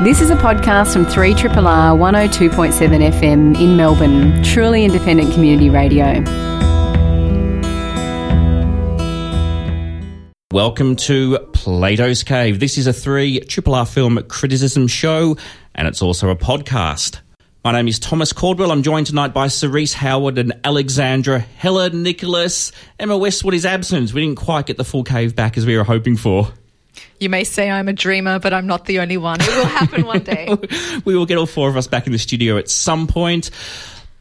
This 0.00 0.20
is 0.20 0.30
a 0.30 0.34
podcast 0.34 0.94
from 0.94 1.06
3RRR 1.06 1.52
102.7 1.52 3.12
FM 3.12 3.56
in 3.60 3.76
Melbourne, 3.76 4.42
truly 4.42 4.84
independent 4.84 5.32
community 5.32 5.70
radio. 5.70 6.14
Welcome 10.50 10.96
to 10.96 11.38
Plato's 11.52 12.24
Cave. 12.24 12.58
This 12.58 12.78
is 12.78 12.88
a 12.88 12.92
3 12.92 13.42
R 13.64 13.86
film 13.86 14.20
criticism 14.24 14.88
show, 14.88 15.36
and 15.76 15.86
it's 15.86 16.02
also 16.02 16.30
a 16.30 16.36
podcast. 16.36 17.20
My 17.64 17.70
name 17.70 17.86
is 17.86 18.00
Thomas 18.00 18.32
Caldwell. 18.32 18.72
I'm 18.72 18.82
joined 18.82 19.06
tonight 19.06 19.32
by 19.32 19.46
Cerise 19.46 19.92
Howard 19.94 20.36
and 20.36 20.52
Alexandra 20.64 21.38
Heller-Nicholas. 21.38 22.72
Emma 22.98 23.16
Westwood 23.16 23.54
is 23.54 23.64
absent. 23.64 24.12
We 24.12 24.22
didn't 24.22 24.38
quite 24.38 24.66
get 24.66 24.78
the 24.78 24.84
full 24.84 25.04
cave 25.04 25.36
back 25.36 25.56
as 25.56 25.64
we 25.64 25.76
were 25.76 25.84
hoping 25.84 26.16
for. 26.16 26.48
You 27.18 27.28
may 27.30 27.44
say 27.44 27.70
I'm 27.70 27.88
a 27.88 27.92
dreamer, 27.92 28.38
but 28.38 28.52
I'm 28.52 28.66
not 28.66 28.84
the 28.84 29.00
only 29.00 29.16
one. 29.16 29.40
It 29.40 29.48
will 29.48 29.64
happen 29.66 30.06
one 30.06 30.22
day. 30.22 30.48
we 31.04 31.16
will 31.16 31.26
get 31.26 31.38
all 31.38 31.46
four 31.46 31.68
of 31.68 31.76
us 31.76 31.86
back 31.86 32.06
in 32.06 32.12
the 32.12 32.18
studio 32.18 32.58
at 32.58 32.68
some 32.68 33.06
point. 33.06 33.50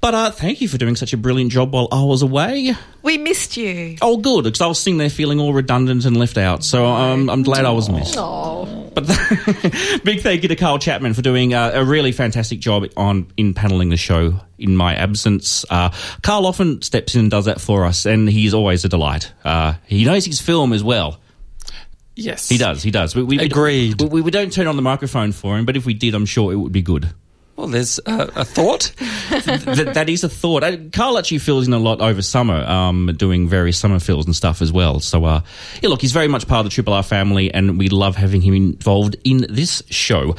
But 0.02 0.16
uh, 0.16 0.32
thank 0.32 0.62
you 0.62 0.68
for 0.68 0.80
doing 0.80 0.96
such 0.96 1.14
a 1.14 1.18
brilliant 1.18 1.52
job 1.52 1.72
while 1.74 1.88
I 1.92 2.04
was 2.04 2.24
away. 2.24 2.74
We 3.04 3.20
missed 3.20 3.56
you. 3.56 3.98
Oh, 4.02 4.18
good, 4.18 4.46
because 4.46 4.60
I 4.60 4.66
was 4.66 4.80
sitting 4.80 4.98
there 4.98 5.12
feeling 5.12 5.40
all 5.40 5.54
redundant 5.54 6.06
and 6.06 6.18
left 6.18 6.40
out. 6.40 6.64
So 6.64 6.86
um, 6.88 7.30
I'm 7.30 7.44
glad 7.44 7.66
I 7.66 7.72
was 7.72 7.88
missed. 7.88 8.16
Oh. 8.18 8.90
But 8.96 9.06
big 10.04 10.22
thank 10.22 10.42
you 10.42 10.50
to 10.50 10.56
Carl 10.56 10.80
Chapman 10.80 11.14
for 11.14 11.22
doing 11.22 11.54
uh, 11.54 11.72
a 11.76 11.86
really 11.86 12.12
fantastic 12.12 12.60
job 12.60 12.86
on 12.98 13.32
in 13.38 13.54
paneling 13.54 13.90
the 13.90 13.98
show 13.98 14.40
in 14.58 14.76
my 14.76 14.96
absence. 14.96 15.66
Uh, 15.70 15.92
Carl 16.24 16.48
often 16.48 16.82
steps 16.82 17.14
in 17.14 17.22
and 17.22 17.32
does 17.32 17.46
that 17.46 17.62
for 17.62 17.86
us, 17.86 18.08
and 18.08 18.28
he's 18.28 18.56
always 18.56 18.84
a 18.84 18.90
delight. 18.90 19.32
Uh, 19.44 19.76
he 19.86 20.04
knows 20.04 20.26
his 20.26 20.42
film 20.42 20.74
as 20.74 20.84
well. 20.84 21.20
Yes, 22.16 22.50
he 22.50 22.58
does. 22.58 22.84
He 22.84 22.92
does. 22.92 23.16
We, 23.16 23.24
we 23.24 23.40
agreed. 23.40 24.02
We, 24.02 24.22
we, 24.22 24.32
don't 24.32 24.52
turn 24.52 24.68
on 24.68 24.76
the 24.76 24.82
microphone 24.82 25.32
for 25.32 25.58
him, 25.58 25.66
but 25.66 25.78
if 25.78 25.86
we 25.86 25.94
did, 25.94 26.14
I'm 26.14 26.26
sure 26.26 26.52
it 26.52 26.58
would 26.58 26.72
be 26.72 26.82
good. 26.82 27.10
Well, 27.56 27.68
there's 27.68 28.00
a 28.06 28.46
thought. 28.46 28.94
that, 29.30 29.92
that 29.94 30.10
is 30.10 30.24
a 30.24 30.30
thought. 30.30 30.64
Uh, 30.64 30.78
Carl 30.92 31.18
actually 31.18 31.40
fills 31.40 31.68
in 31.68 31.74
a 31.74 31.80
lot 31.80 32.02
over 32.02 32.22
summer, 32.22 32.64
um, 32.64 33.14
doing 33.18 33.48
various 33.48 33.78
summer 33.78 34.00
fills 34.00 34.26
and 34.26 34.36
stuff 34.36 34.62
as 34.62 34.72
well. 34.72 35.00
So, 35.00 35.26
uh, 35.26 35.42
yeah, 35.82 35.90
look, 35.90 36.02
he's 36.02 36.12
very 36.12 36.28
much 36.28 36.48
part 36.48 36.62
of 36.62 36.66
the 36.66 36.70
Triple 36.74 36.94
R 36.94 37.04
family, 37.04 37.54
and 37.54 37.78
we 37.78 37.90
love 37.90 38.16
having 38.16 38.42
him 38.42 38.54
involved 38.54 39.16
in 39.24 39.46
this 39.50 39.84
show. 39.90 40.36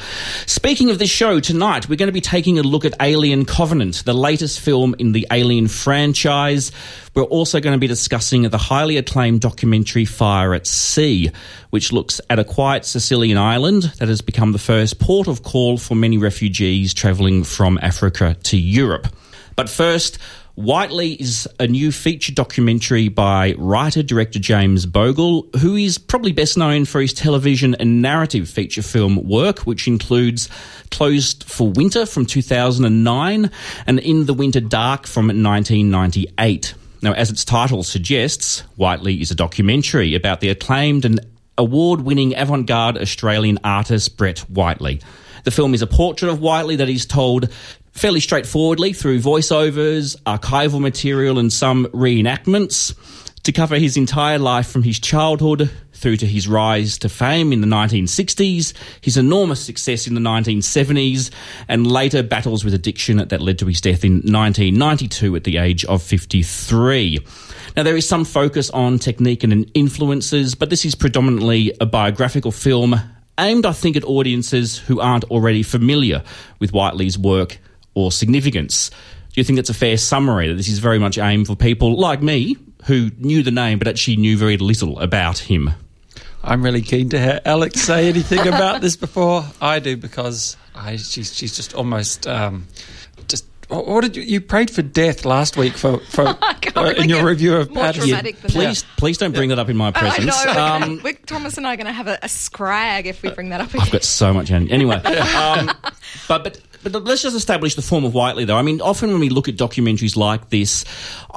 Speaking 0.47 0.89
of 0.89 0.99
this 0.99 1.09
show, 1.09 1.39
tonight 1.39 1.87
we're 1.87 1.95
going 1.95 2.07
to 2.07 2.13
be 2.13 2.21
taking 2.21 2.59
a 2.59 2.63
look 2.63 2.83
at 2.83 2.93
Alien 2.99 3.45
Covenant, 3.45 4.03
the 4.05 4.13
latest 4.13 4.59
film 4.59 4.95
in 4.99 5.11
the 5.11 5.27
Alien 5.31 5.67
franchise. 5.67 6.71
We're 7.15 7.23
also 7.23 7.59
going 7.59 7.75
to 7.75 7.79
be 7.79 7.87
discussing 7.87 8.41
the 8.41 8.57
highly 8.57 8.97
acclaimed 8.97 9.41
documentary 9.41 10.05
Fire 10.05 10.55
at 10.55 10.65
Sea, 10.65 11.31
which 11.69 11.91
looks 11.91 12.19
at 12.27 12.39
a 12.39 12.43
quiet 12.43 12.85
Sicilian 12.85 13.37
island 13.37 13.83
that 13.99 14.07
has 14.07 14.21
become 14.21 14.51
the 14.51 14.57
first 14.57 14.99
port 14.99 15.27
of 15.27 15.43
call 15.43 15.77
for 15.77 15.93
many 15.93 16.17
refugees 16.17 16.91
travelling 17.03 17.43
from 17.43 17.77
Africa 17.81 18.33
to 18.43 18.57
Europe. 18.57 19.09
But 19.57 19.69
first, 19.69 20.17
Whiteley 20.55 21.15
is 21.15 21.49
a 21.59 21.67
new 21.67 21.91
feature 21.91 22.31
documentary 22.31 23.09
by 23.09 23.55
writer 23.57 24.01
director 24.01 24.39
James 24.39 24.85
Bogle, 24.85 25.49
who 25.59 25.75
is 25.75 25.97
probably 25.97 26.31
best 26.31 26.57
known 26.57 26.85
for 26.85 27.01
his 27.01 27.11
television 27.11 27.75
and 27.75 28.01
narrative 28.01 28.47
feature 28.47 28.81
film 28.81 29.27
work, 29.27 29.67
which 29.67 29.85
includes 29.85 30.47
Closed 30.91 31.43
for 31.43 31.69
Winter 31.71 32.05
from 32.05 32.25
2009 32.25 33.51
and 33.85 33.99
In 33.99 34.25
the 34.25 34.33
Winter 34.33 34.61
Dark 34.61 35.05
from 35.05 35.27
1998. 35.27 36.73
Now, 37.01 37.11
as 37.11 37.29
its 37.29 37.43
title 37.43 37.83
suggests, 37.83 38.61
Whiteley 38.77 39.19
is 39.19 39.29
a 39.29 39.35
documentary 39.35 40.15
about 40.15 40.39
the 40.39 40.47
acclaimed 40.47 41.03
and 41.03 41.19
award 41.57 41.99
winning 41.99 42.33
avant 42.37 42.65
garde 42.65 42.97
Australian 42.97 43.59
artist 43.61 44.15
Brett 44.15 44.39
Whiteley. 44.49 45.01
The 45.43 45.51
film 45.51 45.73
is 45.73 45.81
a 45.81 45.87
portrait 45.87 46.31
of 46.31 46.39
Whiteley 46.39 46.77
that 46.77 46.89
is 46.89 47.05
told 47.05 47.51
fairly 47.91 48.19
straightforwardly 48.19 48.93
through 48.93 49.19
voiceovers, 49.19 50.15
archival 50.23 50.79
material, 50.79 51.37
and 51.37 51.51
some 51.51 51.85
reenactments 51.87 52.95
to 53.43 53.51
cover 53.51 53.77
his 53.77 53.97
entire 53.97 54.39
life 54.39 54.67
from 54.67 54.83
his 54.83 54.99
childhood 54.99 55.69
through 55.91 56.17
to 56.17 56.25
his 56.25 56.47
rise 56.47 56.97
to 56.97 57.09
fame 57.09 57.53
in 57.53 57.61
the 57.61 57.67
1960s, 57.67 58.73
his 59.01 59.17
enormous 59.17 59.63
success 59.63 60.07
in 60.07 60.15
the 60.15 60.21
1970s, 60.21 61.29
and 61.67 61.85
later 61.85 62.23
battles 62.23 62.65
with 62.65 62.73
addiction 62.73 63.17
that 63.17 63.41
led 63.41 63.59
to 63.59 63.65
his 63.65 63.81
death 63.81 64.03
in 64.03 64.13
1992 64.13 65.35
at 65.35 65.43
the 65.43 65.57
age 65.57 65.85
of 65.85 66.01
53. 66.01 67.19
Now, 67.75 67.83
there 67.83 67.97
is 67.97 68.07
some 68.07 68.25
focus 68.25 68.69
on 68.69 68.99
technique 68.99 69.43
and 69.43 69.69
influences, 69.73 70.55
but 70.55 70.69
this 70.69 70.85
is 70.85 70.95
predominantly 70.95 71.73
a 71.81 71.85
biographical 71.85 72.51
film 72.51 72.99
aimed, 73.39 73.65
I 73.65 73.71
think, 73.71 73.95
at 73.95 74.03
audiences 74.03 74.77
who 74.77 74.99
aren't 74.99 75.23
already 75.25 75.63
familiar 75.63 76.23
with 76.59 76.71
Whiteley's 76.71 77.17
work 77.17 77.59
or 77.93 78.11
significance. 78.11 78.89
Do 78.89 79.41
you 79.41 79.43
think 79.43 79.57
that's 79.57 79.69
a 79.69 79.73
fair 79.73 79.97
summary 79.97 80.47
that 80.47 80.55
this 80.55 80.67
is 80.67 80.79
very 80.79 80.99
much 80.99 81.17
aimed 81.17 81.47
for 81.47 81.55
people 81.55 81.99
like 81.99 82.21
me 82.21 82.55
who 82.85 83.09
knew 83.17 83.43
the 83.43 83.51
name 83.51 83.79
but 83.79 83.87
actually 83.87 84.17
knew 84.17 84.37
very 84.37 84.57
little 84.57 84.99
about 84.99 85.39
him? 85.39 85.71
I'm 86.43 86.63
really 86.63 86.81
keen 86.81 87.09
to 87.09 87.19
hear 87.19 87.39
Alex 87.45 87.81
say 87.81 88.09
anything 88.09 88.47
about 88.47 88.81
this 88.81 88.95
before 88.95 89.45
I 89.61 89.79
do 89.79 89.95
because 89.95 90.57
I, 90.75 90.97
she's, 90.97 91.33
she's 91.33 91.55
just 91.55 91.73
almost 91.73 92.27
um. 92.27 92.67
What 93.69 94.01
did 94.01 94.15
you, 94.15 94.23
you 94.23 94.41
prayed 94.41 94.69
for 94.69 94.81
death 94.81 95.25
last 95.25 95.57
week 95.57 95.73
for, 95.73 95.99
for 95.99 96.27
uh, 96.75 96.93
in 96.97 97.09
your 97.09 97.25
review 97.25 97.55
of 97.55 97.73
Paterson? 97.73 98.09
Yeah, 98.09 98.21
please, 98.47 98.83
please 98.97 99.17
don't 99.17 99.33
bring 99.33 99.49
yeah. 99.49 99.55
that 99.55 99.61
up 99.61 99.69
in 99.69 99.77
my 99.77 99.91
presence. 99.91 100.33
I 100.35 100.53
know. 100.53 100.53
Um, 100.63 101.01
we're, 101.03 101.13
Thomas 101.13 101.57
and 101.57 101.67
I 101.67 101.73
are 101.73 101.77
going 101.77 101.87
to 101.87 101.93
have 101.93 102.07
a, 102.07 102.17
a, 102.21 102.29
scrag 102.29 103.05
if 103.05 103.21
we 103.21 103.29
bring 103.29 103.49
that 103.49 103.61
up. 103.61 103.69
Again. 103.69 103.81
I've 103.81 103.91
got 103.91 104.03
so 104.03 104.33
much 104.33 104.49
energy. 104.49 104.71
anyway. 104.71 104.95
um, 105.35 105.71
but 106.27 106.43
but 106.43 106.59
but 106.83 107.03
let's 107.03 107.21
just 107.21 107.35
establish 107.35 107.75
the 107.75 107.81
form 107.81 108.03
of 108.03 108.13
Whiteley, 108.13 108.45
though. 108.45 108.57
I 108.57 108.61
mean, 108.61 108.81
often 108.81 109.11
when 109.11 109.19
we 109.19 109.29
look 109.29 109.47
at 109.47 109.55
documentaries 109.55 110.15
like 110.15 110.49
this, 110.49 110.85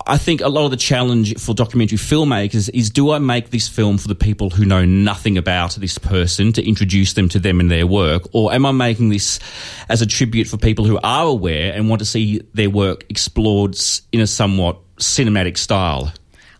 I 0.06 0.18
think 0.18 0.40
a 0.40 0.48
lot 0.48 0.64
of 0.64 0.70
the 0.70 0.76
challenge 0.76 1.38
for 1.38 1.54
documentary 1.54 1.98
filmmakers 1.98 2.68
is 2.74 2.90
do 2.90 3.12
I 3.12 3.18
make 3.18 3.50
this 3.50 3.68
film 3.68 3.98
for 3.98 4.08
the 4.08 4.14
people 4.14 4.50
who 4.50 4.64
know 4.64 4.84
nothing 4.84 5.38
about 5.38 5.72
this 5.72 5.98
person 5.98 6.52
to 6.54 6.66
introduce 6.66 7.14
them 7.14 7.28
to 7.30 7.38
them 7.38 7.60
and 7.60 7.70
their 7.70 7.86
work, 7.86 8.22
or 8.32 8.52
am 8.52 8.66
I 8.66 8.72
making 8.72 9.10
this 9.10 9.38
as 9.88 10.02
a 10.02 10.06
tribute 10.06 10.48
for 10.48 10.56
people 10.56 10.84
who 10.84 10.98
are 11.02 11.26
aware 11.26 11.72
and 11.72 11.88
want 11.88 12.00
to 12.00 12.06
see 12.06 12.40
their 12.54 12.70
work 12.70 13.04
explored 13.08 13.76
in 14.12 14.20
a 14.20 14.26
somewhat 14.26 14.78
cinematic 14.96 15.56
style? 15.56 16.12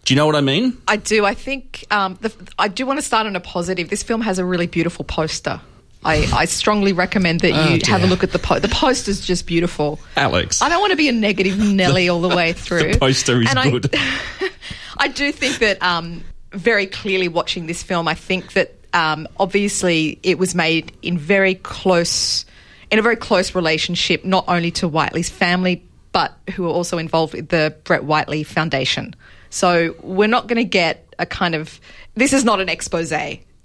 Do 0.04 0.14
you 0.14 0.18
know 0.18 0.26
what 0.26 0.36
I 0.36 0.41
mean? 0.41 0.80
I 0.86 0.97
do. 0.97 1.24
I 1.24 1.34
think 1.34 1.84
um, 1.91 2.16
the, 2.20 2.32
I 2.58 2.68
do 2.68 2.86
want 2.86 3.00
to 3.00 3.04
start 3.04 3.26
on 3.26 3.34
a 3.34 3.41
positive. 3.41 3.91
This 3.91 4.04
film 4.04 4.20
has 4.20 4.38
a 4.38 4.44
really 4.44 4.68
beautiful 4.68 5.04
poster. 5.04 5.60
I, 6.06 6.25
I 6.33 6.44
strongly 6.44 6.93
recommend 6.93 7.41
that 7.41 7.49
you 7.49 7.81
oh, 7.83 7.91
have 7.91 8.05
a 8.05 8.06
look 8.06 8.22
at 8.22 8.31
the 8.31 8.39
post. 8.39 8.62
the 8.62 8.69
poster's 8.69 9.21
just 9.21 9.44
beautiful. 9.44 9.99
Alex, 10.17 10.62
I 10.62 10.69
don't 10.69 10.81
want 10.81 10.93
to 10.93 10.97
be 10.97 11.09
a 11.09 11.12
negative 11.12 11.59
Nelly 11.75 12.09
all 12.09 12.21
the 12.21 12.34
way 12.34 12.53
through. 12.53 12.93
the 12.93 12.99
poster 12.99 13.43
is 13.43 13.53
and 13.53 13.72
good. 13.72 13.91
I, 13.93 14.50
I, 14.99 15.09
do 15.09 15.33
think 15.33 15.59
that 15.59 15.83
um, 15.83 16.22
very 16.53 16.87
clearly 16.87 17.27
watching 17.27 17.66
this 17.66 17.83
film, 17.83 18.06
I 18.06 18.15
think 18.15 18.53
that 18.53 18.72
um, 18.95 19.27
obviously 19.37 20.21
it 20.22 20.39
was 20.39 20.55
made 20.55 20.93
in 21.03 21.19
very 21.19 21.56
close 21.56 22.47
in 22.93 23.00
a 23.00 23.03
very 23.03 23.16
close 23.16 23.56
relationship, 23.56 24.25
not 24.25 24.45
only 24.47 24.71
to 24.71 24.87
Whiteley's 24.87 25.28
family, 25.28 25.84
but 26.12 26.39
who 26.55 26.66
are 26.66 26.72
also 26.72 26.99
involved 26.99 27.34
with 27.34 27.49
the 27.49 27.75
Brett 27.83 28.05
Whiteley 28.05 28.45
Foundation. 28.45 29.16
So 29.50 29.97
we're 30.03 30.28
not 30.28 30.47
going 30.47 30.59
to 30.59 30.65
get 30.65 31.05
a 31.19 31.27
kind 31.27 31.56
of 31.56 31.81
this 32.15 32.33
is 32.33 32.45
not 32.45 32.61
an 32.61 32.69
expose 32.69 33.11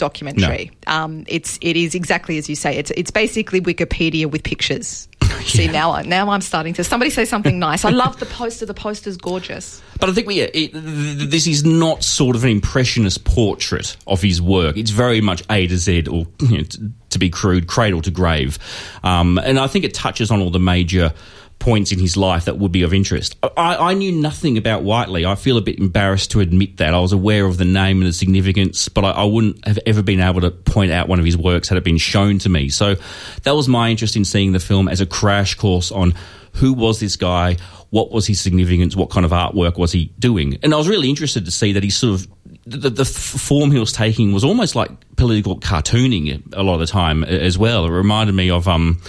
documentary. 0.01 0.71
No. 0.87 0.93
Um, 0.93 1.25
it's 1.27 1.59
it 1.61 1.77
is 1.77 1.93
exactly 1.95 2.37
as 2.39 2.49
you 2.49 2.55
say. 2.55 2.75
It's 2.75 2.91
it's 2.91 3.11
basically 3.11 3.61
Wikipedia 3.61 4.25
with 4.25 4.43
pictures. 4.43 5.07
yeah. 5.21 5.37
See 5.41 5.67
now 5.67 6.01
now 6.01 6.29
I'm 6.29 6.41
starting 6.41 6.73
to 6.73 6.83
somebody 6.83 7.11
say 7.11 7.23
something 7.23 7.59
nice. 7.69 7.85
I 7.85 7.91
love 7.91 8.19
the 8.19 8.25
poster. 8.25 8.65
The 8.65 8.73
poster's 8.73 9.15
gorgeous. 9.15 9.81
But 9.99 10.09
I 10.09 10.13
think 10.13 10.25
we, 10.25 10.41
it, 10.41 10.71
this 10.73 11.45
is 11.45 11.63
not 11.63 12.03
sort 12.03 12.35
of 12.35 12.43
an 12.43 12.49
impressionist 12.49 13.23
portrait 13.23 13.95
of 14.07 14.19
his 14.19 14.41
work. 14.41 14.75
It's 14.75 14.89
very 14.89 15.21
much 15.21 15.43
A 15.51 15.67
to 15.67 15.77
Z, 15.77 16.07
or 16.07 16.25
you 16.39 16.57
know, 16.57 16.63
to, 16.63 16.91
to, 17.11 17.19
be 17.19 17.29
crude, 17.29 17.67
cradle 17.67 18.01
to 18.01 18.09
grave. 18.09 18.57
Um, 19.03 19.37
and 19.37 19.59
I 19.59 19.67
think 19.67 19.85
it 19.85 19.93
touches 19.93 20.31
on 20.31 20.41
all 20.41 20.49
the 20.49 20.59
major 20.59 21.13
points 21.61 21.91
in 21.91 21.99
his 21.99 22.17
life 22.17 22.45
that 22.45 22.57
would 22.57 22.71
be 22.71 22.81
of 22.81 22.91
interest. 22.93 23.37
I, 23.55 23.75
I, 23.75 23.93
knew 23.93 24.11
nothing 24.11 24.57
about 24.57 24.81
Whiteley. 24.81 25.27
I 25.27 25.35
feel 25.35 25.57
a 25.57 25.61
bit 25.61 25.77
embarrassed 25.77 26.31
to 26.31 26.39
admit 26.39 26.77
that. 26.77 26.95
I 26.95 26.99
was 26.99 27.13
aware 27.13 27.45
of 27.45 27.57
the 27.57 27.65
name 27.65 28.01
and 28.01 28.07
the 28.07 28.13
significance, 28.13 28.89
but 28.89 29.05
I, 29.05 29.11
I, 29.11 29.23
wouldn't 29.25 29.65
have 29.67 29.77
ever 29.85 30.01
been 30.01 30.19
able 30.19 30.41
to 30.41 30.49
point 30.49 30.91
out 30.91 31.07
one 31.07 31.19
of 31.19 31.25
his 31.25 31.37
works 31.37 31.69
had 31.69 31.77
it 31.77 31.83
been 31.83 31.99
shown 31.99 32.39
to 32.39 32.49
me. 32.49 32.69
So 32.69 32.95
that 33.43 33.55
was 33.55 33.67
my 33.67 33.91
interest 33.91 34.15
in 34.15 34.25
seeing 34.25 34.53
the 34.53 34.59
film 34.59 34.89
as 34.89 35.01
a 35.01 35.05
crash 35.05 35.53
course 35.53 35.91
on 35.91 36.15
who 36.53 36.73
was 36.73 36.99
this 36.99 37.15
guy, 37.15 37.57
what 37.91 38.11
was 38.11 38.25
his 38.25 38.41
significance, 38.41 38.95
what 38.95 39.11
kind 39.11 39.25
of 39.25 39.31
artwork 39.31 39.77
was 39.77 39.91
he 39.91 40.05
doing. 40.17 40.57
And 40.63 40.73
I 40.73 40.77
was 40.77 40.89
really 40.89 41.11
interested 41.11 41.45
to 41.45 41.51
see 41.51 41.73
that 41.73 41.83
he 41.83 41.91
sort 41.91 42.15
of 42.15 42.27
the, 42.65 42.89
the, 42.89 43.05
form 43.05 43.71
he 43.71 43.79
was 43.79 43.91
taking 43.91 44.33
was 44.33 44.43
almost 44.43 44.75
like 44.75 44.91
political 45.15 45.59
cartooning 45.59 46.53
a 46.53 46.61
lot 46.61 46.75
of 46.75 46.79
the 46.79 46.87
time 46.87 47.23
as 47.23 47.57
well. 47.57 47.85
It 47.85 47.89
reminded 47.89 48.35
me 48.35 48.49
of, 48.51 48.67
um, 48.67 49.01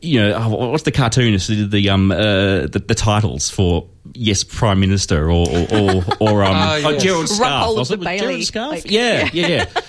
you 0.00 0.20
know, 0.20 0.34
oh, 0.34 0.70
what's 0.70 0.84
the 0.84 0.92
cartoonist 0.92 1.48
who 1.48 1.56
did 1.56 1.70
the, 1.70 1.90
um, 1.90 2.12
uh, 2.12 2.66
the, 2.66 2.84
the 2.86 2.94
titles 2.94 3.50
for 3.50 3.88
Yes 4.12 4.44
Prime 4.44 4.78
Minister 4.80 5.30
or 5.30 5.48
or, 5.48 5.66
or, 5.72 6.04
or 6.20 6.44
um, 6.44 6.56
oh, 6.56 6.76
yes. 6.76 6.84
oh, 6.84 6.98
Gerald 6.98 7.26
Scarfe? 7.26 7.76
Was 7.76 7.90
it? 7.90 8.00
Gerald 8.00 8.40
Scarfe? 8.40 8.70
Like, 8.70 8.90
yeah, 8.90 9.28
yeah, 9.32 9.46
yeah. 9.46 9.70
yeah. 9.74 9.82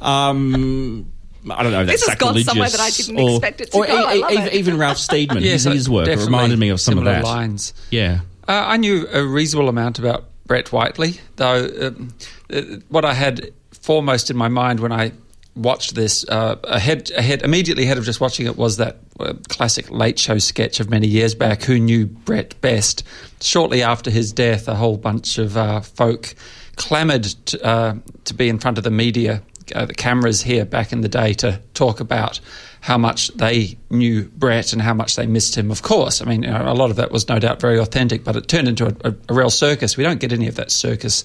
um, 0.00 1.12
I 1.50 1.62
don't 1.64 1.72
know. 1.72 1.84
This 1.84 2.06
That's 2.06 2.10
has 2.10 2.18
gone 2.18 2.38
somewhere 2.44 2.68
sacrilegious 2.68 3.06
that 3.06 3.12
I 3.12 3.16
didn't 3.16 3.28
or, 3.28 3.36
expect 3.36 3.60
it 3.60 3.72
to 3.72 3.78
or 3.78 3.86
go. 3.86 3.92
I 3.92 4.14
e- 4.14 4.20
love 4.20 4.32
even, 4.32 4.46
it. 4.46 4.54
even 4.54 4.78
Ralph 4.78 4.98
Steadman, 4.98 5.42
Yeah, 5.42 5.52
his, 5.52 5.64
his 5.64 5.90
work 5.90 6.06
it 6.06 6.18
reminded 6.18 6.58
me 6.58 6.68
of 6.68 6.80
some 6.80 6.98
of 6.98 7.00
similar 7.00 7.16
that. 7.16 7.24
lines. 7.24 7.74
Yeah. 7.90 8.20
Uh, 8.46 8.52
I 8.52 8.76
knew 8.76 9.08
a 9.08 9.24
reasonable 9.24 9.68
amount 9.68 9.98
about 9.98 10.26
Brett 10.46 10.72
Whiteley, 10.72 11.20
though. 11.36 11.68
Um, 11.80 12.14
uh, 12.52 12.62
what 12.88 13.04
I 13.04 13.14
had 13.14 13.52
foremost 13.70 14.30
in 14.30 14.36
my 14.36 14.48
mind 14.48 14.80
when 14.80 14.92
I 14.92 15.12
watched 15.54 15.94
this, 15.94 16.24
uh, 16.28 16.56
ahead, 16.64 17.10
ahead, 17.16 17.42
immediately 17.42 17.84
ahead 17.84 17.98
of 17.98 18.04
just 18.04 18.20
watching 18.20 18.46
it, 18.46 18.56
was 18.56 18.78
that 18.78 18.98
uh, 19.20 19.34
classic 19.48 19.90
Late 19.90 20.18
Show 20.18 20.38
sketch 20.38 20.80
of 20.80 20.88
many 20.88 21.06
years 21.06 21.34
back. 21.34 21.62
Who 21.64 21.78
knew 21.78 22.06
Brett 22.06 22.58
best? 22.60 23.04
Shortly 23.40 23.82
after 23.82 24.10
his 24.10 24.32
death, 24.32 24.68
a 24.68 24.74
whole 24.74 24.96
bunch 24.96 25.38
of 25.38 25.56
uh, 25.56 25.80
folk 25.80 26.34
clamoured 26.76 27.24
to, 27.24 27.64
uh, 27.64 27.94
to 28.24 28.34
be 28.34 28.48
in 28.48 28.58
front 28.58 28.78
of 28.78 28.84
the 28.84 28.90
media, 28.90 29.42
uh, 29.74 29.84
the 29.86 29.94
cameras 29.94 30.42
here 30.42 30.64
back 30.64 30.92
in 30.92 31.02
the 31.02 31.08
day, 31.08 31.34
to 31.34 31.60
talk 31.74 32.00
about 32.00 32.40
how 32.82 32.98
much 32.98 33.28
they 33.28 33.78
knew 33.90 34.24
Brett 34.24 34.72
and 34.72 34.82
how 34.82 34.92
much 34.92 35.14
they 35.14 35.24
missed 35.24 35.56
him. 35.56 35.70
Of 35.70 35.82
course, 35.82 36.20
I 36.20 36.24
mean, 36.24 36.42
you 36.42 36.50
know, 36.50 36.70
a 36.70 36.74
lot 36.74 36.90
of 36.90 36.96
that 36.96 37.12
was 37.12 37.28
no 37.28 37.38
doubt 37.38 37.60
very 37.60 37.78
authentic, 37.78 38.24
but 38.24 38.34
it 38.34 38.48
turned 38.48 38.66
into 38.66 38.86
a, 38.86 39.08
a, 39.08 39.14
a 39.28 39.34
real 39.34 39.50
circus. 39.50 39.96
We 39.96 40.02
don't 40.02 40.18
get 40.18 40.32
any 40.32 40.48
of 40.48 40.56
that 40.56 40.72
circus 40.72 41.24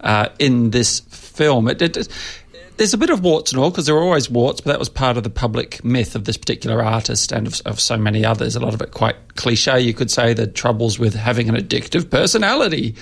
uh, 0.00 0.28
in 0.38 0.70
this 0.70 1.00
film. 1.00 1.68
It, 1.68 1.80
it, 1.80 2.08
there's 2.76 2.92
a 2.92 2.98
bit 2.98 3.08
of 3.08 3.24
warts 3.24 3.52
and 3.52 3.60
all 3.60 3.70
because 3.70 3.86
there 3.86 3.94
were 3.94 4.02
always 4.02 4.28
warts, 4.28 4.60
but 4.60 4.70
that 4.70 4.78
was 4.78 4.90
part 4.90 5.16
of 5.16 5.22
the 5.22 5.30
public 5.30 5.82
myth 5.82 6.14
of 6.14 6.26
this 6.26 6.36
particular 6.36 6.82
artist 6.82 7.32
and 7.32 7.46
of, 7.46 7.62
of 7.64 7.80
so 7.80 7.96
many 7.96 8.22
others. 8.22 8.54
A 8.54 8.60
lot 8.60 8.74
of 8.74 8.82
it 8.82 8.90
quite 8.90 9.16
cliche, 9.36 9.80
you 9.80 9.94
could 9.94 10.10
say. 10.10 10.34
The 10.34 10.46
troubles 10.46 10.98
with 10.98 11.14
having 11.14 11.48
an 11.48 11.54
addictive 11.54 12.10
personality, 12.10 12.96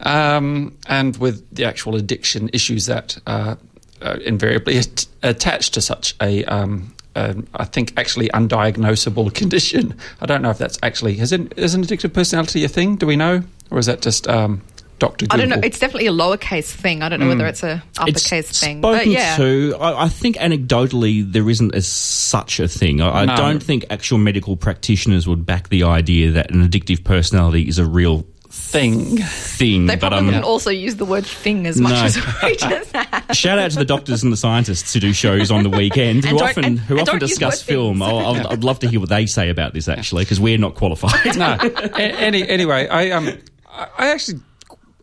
um, 0.00 0.78
and 0.86 1.14
with 1.18 1.46
the 1.54 1.66
actual 1.66 1.94
addiction 1.94 2.48
issues 2.54 2.86
that 2.86 3.18
uh, 3.26 3.56
uh, 4.00 4.16
invariably 4.24 4.78
at- 4.78 5.04
attached 5.22 5.74
to 5.74 5.82
such 5.82 6.14
a. 6.22 6.46
Um, 6.46 6.94
um, 7.18 7.46
I 7.54 7.64
think 7.64 7.92
actually 7.96 8.28
undiagnosable 8.28 9.34
condition. 9.42 9.94
I 10.20 10.26
don't 10.26 10.42
know 10.42 10.50
if 10.50 10.58
that's 10.58 10.78
actually 10.82 11.18
is, 11.18 11.32
it, 11.32 11.52
is 11.58 11.74
an 11.74 11.82
addictive 11.82 12.12
personality 12.12 12.64
a 12.64 12.68
thing? 12.68 12.96
Do 12.96 13.06
we 13.06 13.16
know, 13.16 13.42
or 13.70 13.78
is 13.78 13.86
that 13.86 14.02
just 14.02 14.28
um, 14.28 14.62
Doctor? 14.98 15.26
I 15.30 15.36
don't 15.36 15.48
know. 15.48 15.60
It's 15.62 15.78
definitely 15.78 16.08
a 16.08 16.12
lowercase 16.12 16.70
thing. 16.70 17.02
I 17.02 17.08
don't 17.08 17.20
know 17.20 17.28
whether 17.28 17.46
it's 17.46 17.62
a 17.62 17.82
uppercase 17.98 18.50
it's 18.50 18.60
thing. 18.60 18.78
Spoken 18.78 18.98
But 18.98 19.06
yeah. 19.06 19.36
to. 19.36 19.76
I, 19.78 20.04
I 20.04 20.08
think 20.08 20.36
anecdotally 20.36 21.30
there 21.30 21.48
isn't 21.48 21.74
as 21.74 21.86
such 21.86 22.60
a 22.60 22.68
thing. 22.68 23.00
I, 23.00 23.22
I 23.22 23.36
don't 23.36 23.62
think 23.62 23.86
actual 23.90 24.18
medical 24.18 24.56
practitioners 24.56 25.28
would 25.28 25.46
back 25.46 25.68
the 25.68 25.84
idea 25.84 26.32
that 26.32 26.50
an 26.50 26.66
addictive 26.66 27.04
personality 27.04 27.68
is 27.68 27.78
a 27.78 27.86
real 27.86 28.26
thing. 28.50 29.18
thing. 29.18 29.86
They 29.86 29.94
but 29.96 30.00
probably 30.00 30.18
um, 30.20 30.26
wouldn't 30.26 30.44
also 30.44 30.70
use 30.70 30.96
the 30.96 31.04
word 31.04 31.26
thing 31.26 31.66
as 31.66 31.80
much 31.80 31.92
No. 31.92 32.04
as 32.04 32.16
we 32.42 32.56
just 32.56 32.92
have. 32.96 33.36
Shout 33.36 33.58
out 33.58 33.70
to 33.72 33.78
the 33.78 33.84
doctors 33.84 34.22
and 34.22 34.32
the 34.32 34.36
scientists 34.36 34.92
who 34.94 35.00
do 35.00 35.12
shows 35.12 35.50
on 35.50 35.62
the 35.62 35.70
weekend 35.70 36.24
And 36.24 36.38
who 36.38 36.44
often 36.44 36.64
and- 36.64 36.78
who 36.78 36.98
and 36.98 37.08
often 37.08 37.20
discuss 37.20 37.62
film. 37.62 38.00
I'll, 38.02 38.18
I'll, 38.18 38.48
I'd 38.48 38.64
love 38.64 38.78
to 38.80 38.88
hear 38.88 39.00
what 39.00 39.08
they 39.10 39.26
say 39.26 39.50
about 39.50 39.74
this 39.74 39.88
actually 39.88 40.24
because 40.24 40.40
we're 40.40 40.58
not 40.58 40.74
qualified. 40.74 41.36
no. 41.36 41.56
Any, 41.98 42.48
anyway, 42.48 42.88
I 42.88 43.10
um, 43.10 43.28
I 43.68 43.88
I 43.98 44.08
actually 44.08 44.40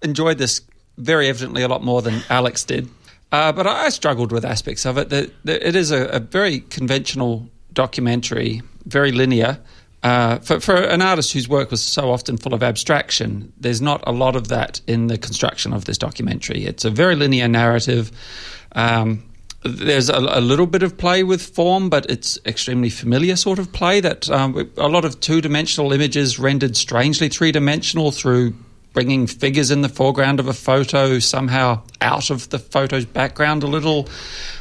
enjoyed 0.02 0.38
this 0.38 0.62
very 0.98 1.28
evidently 1.30 1.62
a 1.64 1.68
lot 1.68 1.84
more 1.84 2.02
than 2.02 2.22
Alex 2.30 2.64
did, 2.64 2.88
uh, 3.32 3.52
but 3.52 3.68
I, 3.68 3.86
I 3.86 3.90
struggled 3.90 4.32
with 4.32 4.44
aspects 4.46 4.86
of 4.86 4.98
it. 4.98 5.10
That 5.10 5.32
that 5.46 5.68
it 5.68 5.76
is 5.76 5.92
a, 5.92 6.06
a 6.08 6.20
very 6.20 6.62
conventional 6.62 7.48
documentary, 7.74 8.62
very 8.86 9.12
linear. 9.12 9.60
Uh, 10.06 10.38
for, 10.38 10.60
for 10.60 10.76
an 10.76 11.02
artist 11.02 11.34
whose 11.34 11.50
work 11.50 11.72
was 11.72 11.82
so 11.82 12.12
often 12.12 12.38
full 12.38 12.54
of 12.54 12.62
abstraction, 12.62 13.52
there's 13.58 13.82
not 13.82 14.04
a 14.06 14.12
lot 14.12 14.36
of 14.36 14.50
that 14.50 14.80
in 14.86 15.08
the 15.08 15.18
construction 15.18 15.74
of 15.74 15.86
this 15.86 15.98
documentary. 15.98 16.64
It's 16.64 16.86
a 16.86 16.92
very 16.92 17.16
linear 17.16 17.48
narrative. 17.48 18.12
Um, 18.74 19.24
there's 19.64 20.10
a, 20.10 20.18
a 20.18 20.42
little 20.42 20.68
bit 20.68 20.84
of 20.84 20.96
play 20.96 21.24
with 21.24 21.42
form, 21.42 21.90
but 21.90 22.06
it's 22.08 22.38
extremely 22.46 22.92
familiar 22.92 23.36
sort 23.36 23.58
of 23.58 23.74
play. 23.74 24.00
That 24.00 24.30
um, 24.30 24.72
a 24.78 24.88
lot 24.88 25.06
of 25.06 25.20
two-dimensional 25.22 25.92
images 25.92 26.38
rendered 26.38 26.78
strangely 26.78 27.28
three-dimensional 27.28 28.12
through 28.12 28.54
bringing 28.94 29.26
figures 29.26 29.72
in 29.72 29.82
the 29.82 29.90
foreground 29.90 30.40
of 30.40 30.48
a 30.48 30.54
photo 30.54 31.18
somehow 31.18 31.82
out 32.00 32.30
of 32.30 32.48
the 32.50 32.60
photo's 32.60 33.06
background 33.06 33.64
a 33.64 33.68
little. 33.68 34.08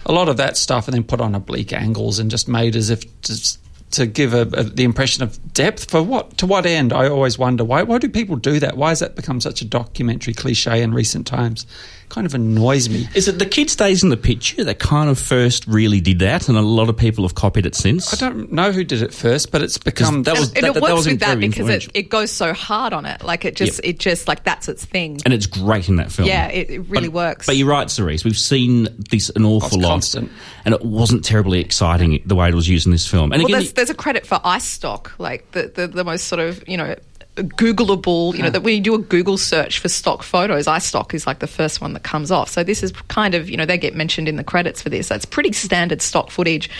A 0.06 0.12
lot 0.12 0.30
of 0.30 0.38
that 0.38 0.56
stuff, 0.56 0.88
and 0.88 0.94
then 0.94 1.04
put 1.04 1.20
on 1.20 1.34
oblique 1.34 1.74
angles 1.74 2.18
and 2.18 2.30
just 2.30 2.48
made 2.48 2.76
as 2.76 2.88
if 2.88 3.02
to, 3.22 3.58
to 3.94 4.06
give 4.06 4.34
a, 4.34 4.42
a, 4.42 4.64
the 4.64 4.84
impression 4.84 5.22
of 5.22 5.52
depth. 5.52 5.90
For 5.90 6.02
what? 6.02 6.36
To 6.38 6.46
what 6.46 6.66
end? 6.66 6.92
I 6.92 7.08
always 7.08 7.38
wonder 7.38 7.64
why. 7.64 7.82
Why 7.82 7.98
do 7.98 8.08
people 8.08 8.36
do 8.36 8.60
that? 8.60 8.76
Why 8.76 8.90
has 8.90 9.00
that 9.00 9.16
become 9.16 9.40
such 9.40 9.62
a 9.62 9.64
documentary 9.64 10.34
cliche 10.34 10.82
in 10.82 10.94
recent 10.94 11.26
times? 11.26 11.66
Kind 12.08 12.26
of 12.26 12.34
annoys 12.34 12.88
me. 12.88 13.08
Is 13.14 13.26
it 13.28 13.38
the 13.38 13.46
kid 13.46 13.70
stays 13.70 14.02
in 14.04 14.08
the 14.08 14.16
picture 14.16 14.62
They 14.62 14.74
kind 14.74 15.10
of 15.10 15.18
first 15.18 15.66
really 15.66 16.00
did 16.00 16.20
that, 16.20 16.48
and 16.48 16.56
a 16.56 16.62
lot 16.62 16.88
of 16.88 16.96
people 16.96 17.24
have 17.24 17.34
copied 17.34 17.66
it 17.66 17.74
since? 17.74 18.12
I 18.12 18.16
don't 18.30 18.52
know 18.52 18.70
who 18.72 18.84
did 18.84 19.02
it 19.02 19.12
first, 19.12 19.50
but 19.50 19.62
it's 19.62 19.78
become 19.78 20.22
that 20.24 20.38
was- 20.38 20.52
and 20.52 20.62
that- 20.64 20.70
it 20.70 20.74
that 20.74 20.82
works 20.82 20.94
was 20.94 21.06
with 21.06 21.20
that 21.20 21.40
because 21.40 21.68
it, 21.68 21.88
it 21.94 22.08
goes 22.10 22.30
so 22.30 22.52
hard 22.52 22.92
on 22.92 23.04
it. 23.06 23.22
Like 23.24 23.44
it 23.44 23.56
just, 23.56 23.76
Yep. 23.84 23.94
it 23.94 23.98
just 23.98 24.28
like 24.28 24.44
that's 24.44 24.68
its 24.68 24.84
thing. 24.84 25.20
and 25.24 25.34
it's 25.34 25.46
great 25.46 25.88
in 25.88 25.96
that 25.96 26.12
film. 26.12 26.28
Yeah, 26.28 26.48
it- 26.48 26.70
it 26.70 26.78
really 26.88 27.08
But- 27.08 27.14
works. 27.14 27.46
But 27.46 27.56
you're 27.56 27.68
right, 27.68 27.90
Cerise. 27.90 28.24
We've 28.24 28.38
seen 28.38 28.88
this 29.10 29.30
an 29.34 29.44
awful 29.44 29.80
lot, 29.80 29.88
constant. 29.90 30.30
and 30.64 30.74
it 30.74 30.84
wasn't 30.84 31.24
terribly 31.24 31.60
exciting 31.60 32.22
the 32.26 32.34
way 32.36 32.48
it 32.48 32.54
was 32.54 32.68
used 32.68 32.86
in 32.86 32.92
this 32.92 33.06
film. 33.06 33.32
And 33.32 33.42
well, 33.42 33.46
again, 33.46 33.58
there's, 33.60 33.72
there's 33.72 33.90
a 33.90 33.94
credit 33.94 34.26
for 34.26 34.38
iStock, 34.40 35.08
like 35.18 35.50
the, 35.52 35.72
the, 35.74 35.88
the 35.88 36.04
most 36.04 36.28
sort 36.28 36.40
of, 36.40 36.62
you 36.68 36.76
know, 36.76 36.94
Googleable, 37.36 38.32
you 38.36 38.44
know, 38.44 38.50
that 38.50 38.62
when 38.62 38.76
you 38.76 38.80
do 38.80 38.94
a 38.94 38.98
Google 38.98 39.36
search 39.36 39.80
for 39.80 39.88
stock 39.88 40.22
photos, 40.22 40.66
iStock 40.66 41.12
is 41.14 41.26
like 41.26 41.40
the 41.40 41.48
first 41.48 41.80
one 41.80 41.92
that 41.94 42.04
comes 42.04 42.30
off. 42.30 42.48
So 42.48 42.62
this 42.62 42.80
is 42.84 42.92
kind 43.08 43.34
of, 43.34 43.50
you 43.50 43.56
know, 43.56 43.66
they 43.66 43.76
get 43.76 43.92
mentioned 43.92 44.28
in 44.28 44.36
the 44.36 44.44
credits 44.44 44.80
for 44.80 44.88
this. 44.88 45.08
That's 45.08 45.24
pretty 45.24 45.50
standard 45.52 46.00
stock 46.00 46.30
footage. 46.30 46.70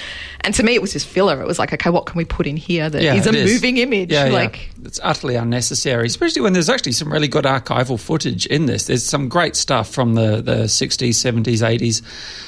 And 0.43 0.55
to 0.55 0.62
me, 0.62 0.75
it 0.75 0.81
was 0.81 0.93
just 0.93 1.09
filler. 1.09 1.41
It 1.43 1.47
was 1.47 1.59
like, 1.59 1.73
okay, 1.73 1.91
what 1.91 2.06
can 2.06 2.17
we 2.19 2.25
put 2.25 2.47
in 2.47 2.56
here 2.56 2.89
that 2.89 3.03
is 3.03 3.27
it 3.27 3.35
a 3.35 3.45
moving 3.45 3.79
image? 3.79 4.12
Yeah, 4.12 4.27
like, 4.27 4.69
yeah. 4.79 4.87
it's 4.87 5.01
utterly 5.03 5.35
unnecessary, 5.35 6.06
especially 6.06 6.43
when 6.43 6.53
there's 6.53 6.69
actually 6.69 6.93
some 6.93 7.12
really 7.12 7.29
good 7.29 7.47
archival 7.47 7.99
footage 7.99 8.47
in 8.47 8.67
this. 8.67 8.87
There's 8.87 9.05
some 9.05 9.29
great 9.29 9.56
stuff 9.56 9.91
from 9.91 10.15
the, 10.15 10.41
the 10.41 10.56
60s, 10.65 11.09
70s, 11.09 11.67
80s, 11.67 12.03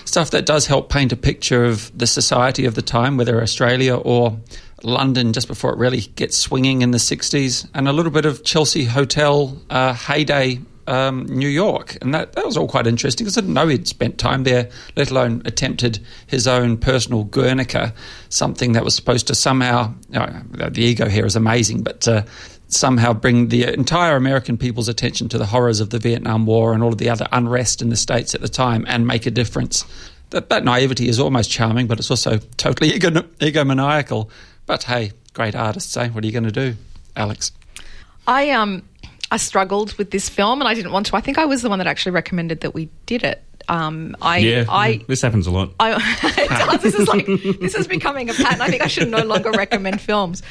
stuff 0.07 0.31
that 0.31 0.47
does 0.47 0.67
help 0.67 0.91
paint 0.91 1.13
a 1.13 1.17
picture 1.17 1.65
of 1.65 1.91
the 1.99 2.07
society 2.07 2.67
of 2.67 2.77
the 2.77 2.83
time, 2.83 3.17
whether 3.17 3.43
Australia 3.43 3.97
or 3.97 4.39
London 4.83 5.33
just 5.33 5.49
before 5.49 5.73
it 5.73 5.79
really 5.79 6.01
gets 6.01 6.37
swinging 6.37 6.83
in 6.83 6.91
the 6.91 6.99
60s, 6.99 7.69
and 7.75 7.89
a 7.89 7.93
little 7.93 8.13
bit 8.13 8.27
of 8.27 8.45
Chelsea 8.45 8.85
Hotel 8.85 9.57
uh, 9.71 9.93
heyday 9.95 10.61
um, 10.87 11.27
New 11.27 11.49
York. 11.49 11.97
And 12.01 12.15
that, 12.15 12.33
that 12.35 12.47
was 12.47 12.57
all 12.57 12.69
quite 12.69 12.87
interesting 12.87 13.25
because 13.25 13.37
I 13.37 13.41
didn't 13.41 13.55
know 13.55 13.69
he'd 13.69 13.89
spent 13.89 14.19
time 14.19 14.45
there, 14.45 14.69
let 14.97 15.11
alone 15.11 15.43
attempted 15.45 15.99
his 16.27 16.47
own 16.47 16.77
personal 16.77 17.25
Guernica, 17.25 17.95
something 18.29 18.73
that 18.73 18.85
was 18.85 18.95
supposed 18.95 19.27
to 19.29 19.35
somehow, 19.35 19.95
you 20.11 20.19
know, 20.19 20.43
the 20.69 20.83
ego 20.83 21.09
here 21.09 21.27
is 21.27 21.37
amazing, 21.37 21.83
but 21.83 22.07
uh, 22.07 22.23
somehow 22.69 23.13
bring 23.13 23.49
the 23.49 23.65
entire 23.73 24.17
American 24.17 24.57
people's 24.57 24.89
attention 24.89 25.29
to 25.29 25.39
the 25.39 25.47
horrors 25.47 25.81
of 25.81 25.91
the 25.91 25.99
Vietnam 25.99 26.47
War 26.47 26.73
and 26.73 26.83
all 26.83 26.93
of 26.93 26.99
the 26.99 27.11
other 27.11 27.27
unrest 27.33 27.83
in 27.83 27.91
the 27.91 27.97
States 27.97 28.35
at 28.35 28.41
the 28.41 28.49
time 28.49 28.85
and 28.89 29.07
make 29.07 29.27
a 29.27 29.31
difference. 29.31 29.85
That, 30.31 30.49
that 30.49 30.65
naivety 30.65 31.09
is 31.09 31.21
almost 31.21 31.51
charming, 31.51 31.87
but 31.87 31.99
it's 31.99 32.11
also 32.11 32.39
totally 32.57 32.91
ego, 32.95 33.11
egomaniacal. 33.11 34.29
But 34.67 34.85
hey, 34.85 35.13
great 35.33 35.55
artists, 35.55 35.97
eh? 35.97 36.09
What 36.09 36.25
are 36.25 36.27
you 36.27 36.33
going 36.33 36.45
to 36.45 36.53
do, 36.53 36.75
Alex? 37.15 37.53
I 38.27 38.51
um 38.51 38.83
I 39.31 39.37
struggled 39.39 39.95
with 39.95 40.11
this 40.11 40.29
film 40.29 40.61
and 40.61 40.69
I 40.69 40.75
didn't 40.75 40.93
want 40.93 41.07
to. 41.07 41.17
I 41.17 41.21
think 41.21 41.39
I 41.39 41.45
was 41.45 41.63
the 41.63 41.69
one 41.69 41.79
that 41.79 41.87
actually 41.87 42.13
recommended 42.13 42.61
that 42.61 42.75
we 42.75 42.89
did 43.07 43.23
it. 43.23 43.43
Um, 43.69 44.17
I 44.23 44.39
yeah, 44.39 44.65
I 44.69 45.05
this 45.09 45.23
happens 45.23 45.49
a 45.49 45.51
lot. 45.51 45.73
I, 45.81 45.95
it 46.39 46.49
does. 46.49 46.83
This 46.83 46.95
is 46.95 47.09
like 47.09 47.27
this 47.27 47.75
is 47.75 47.89
becoming 47.89 48.31
a 48.31 48.35
pattern. 48.35 48.61
I 48.61 48.69
think 48.69 48.83
I 48.83 48.87
should 48.87 49.09
no 49.09 49.25
longer 49.25 49.51
recommend 49.51 50.01
films. 50.01 50.43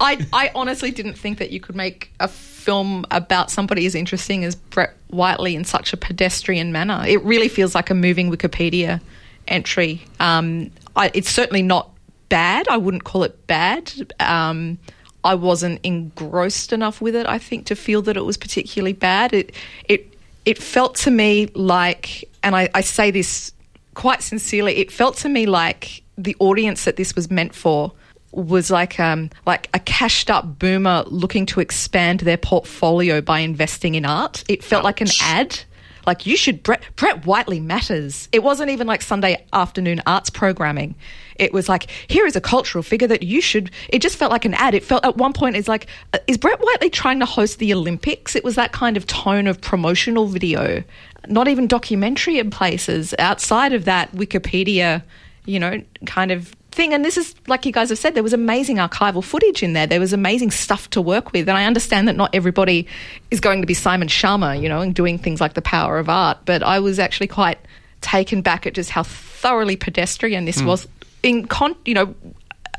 I 0.00 0.26
I 0.32 0.50
honestly 0.56 0.90
didn't 0.90 1.14
think 1.14 1.38
that 1.38 1.50
you 1.50 1.60
could 1.60 1.76
make 1.76 2.12
a 2.18 2.26
film 2.26 3.04
about 3.12 3.50
somebody 3.50 3.86
as 3.86 3.94
interesting 3.94 4.44
as 4.44 4.56
Brett 4.56 4.94
Whiteley 5.08 5.54
in 5.54 5.64
such 5.64 5.92
a 5.92 5.96
pedestrian 5.96 6.72
manner. 6.72 7.04
It 7.06 7.22
really 7.22 7.48
feels 7.48 7.76
like 7.76 7.90
a 7.90 7.94
moving 7.94 8.30
Wikipedia 8.30 9.00
entry. 9.46 10.02
Um, 10.18 10.72
I, 10.96 11.12
it's 11.14 11.30
certainly 11.30 11.62
not 11.62 11.93
bad. 12.28 12.68
I 12.68 12.76
wouldn't 12.76 13.04
call 13.04 13.24
it 13.24 13.46
bad. 13.46 14.12
Um, 14.20 14.78
I 15.24 15.34
wasn't 15.34 15.80
engrossed 15.82 16.72
enough 16.72 17.00
with 17.00 17.16
it. 17.16 17.26
I 17.26 17.38
think 17.38 17.66
to 17.66 17.76
feel 17.76 18.02
that 18.02 18.16
it 18.16 18.24
was 18.24 18.36
particularly 18.36 18.92
bad. 18.92 19.32
It 19.32 19.54
it 19.88 20.12
it 20.44 20.62
felt 20.62 20.94
to 20.96 21.10
me 21.10 21.46
like, 21.54 22.28
and 22.42 22.54
I, 22.54 22.68
I 22.74 22.82
say 22.82 23.10
this 23.10 23.52
quite 23.94 24.22
sincerely, 24.22 24.76
it 24.76 24.92
felt 24.92 25.16
to 25.18 25.28
me 25.28 25.46
like 25.46 26.02
the 26.18 26.36
audience 26.38 26.84
that 26.84 26.96
this 26.96 27.16
was 27.16 27.30
meant 27.30 27.54
for 27.54 27.92
was 28.32 28.68
like 28.70 28.98
um 28.98 29.30
like 29.46 29.68
a 29.74 29.78
cashed 29.78 30.28
up 30.28 30.58
boomer 30.58 31.04
looking 31.06 31.46
to 31.46 31.60
expand 31.60 32.20
their 32.20 32.36
portfolio 32.36 33.20
by 33.20 33.38
investing 33.38 33.94
in 33.94 34.04
art. 34.04 34.44
It 34.48 34.62
felt 34.62 34.84
like 34.84 35.00
an 35.00 35.08
ad. 35.22 35.60
Like 36.06 36.26
you 36.26 36.36
should 36.36 36.62
Brett 36.62 36.82
Brett 36.96 37.26
Whiteley 37.26 37.60
matters. 37.60 38.28
It 38.32 38.42
wasn't 38.42 38.70
even 38.70 38.86
like 38.86 39.02
Sunday 39.02 39.44
afternoon 39.52 40.02
arts 40.06 40.30
programming. 40.30 40.94
It 41.36 41.52
was 41.52 41.68
like 41.68 41.90
here 42.08 42.26
is 42.26 42.36
a 42.36 42.40
cultural 42.40 42.82
figure 42.82 43.08
that 43.08 43.22
you 43.22 43.40
should. 43.40 43.70
It 43.88 44.00
just 44.00 44.16
felt 44.16 44.30
like 44.30 44.44
an 44.44 44.54
ad. 44.54 44.74
It 44.74 44.84
felt 44.84 45.04
at 45.04 45.16
one 45.16 45.32
point 45.32 45.56
it's 45.56 45.68
like 45.68 45.86
uh, 46.12 46.18
is 46.26 46.38
Brett 46.38 46.60
Whiteley 46.60 46.90
trying 46.90 47.20
to 47.20 47.26
host 47.26 47.58
the 47.58 47.72
Olympics? 47.72 48.36
It 48.36 48.44
was 48.44 48.54
that 48.54 48.72
kind 48.72 48.96
of 48.96 49.06
tone 49.06 49.46
of 49.46 49.60
promotional 49.60 50.26
video, 50.26 50.82
not 51.28 51.48
even 51.48 51.66
documentary 51.66 52.38
in 52.38 52.50
places. 52.50 53.14
Outside 53.18 53.72
of 53.72 53.84
that 53.84 54.12
Wikipedia 54.12 55.02
you 55.46 55.60
know, 55.60 55.82
kind 56.06 56.30
of 56.30 56.54
thing. 56.74 56.92
And 56.92 57.04
this 57.04 57.16
is, 57.16 57.34
like 57.46 57.64
you 57.64 57.72
guys 57.72 57.88
have 57.88 57.98
said, 57.98 58.14
there 58.14 58.22
was 58.22 58.32
amazing 58.32 58.76
archival 58.76 59.22
footage 59.22 59.62
in 59.62 59.72
there. 59.72 59.86
There 59.86 60.00
was 60.00 60.12
amazing 60.12 60.50
stuff 60.50 60.90
to 60.90 61.00
work 61.00 61.32
with. 61.32 61.48
And 61.48 61.56
I 61.56 61.64
understand 61.64 62.08
that 62.08 62.16
not 62.16 62.34
everybody 62.34 62.86
is 63.30 63.40
going 63.40 63.60
to 63.60 63.66
be 63.66 63.74
Simon 63.74 64.08
Schama, 64.08 64.60
you 64.60 64.68
know, 64.68 64.80
and 64.80 64.94
doing 64.94 65.18
things 65.18 65.40
like 65.40 65.54
the 65.54 65.62
power 65.62 65.98
of 65.98 66.08
art. 66.08 66.38
But 66.44 66.62
I 66.62 66.80
was 66.80 66.98
actually 66.98 67.28
quite 67.28 67.58
taken 68.00 68.42
back 68.42 68.66
at 68.66 68.74
just 68.74 68.90
how 68.90 69.02
thoroughly 69.02 69.76
pedestrian 69.76 70.44
this 70.44 70.60
hmm. 70.60 70.66
was 70.66 70.88
in, 71.22 71.46
con- 71.46 71.76
you 71.84 71.94
know, 71.94 72.14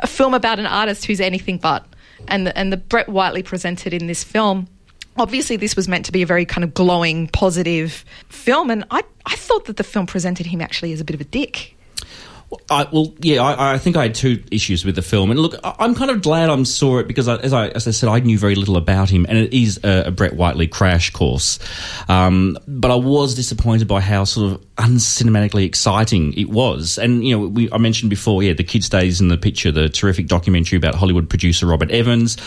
a 0.04 0.08
film 0.08 0.34
about 0.34 0.60
an 0.60 0.68
artist 0.68 1.06
who's 1.06 1.22
anything 1.22 1.58
but. 1.58 1.86
And 2.28 2.48
the, 2.48 2.58
and 2.58 2.72
the 2.72 2.78
Brett 2.78 3.10
Whiteley 3.10 3.44
presented 3.44 3.94
in 3.94 4.08
this 4.08 4.24
film 4.24 4.68
obviously 5.18 5.56
this 5.56 5.78
was 5.78 5.88
meant 5.88 6.06
to 6.06 6.12
be 6.12 6.22
a 6.22 6.26
very 6.26 6.46
kind 6.46 6.64
of 6.64 6.74
glowing 6.74 7.28
positive 7.30 8.04
film 8.28 8.70
and 8.70 8.84
I, 8.92 9.02
I 9.26 9.36
thought 9.36 9.66
that 9.66 9.78
the 9.78 9.84
film 9.84 10.08
presented 10.08 10.46
him 10.46 10.62
actually 10.62 10.92
as 10.92 11.00
a 11.00 11.06
bit 11.06 11.14
of 11.14 11.22
a 11.22 11.26
dick 11.26 11.76
I, 12.70 12.88
well, 12.92 13.14
yeah, 13.20 13.42
I, 13.42 13.74
I, 13.74 13.78
think 13.78 13.96
I 13.96 14.04
had 14.04 14.16
two 14.16 14.44
issues 14.52 14.86
with 14.86 14.96
the 14.96 15.02
film, 15.02 15.32
and 15.32 15.40
look, 15.40 15.56
I, 15.64 15.86
am 15.86 15.96
kind 15.96 16.12
of 16.12 16.22
glad 16.22 16.50
I 16.50 16.64
saw 16.64 17.00
it 17.00 17.08
because, 17.08 17.28
I, 17.28 17.38
as 17.38 17.54
I 17.54 17.68
as 17.70 17.88
I 17.88 17.92
said, 17.92 18.10
I 18.10 18.20
knew 18.20 18.38
very 18.38 18.56
little 18.56 18.78
about 18.78 19.10
him, 19.10 19.26
and 19.28 19.38
it 19.38 19.54
is 19.54 19.80
a, 19.84 20.06
a 20.08 20.12
Brett 20.12 20.36
Whiteley 20.36 20.68
crash 20.68 21.12
course. 21.12 21.60
Um, 22.08 22.58
but 22.68 22.92
I 22.92 22.96
was 22.96 23.36
disappointed 23.36 23.88
by 23.88 24.02
how 24.02 24.24
sort 24.24 24.54
of 24.54 24.76
uncinematically 24.76 25.66
exciting 25.66 26.34
it 26.34 26.50
was, 26.50 26.98
and 26.98 27.26
you 27.26 27.38
know, 27.38 27.48
we, 27.48 27.72
I 27.72 27.78
mentioned 27.78 28.10
before, 28.10 28.44
yeah, 28.44 28.54
the 28.54 28.64
kid 28.64 28.84
stays 28.84 29.22
in 29.22 29.28
the 29.28 29.38
picture, 29.38 29.72
the 29.72 29.90
terrific 29.90 30.28
documentary 30.28 30.78
about 30.78 30.96
Hollywood 30.96 31.30
producer 31.30 31.66
Robert 31.66 31.92
Evans. 31.92 32.38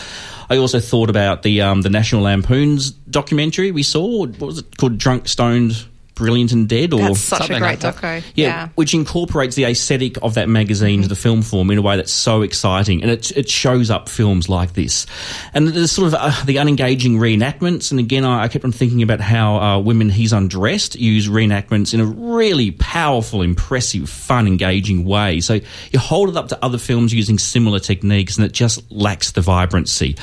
I 0.49 0.57
also 0.57 0.79
thought 0.79 1.09
about 1.09 1.43
the 1.43 1.61
um, 1.61 1.81
the 1.81 1.89
National 1.89 2.23
Lampoon's 2.23 2.91
documentary 2.91 3.71
we 3.71 3.83
saw. 3.83 4.25
What 4.25 4.39
was 4.39 4.59
it 4.59 4.77
called? 4.77 4.97
Drunk, 4.97 5.27
stoned 5.27 5.85
Brilliant 6.19 6.51
and 6.51 6.67
Dead, 6.67 6.93
or 6.93 6.99
That's 6.99 7.19
such 7.21 7.39
a 7.39 7.43
something 7.43 7.59
great 7.59 7.83
like 7.83 7.95
doco. 7.95 8.01
that. 8.01 8.23
Yeah. 8.35 8.47
Yeah, 8.47 8.69
which 8.75 8.93
incorporates 8.93 9.55
the 9.55 9.63
aesthetic 9.63 10.17
of 10.21 10.33
that 10.33 10.49
magazine 10.49 11.01
to 11.01 11.07
the 11.07 11.15
film 11.15 11.41
form 11.41 11.71
in 11.71 11.77
a 11.77 11.81
way 11.81 11.95
that's 11.95 12.11
so 12.11 12.41
exciting, 12.41 13.01
and 13.01 13.09
it, 13.09 13.31
it 13.37 13.49
shows 13.49 13.89
up 13.89 14.09
films 14.09 14.49
like 14.49 14.73
this, 14.73 15.05
and 15.53 15.69
there's 15.69 15.91
sort 15.93 16.09
of 16.09 16.15
uh, 16.15 16.43
the 16.45 16.57
unengaging 16.57 17.17
reenactments. 17.17 17.91
And 17.91 17.99
again, 17.99 18.25
I, 18.25 18.43
I 18.43 18.47
kept 18.49 18.65
on 18.65 18.71
thinking 18.73 19.01
about 19.01 19.21
how 19.21 19.55
uh, 19.55 19.79
women 19.79 20.09
he's 20.09 20.33
undressed 20.33 20.95
use 20.95 21.27
reenactments 21.27 21.93
in 21.93 22.01
a 22.01 22.05
really 22.05 22.71
powerful, 22.71 23.41
impressive, 23.41 24.09
fun, 24.09 24.45
engaging 24.45 25.05
way. 25.05 25.39
So 25.39 25.59
you 25.91 25.99
hold 25.99 26.29
it 26.29 26.35
up 26.35 26.49
to 26.49 26.63
other 26.63 26.77
films 26.77 27.13
using 27.13 27.39
similar 27.39 27.79
techniques, 27.79 28.35
and 28.35 28.45
it 28.45 28.51
just 28.51 28.91
lacks 28.91 29.31
the 29.31 29.41
vibrancy. 29.41 30.17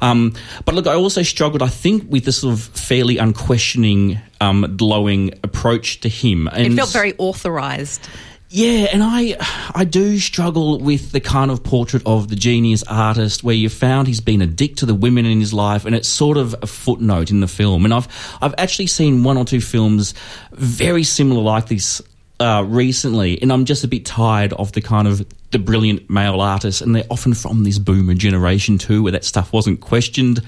Um, 0.00 0.34
but 0.64 0.74
look, 0.76 0.86
I 0.86 0.94
also 0.94 1.22
struggled, 1.22 1.62
I 1.62 1.68
think, 1.68 2.04
with 2.08 2.24
the 2.24 2.32
sort 2.32 2.54
of 2.54 2.60
fairly 2.62 3.18
unquestioning 3.18 4.20
um, 4.40 4.74
glowing 4.76 5.32
approach 5.42 6.00
to 6.00 6.08
him. 6.08 6.48
And 6.48 6.66
It 6.72 6.76
felt 6.76 6.90
very 6.92 7.14
authorized. 7.18 8.08
yeah, 8.48 8.88
and 8.92 9.02
I 9.02 9.36
I 9.74 9.84
do 9.84 10.18
struggle 10.18 10.80
with 10.80 11.12
the 11.12 11.20
kind 11.20 11.50
of 11.50 11.62
portrait 11.62 12.02
of 12.06 12.28
the 12.28 12.36
genius 12.36 12.82
artist 12.88 13.44
where 13.44 13.54
you 13.54 13.68
found 13.68 14.08
he's 14.08 14.20
been 14.20 14.42
a 14.42 14.46
dick 14.46 14.76
to 14.76 14.86
the 14.86 14.94
women 14.94 15.24
in 15.26 15.38
his 15.40 15.52
life, 15.52 15.84
and 15.86 15.94
it's 15.94 16.08
sort 16.08 16.36
of 16.36 16.54
a 16.62 16.66
footnote 16.66 17.30
in 17.30 17.40
the 17.40 17.48
film. 17.48 17.84
And 17.84 17.94
I've 17.94 18.08
I've 18.42 18.54
actually 18.58 18.88
seen 18.88 19.22
one 19.24 19.36
or 19.36 19.44
two 19.44 19.60
films 19.60 20.14
very 20.52 21.04
similar 21.04 21.42
like 21.42 21.66
this 21.68 22.02
uh, 22.40 22.64
recently, 22.66 23.40
and 23.42 23.52
I'm 23.52 23.66
just 23.66 23.84
a 23.84 23.88
bit 23.88 24.04
tired 24.06 24.52
of 24.54 24.72
the 24.72 24.80
kind 24.80 25.06
of 25.06 25.24
the 25.50 25.58
brilliant 25.58 26.08
male 26.08 26.40
artists, 26.40 26.80
and 26.80 26.94
they're 26.94 27.04
often 27.10 27.34
from 27.34 27.64
this 27.64 27.78
boomer 27.78 28.14
generation 28.14 28.78
too, 28.78 29.02
where 29.02 29.12
that 29.12 29.24
stuff 29.24 29.52
wasn't 29.52 29.80
questioned 29.80 30.40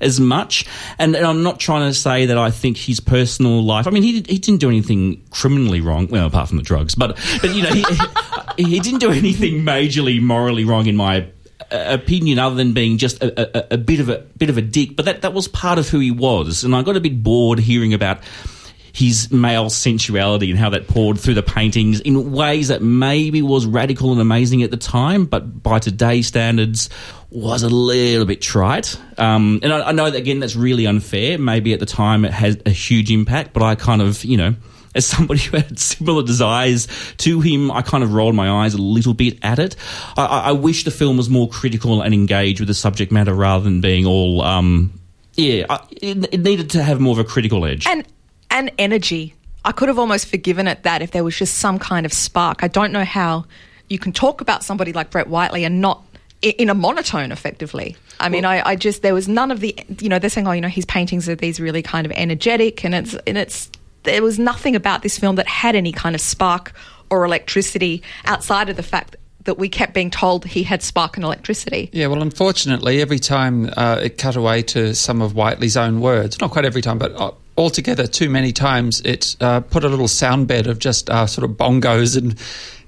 as 0.00 0.20
much. 0.20 0.66
And, 0.98 1.14
and 1.14 1.26
I'm 1.26 1.42
not 1.42 1.58
trying 1.60 1.88
to 1.88 1.94
say 1.94 2.26
that 2.26 2.38
I 2.38 2.50
think 2.50 2.76
his 2.76 3.00
personal 3.00 3.62
life. 3.62 3.86
I 3.86 3.90
mean, 3.90 4.02
he, 4.02 4.12
he 4.12 4.38
didn't 4.38 4.58
do 4.58 4.68
anything 4.68 5.22
criminally 5.30 5.80
wrong. 5.80 6.08
Well, 6.08 6.26
apart 6.26 6.48
from 6.48 6.58
the 6.58 6.62
drugs, 6.62 6.94
but 6.94 7.16
but 7.40 7.54
you 7.54 7.62
know, 7.62 7.70
he, 7.70 7.84
he 8.56 8.80
didn't 8.80 9.00
do 9.00 9.10
anything 9.10 9.62
majorly 9.64 10.20
morally 10.20 10.64
wrong 10.64 10.86
in 10.86 10.96
my 10.96 11.28
uh, 11.70 11.84
opinion, 11.88 12.38
other 12.38 12.56
than 12.56 12.72
being 12.72 12.98
just 12.98 13.22
a, 13.22 13.72
a, 13.72 13.74
a 13.74 13.78
bit 13.78 14.00
of 14.00 14.08
a 14.08 14.18
bit 14.18 14.50
of 14.50 14.58
a 14.58 14.62
dick. 14.62 14.96
But 14.96 15.04
that 15.04 15.22
that 15.22 15.32
was 15.32 15.48
part 15.48 15.78
of 15.78 15.88
who 15.88 15.98
he 15.98 16.10
was, 16.10 16.64
and 16.64 16.74
I 16.74 16.82
got 16.82 16.96
a 16.96 17.00
bit 17.00 17.22
bored 17.22 17.58
hearing 17.58 17.94
about 17.94 18.20
his 18.92 19.30
male 19.30 19.70
sensuality 19.70 20.50
and 20.50 20.58
how 20.58 20.70
that 20.70 20.88
poured 20.88 21.20
through 21.20 21.34
the 21.34 21.42
paintings 21.42 22.00
in 22.00 22.32
ways 22.32 22.66
that 22.66 22.82
maybe 22.82 23.42
was 23.42 23.64
radical 23.64 24.10
and 24.10 24.20
amazing 24.20 24.62
at 24.64 24.72
the 24.72 24.76
time, 24.76 25.24
but 25.24 25.62
by 25.62 25.78
today's 25.78 26.26
standards 26.26 26.88
was 27.30 27.62
a 27.62 27.68
little 27.68 28.24
bit 28.24 28.40
trite. 28.40 28.98
Um, 29.18 29.60
and 29.62 29.72
I, 29.72 29.88
I 29.88 29.92
know 29.92 30.10
that 30.10 30.18
again 30.18 30.40
that's 30.40 30.56
really 30.56 30.86
unfair. 30.86 31.38
Maybe 31.38 31.72
at 31.74 31.80
the 31.80 31.86
time 31.86 32.24
it 32.24 32.32
had 32.32 32.62
a 32.66 32.70
huge 32.70 33.10
impact, 33.10 33.52
but 33.52 33.62
I 33.62 33.74
kind 33.74 34.02
of 34.02 34.24
you 34.24 34.36
know. 34.36 34.54
As 34.94 35.04
somebody 35.06 35.40
who 35.44 35.58
had 35.58 35.78
similar 35.78 36.22
desires 36.22 36.88
to 37.18 37.40
him, 37.42 37.70
I 37.70 37.82
kind 37.82 38.02
of 38.02 38.14
rolled 38.14 38.34
my 38.34 38.64
eyes 38.64 38.72
a 38.72 38.78
little 38.78 39.12
bit 39.12 39.38
at 39.42 39.58
it. 39.58 39.76
I, 40.16 40.24
I 40.24 40.52
wish 40.52 40.84
the 40.84 40.90
film 40.90 41.18
was 41.18 41.28
more 41.28 41.46
critical 41.46 42.00
and 42.00 42.14
engaged 42.14 42.58
with 42.58 42.68
the 42.68 42.74
subject 42.74 43.12
matter 43.12 43.34
rather 43.34 43.62
than 43.62 43.82
being 43.82 44.06
all, 44.06 44.40
um, 44.40 44.98
yeah, 45.34 45.66
I, 45.68 45.80
it, 45.90 46.32
it 46.32 46.40
needed 46.40 46.70
to 46.70 46.82
have 46.82 47.00
more 47.00 47.12
of 47.12 47.18
a 47.18 47.24
critical 47.24 47.66
edge. 47.66 47.86
and 47.86 48.02
and 48.50 48.72
energy. 48.78 49.34
I 49.64 49.72
could 49.72 49.88
have 49.88 49.98
almost 49.98 50.26
forgiven 50.26 50.66
it 50.66 50.84
that 50.84 51.02
if 51.02 51.10
there 51.10 51.22
was 51.22 51.36
just 51.36 51.58
some 51.58 51.78
kind 51.78 52.06
of 52.06 52.12
spark. 52.12 52.64
I 52.64 52.68
don't 52.68 52.90
know 52.90 53.04
how 53.04 53.44
you 53.88 53.98
can 53.98 54.12
talk 54.12 54.40
about 54.40 54.64
somebody 54.64 54.92
like 54.92 55.10
Brett 55.10 55.28
Whiteley 55.28 55.64
and 55.64 55.80
not 55.80 56.02
in 56.42 56.70
a 56.70 56.74
monotone 56.74 57.32
effectively. 57.32 57.96
I 58.20 58.28
mean, 58.28 58.44
I, 58.44 58.66
I 58.66 58.76
just 58.76 59.02
there 59.02 59.14
was 59.14 59.28
none 59.28 59.50
of 59.50 59.60
the 59.60 59.76
you 60.00 60.08
know 60.08 60.18
they're 60.18 60.30
saying 60.30 60.46
oh 60.46 60.52
you 60.52 60.60
know 60.60 60.68
his 60.68 60.84
paintings 60.84 61.28
are 61.28 61.34
these 61.34 61.60
really 61.60 61.82
kind 61.82 62.06
of 62.06 62.12
energetic 62.12 62.84
and 62.84 62.94
it's 62.94 63.14
and 63.26 63.38
it's 63.38 63.70
there 64.04 64.22
was 64.22 64.38
nothing 64.38 64.76
about 64.76 65.02
this 65.02 65.18
film 65.18 65.36
that 65.36 65.46
had 65.46 65.74
any 65.74 65.92
kind 65.92 66.14
of 66.14 66.20
spark 66.20 66.72
or 67.10 67.24
electricity 67.24 68.02
outside 68.24 68.68
of 68.68 68.76
the 68.76 68.82
fact 68.82 69.16
that 69.44 69.58
we 69.58 69.68
kept 69.68 69.94
being 69.94 70.10
told 70.10 70.44
he 70.44 70.62
had 70.62 70.82
spark 70.82 71.16
and 71.16 71.24
electricity. 71.24 71.88
Yeah, 71.92 72.08
well, 72.08 72.20
unfortunately, 72.20 73.00
every 73.00 73.18
time 73.18 73.70
uh, 73.76 73.98
it 74.02 74.18
cut 74.18 74.36
away 74.36 74.62
to 74.62 74.94
some 74.94 75.22
of 75.22 75.34
Whiteley's 75.34 75.76
own 75.76 76.00
words, 76.00 76.38
not 76.38 76.50
quite 76.50 76.66
every 76.66 76.82
time, 76.82 76.98
but 76.98 77.18
uh, 77.18 77.32
altogether, 77.56 78.06
too 78.06 78.28
many 78.28 78.52
times, 78.52 79.00
it 79.02 79.36
uh, 79.40 79.60
put 79.60 79.84
a 79.84 79.88
little 79.88 80.08
sound 80.08 80.48
bed 80.48 80.66
of 80.66 80.78
just 80.78 81.08
uh, 81.08 81.26
sort 81.26 81.50
of 81.50 81.56
bongos 81.56 82.16
and 82.16 82.38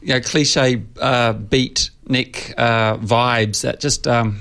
you 0.02 0.14
know, 0.14 0.20
cliche 0.20 0.82
uh, 1.00 1.34
beatnik 1.34 2.54
uh, 2.56 2.96
vibes 2.98 3.62
that 3.62 3.80
just 3.80 4.06
um, 4.06 4.40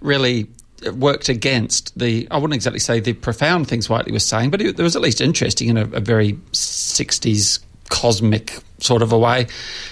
really 0.00 0.48
worked 0.92 1.28
against 1.28 1.98
the, 1.98 2.28
I 2.30 2.36
wouldn't 2.36 2.54
exactly 2.54 2.80
say 2.80 3.00
the 3.00 3.14
profound 3.14 3.68
things 3.68 3.88
Whiteley 3.88 4.12
was 4.12 4.26
saying, 4.26 4.50
but 4.50 4.60
it, 4.60 4.78
it 4.78 4.82
was 4.82 4.96
at 4.96 5.02
least 5.02 5.20
interesting 5.20 5.68
in 5.68 5.76
a, 5.76 5.82
a 5.82 6.00
very 6.00 6.34
60s 6.52 7.60
cosmic 7.88 8.58
sort 8.78 9.02
of 9.02 9.12
a 9.12 9.18
way. 9.18 9.46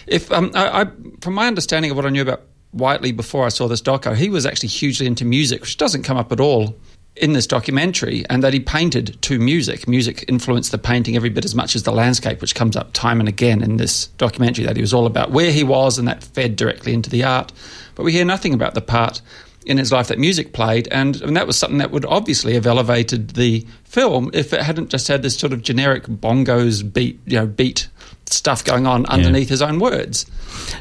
If 0.07 0.31
um, 0.31 0.51
I, 0.55 0.83
I, 0.83 0.87
from 1.21 1.35
my 1.35 1.47
understanding 1.47 1.91
of 1.91 1.97
what 1.97 2.07
I 2.07 2.11
knew 2.11 2.23
about 2.23 2.43
Whiteley 2.73 3.13
before 3.13 3.47
I 3.47 3.49
saw 3.49 3.69
this 3.69 3.81
doco, 3.81 4.15
he 4.15 4.29
was 4.29 4.45
actually 4.45 4.69
hugely 4.69 5.07
into 5.07 5.25
music, 5.25 5.61
which 5.61 5.77
doesn't 5.77 6.03
come 6.03 6.17
up 6.17 6.33
at 6.33 6.41
all 6.41 6.77
in 7.17 7.33
this 7.33 7.47
documentary, 7.47 8.25
and 8.29 8.43
that 8.43 8.53
he 8.53 8.61
painted 8.61 9.21
to 9.23 9.39
music. 9.39 9.87
Music 9.87 10.25
influenced 10.27 10.73
the 10.73 10.79
painting 10.79 11.15
every 11.15 11.31
bit 11.31 11.45
as 11.45 11.55
much 11.55 11.77
as 11.77 11.85
the 11.85 11.93
landscape, 11.93 12.41
which 12.41 12.55
comes 12.55 12.77
up 12.77 12.93
time 12.93 13.21
and 13.21 13.29
again 13.29 13.63
in 13.63 13.77
this 13.77 14.07
documentary. 14.19 14.65
That 14.65 14.77
he 14.77 14.83
was 14.83 14.93
all 14.93 15.07
about 15.07 15.31
where 15.31 15.53
he 15.53 15.63
was, 15.63 15.99
and 15.99 16.09
that 16.09 16.25
fed 16.25 16.57
directly 16.57 16.93
into 16.93 17.11
the 17.11 17.25
art. 17.25 17.53
But 17.95 18.03
we 18.03 18.13
hear 18.13 18.25
nothing 18.25 18.53
about 18.53 18.75
the 18.75 18.81
part 18.81 19.21
in 19.65 19.79
his 19.79 19.93
life 19.93 20.09
that 20.09 20.19
music 20.19 20.53
played, 20.53 20.89
and, 20.89 21.21
and 21.23 21.37
that 21.37 21.47
was 21.47 21.57
something 21.57 21.79
that 21.79 21.91
would 21.91 22.05
obviously 22.05 22.55
have 22.55 22.67
elevated 22.67 23.31
the 23.31 23.67
film 23.85 24.31
if 24.35 24.53
it 24.53 24.61
hadn't 24.61 24.91
just 24.91 25.09
had 25.09 25.23
this 25.23 25.39
sort 25.39 25.53
of 25.53 25.63
generic 25.63 26.05
bongos 26.05 26.93
beat, 26.93 27.19
you 27.27 27.39
know, 27.39 27.47
beat 27.47 27.89
stuff 28.27 28.65
going 28.65 28.87
on 28.87 29.07
underneath 29.07 29.49
his 29.49 29.63
own 29.63 29.79
words. 29.79 30.27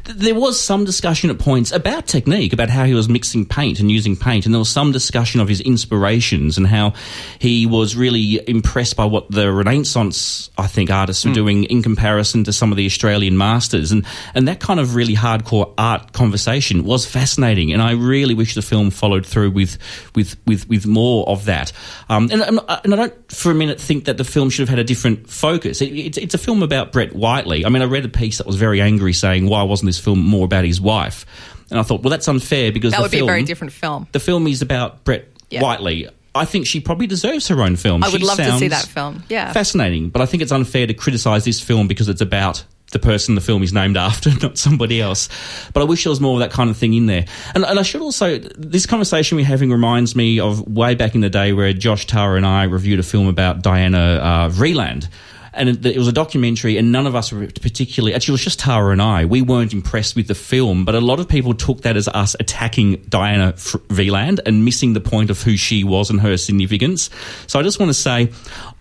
There 0.06 0.36
was 0.36 0.60
some 0.60 0.86
discussion 0.86 1.30
at 1.30 1.40
points 1.40 1.72
about 1.72 2.08
technique, 2.08 2.54
about 2.54 2.70
how 2.70 2.86
he 2.86 2.94
was 2.94 3.10
mixing 3.10 3.46
paint 3.46 3.80
and 3.80 3.90
using 3.90 4.16
paint, 4.16 4.46
and 4.46 4.54
there 4.54 4.60
was 4.60 4.70
some 4.70 4.92
discussion 4.92 5.42
of 5.42 5.48
his 5.48 5.62
inspirations 5.62 6.58
and 6.58 6.68
how 6.68 6.94
he 7.40 7.66
was 7.66 7.96
really 7.96 8.48
impressed 8.48 8.96
by 8.96 9.06
what 9.06 9.30
the 9.32 9.52
Renaissance, 9.52 10.50
I 10.58 10.68
think, 10.68 10.92
artists 10.92 11.26
were 11.26 11.34
doing 11.34 11.64
in 11.66 11.82
comparison 11.82 12.44
to 12.46 12.54
some 12.54 12.72
of 12.72 12.78
the 12.78 12.86
Australian 12.86 13.38
masters, 13.38 13.92
and 13.92 14.06
and 14.36 14.48
that 14.48 14.60
kind 14.60 14.80
of 14.80 14.96
really 14.96 15.16
hardcore 15.16 15.74
art 15.78 16.14
conversation 16.14 16.84
was 16.84 17.06
fascinating, 17.06 17.74
and 17.74 17.82
I 17.82 17.92
really 17.92 18.36
wish 18.36 18.54
the 18.56 18.62
film 18.62 18.92
followed 18.92 19.26
through 19.26 19.52
with 19.52 19.78
with 20.16 20.38
with, 20.46 20.68
with 20.70 20.86
more 20.86 21.28
of 21.28 21.46
that. 21.46 21.72
Um, 22.10 22.30
and, 22.32 22.42
and 22.44 22.60
I 22.94 22.96
don't 22.96 23.32
for 23.32 23.52
a 23.52 23.56
minute 23.56 23.82
think 23.82 24.06
that 24.06 24.18
the 24.18 24.24
film 24.24 24.50
should 24.50 24.62
have 24.62 24.70
had 24.70 24.80
a 24.80 24.84
different 24.84 25.30
focus. 25.30 25.82
It, 25.82 25.94
it's, 25.94 26.18
it's 26.18 26.34
a 26.34 26.38
film 26.38 26.62
about 26.64 26.92
Brett 26.92 27.14
Whiteley. 27.34 27.66
I 27.66 27.70
mean, 27.70 27.82
I 27.82 27.86
read 27.86 28.06
a 28.06 28.10
piece 28.10 28.38
that 28.38 28.48
was 28.48 28.56
very 28.58 28.80
angry 28.82 29.14
saying, 29.14 29.48
why 29.48 29.64
wasn't 29.64 29.88
this 29.88 30.00
film 30.00 30.20
more 30.20 30.46
about 30.46 30.66
his 30.66 30.80
wife? 30.80 31.26
And 31.72 31.80
I 31.80 31.84
thought, 31.84 32.04
well, 32.04 32.12
that's 32.12 32.28
unfair 32.28 32.72
because 32.72 32.92
That 32.92 32.98
the 32.98 33.02
would 33.04 33.12
be 33.12 33.18
a 33.18 33.20
film, 33.22 33.28
very 33.28 33.44
different 33.44 33.74
film. 33.74 34.08
The 34.12 34.20
film 34.20 34.46
is 34.48 34.62
about 34.62 35.04
Brett 35.04 35.28
Yeah. 35.50 35.62
Whiteley. 35.62 36.08
I 36.36 36.46
think 36.46 36.66
she 36.68 36.80
probably 36.80 37.08
deserves 37.08 37.48
her 37.48 37.62
own 37.62 37.76
film. 37.76 38.04
I 38.04 38.10
would 38.10 38.22
She 38.22 38.28
love 38.28 38.38
to 38.38 38.58
see 38.58 38.68
that 38.70 38.86
film. 38.86 39.24
Yeah. 39.30 39.52
Fascinating. 39.54 40.10
But 40.10 40.22
I 40.22 40.26
think 40.26 40.42
it's 40.44 40.52
unfair 40.52 40.86
to 40.88 40.94
criticise 40.94 41.46
this 41.46 41.60
film 41.62 41.88
because 41.88 42.10
it's 42.10 42.22
about 42.22 42.64
the 42.92 43.00
person 43.00 43.34
the 43.36 43.42
film 43.42 43.64
is 43.64 43.74
named 43.74 43.98
after, 44.10 44.30
not 44.42 44.58
somebody 44.58 45.02
else. 45.02 45.30
But 45.74 45.82
I 45.82 45.84
wish 45.86 46.04
there 46.04 46.12
was 46.12 46.22
more 46.22 46.34
of 46.34 46.40
that 46.40 46.52
kind 46.52 46.70
of 46.70 46.78
thing 46.78 46.94
in 46.94 47.06
there. 47.08 47.26
And, 47.56 47.66
and 47.66 47.80
I 47.80 47.84
should 47.84 48.02
also, 48.02 48.38
this 48.38 48.86
conversation 48.86 49.36
we're 49.36 49.46
having 49.46 49.72
reminds 49.72 50.16
me 50.16 50.40
of 50.40 50.68
way 50.68 50.94
back 50.96 51.16
in 51.16 51.22
the 51.22 51.30
day 51.30 51.54
where 51.54 51.74
Josh 51.74 52.06
Tower 52.08 52.36
and 52.38 52.46
I 52.46 52.64
reviewed 52.66 53.00
a 53.00 53.04
film 53.04 53.28
about 53.28 53.62
Diana 53.64 53.98
uh, 54.00 54.50
Vreeland. 54.50 55.08
And 55.54 55.70
it, 55.70 55.86
it 55.86 55.98
was 55.98 56.08
a 56.08 56.12
documentary, 56.12 56.78
and 56.78 56.92
none 56.92 57.06
of 57.08 57.16
us 57.16 57.32
were 57.32 57.48
particularly. 57.48 58.14
Actually, 58.14 58.34
it 58.34 58.36
was 58.36 58.44
just 58.44 58.60
Tara 58.60 58.92
and 58.92 59.02
I. 59.02 59.26
We 59.26 59.42
weren't 59.42 59.74
impressed 59.74 60.16
with 60.16 60.28
the 60.28 60.36
film, 60.36 60.86
but 60.86 60.96
a 60.96 61.02
lot 61.02 61.20
of 61.20 61.28
people 61.28 61.54
took 61.54 61.82
that 61.82 61.96
as 61.98 62.08
us 62.08 62.36
attacking 62.40 62.98
Diana 63.10 63.54
Vreeland 63.54 64.40
and 64.46 64.66
missing 64.66 64.94
the 64.94 65.02
point 65.02 65.30
of 65.30 65.42
who 65.42 65.58
she 65.58 65.84
was 65.84 66.10
and 66.10 66.22
her 66.22 66.38
significance. 66.38 67.10
So 67.48 67.60
I 67.60 67.64
just 67.64 67.80
want 67.80 67.90
to 67.90 67.94
say, 67.94 68.32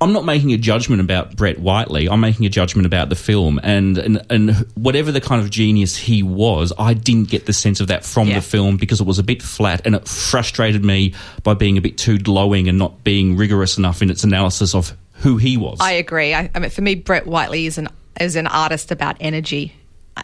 I'm 0.00 0.12
not 0.12 0.25
making 0.25 0.52
a 0.52 0.57
judgment 0.57 1.00
about 1.00 1.37
Brett 1.37 1.59
Whiteley. 1.59 2.09
I'm 2.09 2.21
making 2.21 2.47
a 2.47 2.49
judgment 2.49 2.87
about 2.87 3.09
the 3.09 3.17
film, 3.17 3.61
and 3.62 3.99
and, 3.99 4.26
and 4.31 4.50
whatever 4.75 5.12
the 5.12 5.21
kind 5.21 5.41
of 5.43 5.50
genius 5.50 5.97
he 5.97 6.23
was, 6.23 6.73
I 6.79 6.95
didn't 6.95 7.29
get 7.29 7.47
the 7.47 7.52
sense 7.52 7.81
of 7.81 7.88
that 7.88 8.05
from 8.05 8.29
Yeah. 8.29 8.37
the 8.37 8.43
film 8.43 8.76
because 8.76 9.00
it 9.00 9.07
was 9.07 9.19
a 9.19 9.23
bit 9.23 9.43
flat, 9.43 9.83
and 9.85 9.95
it 9.95 10.09
frustrated 10.09 10.85
me 10.85 11.14
by 11.43 11.55
being 11.55 11.76
a 11.76 11.81
bit 11.81 11.99
too 11.99 12.19
glowing 12.19 12.69
and 12.69 12.79
not 12.79 13.05
being 13.05 13.37
rigorous 13.37 13.79
enough 13.79 14.02
in 14.02 14.11
its 14.11 14.25
analysis 14.25 14.75
of 14.75 14.97
who 15.23 15.37
he 15.37 15.57
was. 15.57 15.79
I 15.81 15.93
agree. 15.93 16.35
I, 16.35 16.50
I 16.55 16.59
mean, 16.59 16.71
for 16.71 16.83
me, 16.83 16.97
Brett 16.97 17.26
Whiteley 17.26 17.67
is 17.67 17.79
an 17.79 17.88
is 18.21 18.37
an 18.37 18.47
artist 18.47 18.91
about 18.91 19.17
energy 19.21 19.73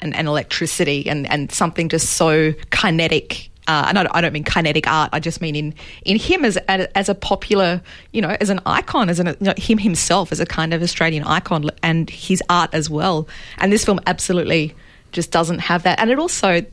and, 0.02 0.14
and 0.14 0.28
electricity 0.28 1.08
and, 1.08 1.30
and 1.30 1.50
something 1.50 1.88
just 1.88 2.10
so 2.10 2.52
kinetic. 2.70 3.48
Uh, 3.66 3.86
and 3.88 3.98
I 3.98 4.02
don't, 4.02 4.16
I 4.16 4.20
don't 4.20 4.32
mean 4.32 4.44
kinetic 4.44 4.86
art. 4.86 5.10
I 5.12 5.20
just 5.20 5.40
mean 5.40 5.54
in 5.54 5.74
in 6.04 6.18
him 6.18 6.44
as 6.44 6.56
as 6.56 7.08
a 7.08 7.14
popular, 7.14 7.80
you 8.12 8.20
know, 8.20 8.36
as 8.40 8.50
an 8.50 8.60
icon, 8.66 9.08
as 9.08 9.20
an 9.20 9.28
you 9.28 9.36
know, 9.40 9.54
him 9.56 9.78
himself 9.78 10.32
as 10.32 10.40
a 10.40 10.46
kind 10.46 10.74
of 10.74 10.82
Australian 10.82 11.24
icon, 11.24 11.70
and 11.82 12.10
his 12.10 12.42
art 12.48 12.70
as 12.72 12.90
well. 12.90 13.28
And 13.58 13.72
this 13.72 13.84
film 13.84 14.00
absolutely 14.06 14.74
just 15.12 15.30
doesn't 15.30 15.60
have 15.60 15.84
that. 15.84 16.00
And 16.00 16.10
it 16.10 16.18
also. 16.18 16.64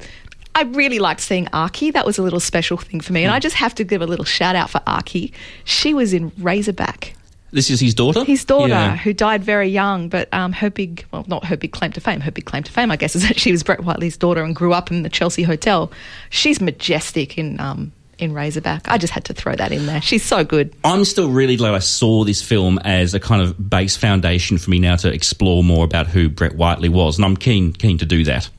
I 0.57 0.61
really 0.61 0.99
liked 0.99 1.19
seeing 1.19 1.47
Arkie. 1.47 1.91
That 1.91 2.05
was 2.05 2.17
a 2.17 2.21
little 2.21 2.39
special 2.39 2.77
thing 2.77 3.01
for 3.01 3.11
me. 3.11 3.25
And 3.25 3.33
I 3.33 3.39
just 3.39 3.57
have 3.57 3.75
to 3.75 3.83
give 3.83 4.01
a 4.01 4.07
little 4.07 4.23
shout 4.23 4.55
out 4.55 4.69
for 4.69 4.79
Arkie. 4.87 5.33
She 5.65 5.93
was 5.93 6.13
in 6.13 6.31
Razorback 6.37 7.13
this 7.55 7.71
is 7.71 7.79
his 7.79 7.95
daughter. 7.95 8.23
his 8.23 8.45
daughter, 8.45 8.67
Yeah. 8.69 8.95
who 8.95 9.11
died 9.13 9.43
very 9.43 9.69
young, 9.69 10.09
but 10.09 10.31
um, 10.31 10.51
her 10.53 10.69
big, 10.69 11.05
well, 11.11 11.25
not 11.27 11.45
her 11.45 11.57
big 11.57 11.71
claim 11.71 11.91
to 11.93 11.99
fame, 12.01 12.19
her 12.21 12.29
big 12.31 12.45
claim 12.45 12.61
to 12.63 12.71
fame, 12.71 12.91
I 12.91 12.95
guess, 12.97 13.15
is 13.15 13.27
that 13.27 13.39
she 13.39 13.51
was 13.51 13.63
Brett 13.63 13.79
Whiteley's 13.83 14.17
daughter 14.17 14.43
and 14.43 14.55
grew 14.55 14.73
up 14.73 14.91
in 14.91 15.01
the 15.01 15.09
Chelsea 15.09 15.41
Hotel. 15.43 15.91
She's 16.29 16.61
majestic 16.61 17.37
in 17.39 17.59
um, 17.59 17.91
in 18.17 18.31
Razorback. 18.33 18.87
I 18.87 18.97
just 18.97 19.11
had 19.11 19.25
to 19.25 19.33
throw 19.33 19.55
that 19.55 19.71
in 19.73 19.87
there. 19.87 20.01
She's 20.01 20.23
so 20.23 20.43
good. 20.45 20.73
I'm 20.85 21.03
still 21.03 21.29
really 21.29 21.57
glad 21.57 21.73
I 21.73 21.79
saw 21.79 22.23
this 22.23 22.41
film 22.41 22.77
as 22.85 23.13
a 23.13 23.19
kind 23.19 23.41
of 23.41 23.69
base 23.69 23.97
foundation 23.97 24.57
for 24.57 24.69
me 24.69 24.79
now 24.79 24.95
to 24.97 25.11
explore 25.11 25.63
more 25.65 25.83
about 25.83 26.07
who 26.07 26.29
Brett 26.29 26.55
Whiteley 26.55 26.87
was, 26.89 27.17
and 27.17 27.25
I'm 27.25 27.35
keen 27.35 27.73
keen 27.73 27.97
to 27.97 28.05
do 28.05 28.23
that. 28.25 28.49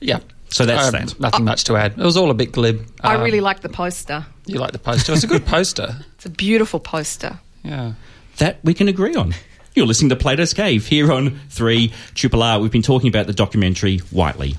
Yeah. 0.00 0.18
So 0.50 0.64
that's 0.66 0.86
Um, 0.86 0.92
that. 0.92 1.18
Nothing 1.20 1.44
much 1.44 1.64
to 1.64 1.76
add. 1.76 1.92
It 1.98 2.04
was 2.04 2.16
all 2.16 2.30
a 2.30 2.34
bit 2.34 2.52
glib. 2.52 2.84
I 3.00 3.16
Um, 3.16 3.22
really 3.22 3.40
like 3.40 3.60
the 3.60 3.68
poster. 3.68 4.24
You 4.46 4.58
like 4.60 4.70
the 4.72 4.78
poster? 4.78 5.12
It's 5.12 5.24
a 5.24 5.26
good 5.26 5.46
poster. 5.46 5.96
It's 6.16 6.26
a 6.26 6.30
beautiful 6.30 6.78
poster. 6.80 7.38
Yeah. 7.64 7.94
That 8.38 8.58
we 8.62 8.74
can 8.74 8.88
agree 8.88 9.14
on. 9.14 9.34
You're 9.74 9.86
listening 9.86 10.10
to 10.10 10.16
Plato's 10.16 10.54
Cave 10.54 10.86
here 10.86 11.10
on 11.10 11.40
3 11.50 11.92
Triple 12.14 12.42
R. 12.42 12.60
We've 12.60 12.70
been 12.70 12.82
talking 12.82 13.08
about 13.08 13.26
the 13.26 13.32
documentary 13.32 13.98
Whiteley. 13.98 14.54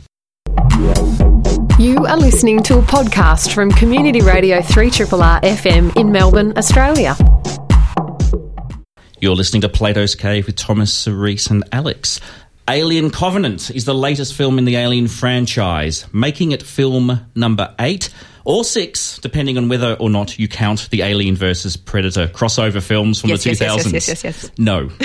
You 1.79 2.05
are 2.05 2.17
listening 2.17 2.63
to 2.63 2.79
a 2.79 2.81
podcast 2.81 3.53
from 3.53 3.71
Community 3.71 4.21
Radio 4.21 4.59
3RR 4.59 5.41
FM 5.41 5.95
in 5.97 6.11
Melbourne, 6.11 6.57
Australia. 6.57 7.15
You're 9.19 9.35
listening 9.35 9.61
to 9.61 9.69
Plato's 9.69 10.15
Cave 10.15 10.47
with 10.47 10.55
Thomas, 10.55 10.93
Cerise, 10.93 11.47
and 11.49 11.63
Alex. 11.71 12.19
Alien 12.67 13.11
Covenant 13.11 13.69
is 13.71 13.85
the 13.85 13.93
latest 13.93 14.33
film 14.33 14.57
in 14.57 14.65
the 14.65 14.75
Alien 14.75 15.07
franchise, 15.07 16.05
making 16.11 16.51
it 16.51 16.63
film 16.63 17.21
number 17.35 17.73
eight 17.79 18.09
or 18.43 18.63
six, 18.63 19.17
depending 19.19 19.57
on 19.57 19.69
whether 19.69 19.93
or 19.99 20.09
not 20.09 20.39
you 20.39 20.47
count 20.47 20.89
the 20.89 21.01
Alien 21.03 21.35
versus 21.35 21.77
Predator 21.77 22.27
crossover 22.27 22.81
films 22.81 23.21
from 23.21 23.29
Yes, 23.31 23.43
the 23.43 23.49
yes, 23.51 23.59
2000s. 23.61 23.93
yes, 23.93 24.07
yes, 24.07 24.23
yes, 24.23 24.43
yes. 24.43 24.51
No. 24.57 24.89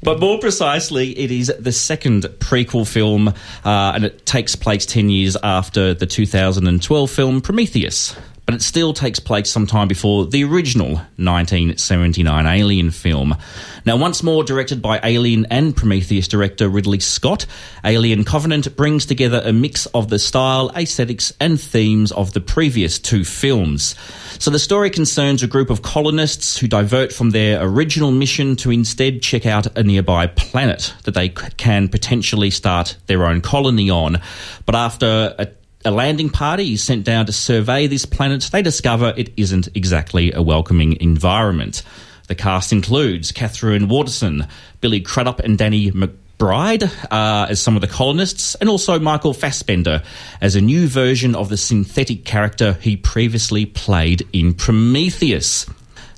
But 0.00 0.20
more 0.20 0.38
precisely, 0.38 1.10
it 1.18 1.32
is 1.32 1.52
the 1.58 1.72
second 1.72 2.22
prequel 2.38 2.86
film, 2.86 3.28
uh, 3.28 3.32
and 3.64 4.04
it 4.04 4.24
takes 4.24 4.54
place 4.54 4.86
10 4.86 5.10
years 5.10 5.36
after 5.42 5.92
the 5.92 6.06
2012 6.06 7.10
film 7.10 7.40
Prometheus. 7.40 8.14
But 8.48 8.54
it 8.54 8.62
still 8.62 8.94
takes 8.94 9.20
place 9.20 9.50
some 9.50 9.66
time 9.66 9.88
before 9.88 10.24
the 10.24 10.42
original 10.42 10.92
1979 11.16 12.46
Alien 12.46 12.90
film. 12.90 13.36
Now, 13.84 13.98
once 13.98 14.22
more 14.22 14.42
directed 14.42 14.80
by 14.80 15.00
Alien 15.02 15.44
and 15.50 15.76
Prometheus 15.76 16.28
director 16.28 16.66
Ridley 16.66 16.98
Scott, 17.00 17.44
Alien 17.84 18.24
Covenant 18.24 18.74
brings 18.74 19.04
together 19.04 19.42
a 19.44 19.52
mix 19.52 19.84
of 19.92 20.08
the 20.08 20.18
style, 20.18 20.70
aesthetics, 20.74 21.30
and 21.38 21.60
themes 21.60 22.10
of 22.10 22.32
the 22.32 22.40
previous 22.40 22.98
two 22.98 23.22
films. 23.22 23.94
So 24.38 24.50
the 24.50 24.58
story 24.58 24.88
concerns 24.88 25.42
a 25.42 25.46
group 25.46 25.68
of 25.68 25.82
colonists 25.82 26.56
who 26.56 26.68
divert 26.68 27.12
from 27.12 27.32
their 27.32 27.62
original 27.62 28.12
mission 28.12 28.56
to 28.56 28.70
instead 28.70 29.20
check 29.20 29.44
out 29.44 29.76
a 29.76 29.82
nearby 29.82 30.26
planet 30.26 30.94
that 31.04 31.12
they 31.12 31.28
can 31.28 31.88
potentially 31.90 32.48
start 32.48 32.96
their 33.08 33.26
own 33.26 33.42
colony 33.42 33.90
on. 33.90 34.22
But 34.64 34.74
after 34.74 35.34
a 35.38 35.48
a 35.88 35.90
landing 35.90 36.28
party 36.28 36.74
is 36.74 36.82
sent 36.82 37.02
down 37.02 37.24
to 37.24 37.32
survey 37.32 37.86
this 37.86 38.04
planet. 38.04 38.50
They 38.52 38.60
discover 38.60 39.14
it 39.16 39.32
isn't 39.38 39.68
exactly 39.74 40.32
a 40.32 40.42
welcoming 40.42 41.00
environment. 41.00 41.82
The 42.26 42.34
cast 42.34 42.74
includes 42.74 43.32
Katherine 43.32 43.88
Waterston, 43.88 44.46
Billy 44.82 45.00
Crudup, 45.00 45.40
and 45.40 45.56
Danny 45.56 45.90
McBride 45.90 46.92
uh, 47.10 47.46
as 47.48 47.62
some 47.62 47.74
of 47.74 47.80
the 47.80 47.86
colonists, 47.86 48.54
and 48.56 48.68
also 48.68 48.98
Michael 48.98 49.32
Fassbender 49.32 50.02
as 50.42 50.56
a 50.56 50.60
new 50.60 50.86
version 50.88 51.34
of 51.34 51.48
the 51.48 51.56
synthetic 51.56 52.26
character 52.26 52.74
he 52.82 52.94
previously 52.94 53.64
played 53.64 54.28
in 54.34 54.52
Prometheus. 54.52 55.64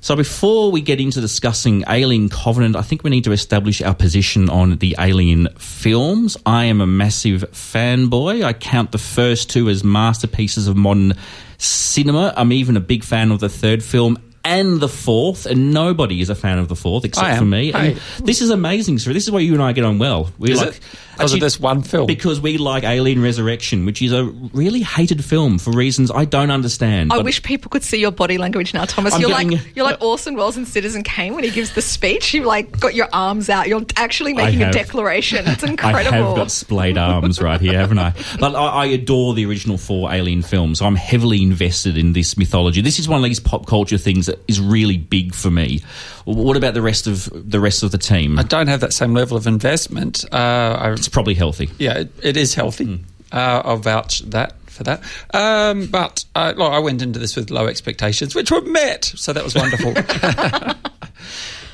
So 0.03 0.15
before 0.15 0.71
we 0.71 0.81
get 0.81 0.99
into 0.99 1.21
discussing 1.21 1.83
Alien 1.87 2.27
Covenant, 2.27 2.75
I 2.75 2.81
think 2.81 3.03
we 3.03 3.11
need 3.11 3.23
to 3.25 3.31
establish 3.33 3.83
our 3.83 3.93
position 3.93 4.49
on 4.49 4.77
the 4.77 4.95
Alien 4.97 5.47
films. 5.59 6.35
I 6.43 6.65
am 6.65 6.81
a 6.81 6.87
massive 6.87 7.43
fanboy. 7.51 8.43
I 8.43 8.53
count 8.53 8.91
the 8.93 8.97
first 8.97 9.51
two 9.51 9.69
as 9.69 9.83
masterpieces 9.83 10.67
of 10.67 10.75
modern 10.75 11.13
cinema. 11.59 12.33
I'm 12.35 12.51
even 12.51 12.77
a 12.77 12.79
big 12.79 13.03
fan 13.03 13.31
of 13.31 13.41
the 13.41 13.47
third 13.47 13.83
film 13.83 14.17
and 14.43 14.79
the 14.79 14.89
fourth, 14.89 15.45
and 15.45 15.73
nobody 15.73 16.21
is 16.21 16.29
a 16.29 16.35
fan 16.35 16.57
of 16.57 16.67
the 16.67 16.75
fourth 16.75 17.05
except 17.05 17.37
for 17.37 17.45
me. 17.45 17.71
And 17.73 17.93
Hey. 17.95 18.01
this 18.23 18.41
is 18.41 18.49
amazing, 18.49 18.99
sir. 18.99 19.13
This 19.13 19.23
is 19.25 19.31
why 19.31 19.39
you 19.39 19.53
and 19.53 19.61
I 19.61 19.71
get 19.73 19.83
on 19.83 19.99
well. 19.99 20.31
We 20.39 20.51
Is 20.51 20.59
like 20.59 20.69
it? 20.69 20.79
Because 21.17 21.33
of 21.33 21.39
this 21.41 21.59
one 21.59 21.83
film? 21.83 22.07
because 22.07 22.41
we 22.41 22.57
like 22.57 22.83
Alien 22.83 23.21
Resurrection, 23.21 23.85
which 23.85 24.01
is 24.01 24.11
a 24.11 24.23
really 24.53 24.81
hated 24.81 25.23
film 25.23 25.59
for 25.59 25.69
reasons 25.71 26.09
I 26.09 26.25
don't 26.25 26.49
understand. 26.49 27.13
I 27.13 27.19
wish 27.19 27.43
people 27.43 27.69
could 27.69 27.83
see 27.83 27.99
your 27.99 28.09
body 28.11 28.39
language 28.39 28.73
now, 28.73 28.85
Thomas. 28.85 29.13
I'm 29.13 29.21
you're 29.21 29.29
getting- 29.29 29.51
like 29.51 29.75
you're 29.75 29.85
like 29.85 30.01
Orson 30.01 30.35
Welles 30.35 30.57
in 30.57 30.65
Citizen 30.65 31.03
Kane 31.03 31.35
when 31.35 31.43
he 31.43 31.51
gives 31.51 31.73
the 31.73 31.81
speech. 31.83 32.33
You 32.33 32.43
like 32.45 32.79
got 32.79 32.95
your 32.95 33.07
arms 33.13 33.49
out. 33.49 33.67
You're 33.67 33.83
actually 33.97 34.33
making 34.33 34.63
a 34.63 34.71
declaration. 34.71 35.47
It's 35.47 35.61
incredible. 35.63 36.17
I 36.23 36.27
have 36.27 36.35
got 36.35 36.49
splayed 36.49 36.97
arms 36.97 37.39
right 37.39 37.61
here, 37.61 37.77
haven't 37.77 37.99
I? 37.99 38.13
But 38.39 38.55
I, 38.55 38.65
I 38.67 38.85
adore 38.87 39.35
the 39.35 39.45
original 39.45 39.77
four 39.77 40.11
Alien 40.11 40.41
films. 40.41 40.79
So 40.79 40.87
I'm 40.87 40.95
heavily 40.95 41.43
invested 41.43 41.97
in 41.97 42.13
this 42.13 42.35
mythology. 42.37 42.81
This 42.81 42.97
is 42.97 43.07
one 43.07 43.19
of 43.19 43.23
these 43.25 43.39
pop 43.39 43.67
culture 43.67 43.99
things 43.99 44.25
that 44.25 44.30
is 44.47 44.59
really 44.59 44.97
big 44.97 45.33
for 45.33 45.49
me. 45.51 45.81
What 46.25 46.57
about 46.57 46.73
the 46.73 46.81
rest 46.81 47.07
of 47.07 47.29
the 47.33 47.59
rest 47.59 47.83
of 47.83 47.91
the 47.91 47.97
team? 47.97 48.37
I 48.39 48.43
don't 48.43 48.67
have 48.67 48.79
that 48.81 48.93
same 48.93 49.13
level 49.13 49.37
of 49.37 49.47
investment. 49.47 50.25
Uh, 50.31 50.77
I, 50.79 50.91
It's 50.91 51.09
probably 51.09 51.33
healthy. 51.33 51.69
yeah, 51.79 51.99
it, 51.99 52.11
it 52.21 52.37
is 52.37 52.53
healthy. 52.53 52.85
Hmm. 52.85 53.03
Uh, 53.31 53.61
I'll 53.63 53.77
vouch 53.77 54.19
that 54.29 54.55
for 54.67 54.83
that. 54.83 55.01
Um, 55.33 55.87
but 55.87 56.25
uh, 56.35 56.53
look, 56.55 56.71
I 56.71 56.79
went 56.79 57.01
into 57.01 57.17
this 57.19 57.35
with 57.35 57.49
low 57.49 57.67
expectations, 57.67 58.35
which 58.35 58.51
were 58.51 58.61
met, 58.61 59.05
so 59.05 59.31
that 59.33 59.43
was 59.43 59.55
wonderful. 59.55 59.93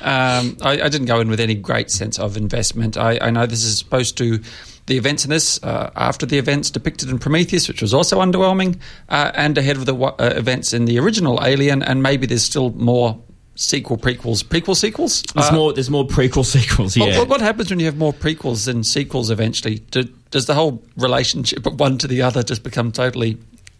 um, 0.00 0.56
I, 0.62 0.82
I 0.82 0.88
didn't 0.88 1.06
go 1.06 1.20
in 1.20 1.28
with 1.28 1.40
any 1.40 1.54
great 1.54 1.90
sense 1.90 2.18
of 2.18 2.36
investment. 2.36 2.96
I, 2.96 3.18
I 3.20 3.30
know 3.30 3.46
this 3.46 3.64
is 3.64 3.78
supposed 3.78 4.16
to. 4.18 4.40
The 4.88 4.96
events 4.96 5.24
in 5.24 5.30
this, 5.30 5.62
uh, 5.62 5.90
after 5.96 6.24
the 6.26 6.38
events 6.38 6.70
depicted 6.70 7.10
in 7.10 7.18
Prometheus, 7.18 7.68
which 7.68 7.82
was 7.82 7.92
also 7.94 8.20
underwhelming, 8.20 8.78
uh, 9.10 9.30
and 9.34 9.56
ahead 9.58 9.76
of 9.76 9.84
the 9.86 9.94
uh, 9.94 10.14
events 10.34 10.72
in 10.72 10.86
the 10.86 10.98
original 10.98 11.38
Alien, 11.44 11.82
and 11.82 12.02
maybe 12.02 12.26
there's 12.26 12.42
still 12.42 12.70
more 12.70 13.18
sequel 13.54 13.98
prequels, 13.98 14.42
prequel 14.42 14.74
sequels. 14.74 15.22
There's 15.34 15.50
Uh, 15.50 15.54
more. 15.54 15.72
There's 15.74 15.90
more 15.90 16.06
prequel 16.06 16.44
sequels. 16.56 16.96
Yeah. 16.96 17.18
what- 17.18 17.28
what 17.28 17.40
happens 17.42 17.68
when 17.70 17.80
you 17.80 17.86
have 17.86 17.98
more 17.98 18.12
prequels 18.14 18.64
than 18.64 18.82
sequels 18.82 19.30
eventually? 19.30 19.80
Do, 19.90 20.04
does 20.30 20.46
the 20.46 20.54
whole 20.54 20.82
relationship 20.96 21.66
of 21.66 21.78
one 21.78 21.98
to 21.98 22.06
the 22.08 22.22
other 22.22 22.42
just 22.42 22.62
become 22.62 22.90
totally 22.92 23.36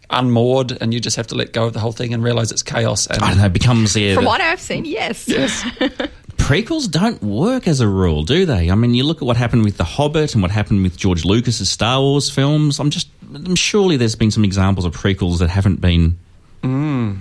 unmoored 0.09 0.77
and 0.81 0.93
you 0.93 0.99
just 0.99 1.17
have 1.17 1.27
to 1.27 1.35
let 1.35 1.53
go 1.53 1.65
of 1.65 1.73
the 1.73 1.79
whole 1.79 1.91
thing 1.91 2.13
and 2.13 2.23
realize 2.23 2.51
it's 2.51 2.63
chaos? 2.63 3.07
And 3.07 3.21
I 3.21 3.29
don't 3.29 3.37
know. 3.39 3.45
It 3.45 3.53
becomes 3.53 3.93
the. 3.93 4.15
From 4.15 4.25
what 4.25 4.41
I've 4.41 4.59
seen, 4.61 4.85
yes. 4.85 5.27
Yes. 5.27 5.61
prequels 6.37 6.89
don't 6.89 7.21
work 7.21 7.67
as 7.67 7.79
a 7.79 7.87
rule, 7.87 8.23
do 8.23 8.45
they? 8.45 8.71
I 8.71 8.75
mean, 8.75 8.93
you 8.93 9.03
look 9.03 9.17
at 9.21 9.25
what 9.25 9.37
happened 9.37 9.63
with 9.63 9.77
The 9.77 9.83
Hobbit 9.83 10.33
and 10.33 10.41
what 10.41 10.51
happened 10.51 10.81
with 10.83 10.97
George 10.97 11.25
Lucas's 11.25 11.69
Star 11.69 11.99
Wars 12.01 12.29
films. 12.29 12.79
I'm 12.79 12.89
just, 12.89 13.09
I'm 13.33 13.55
surely 13.55 13.97
there's 13.97 14.15
been 14.15 14.31
some 14.31 14.43
examples 14.45 14.85
of 14.85 14.95
prequels 14.95 15.39
that 15.39 15.49
haven't 15.49 15.79
been. 15.81 16.17
Hmm. 16.63 17.13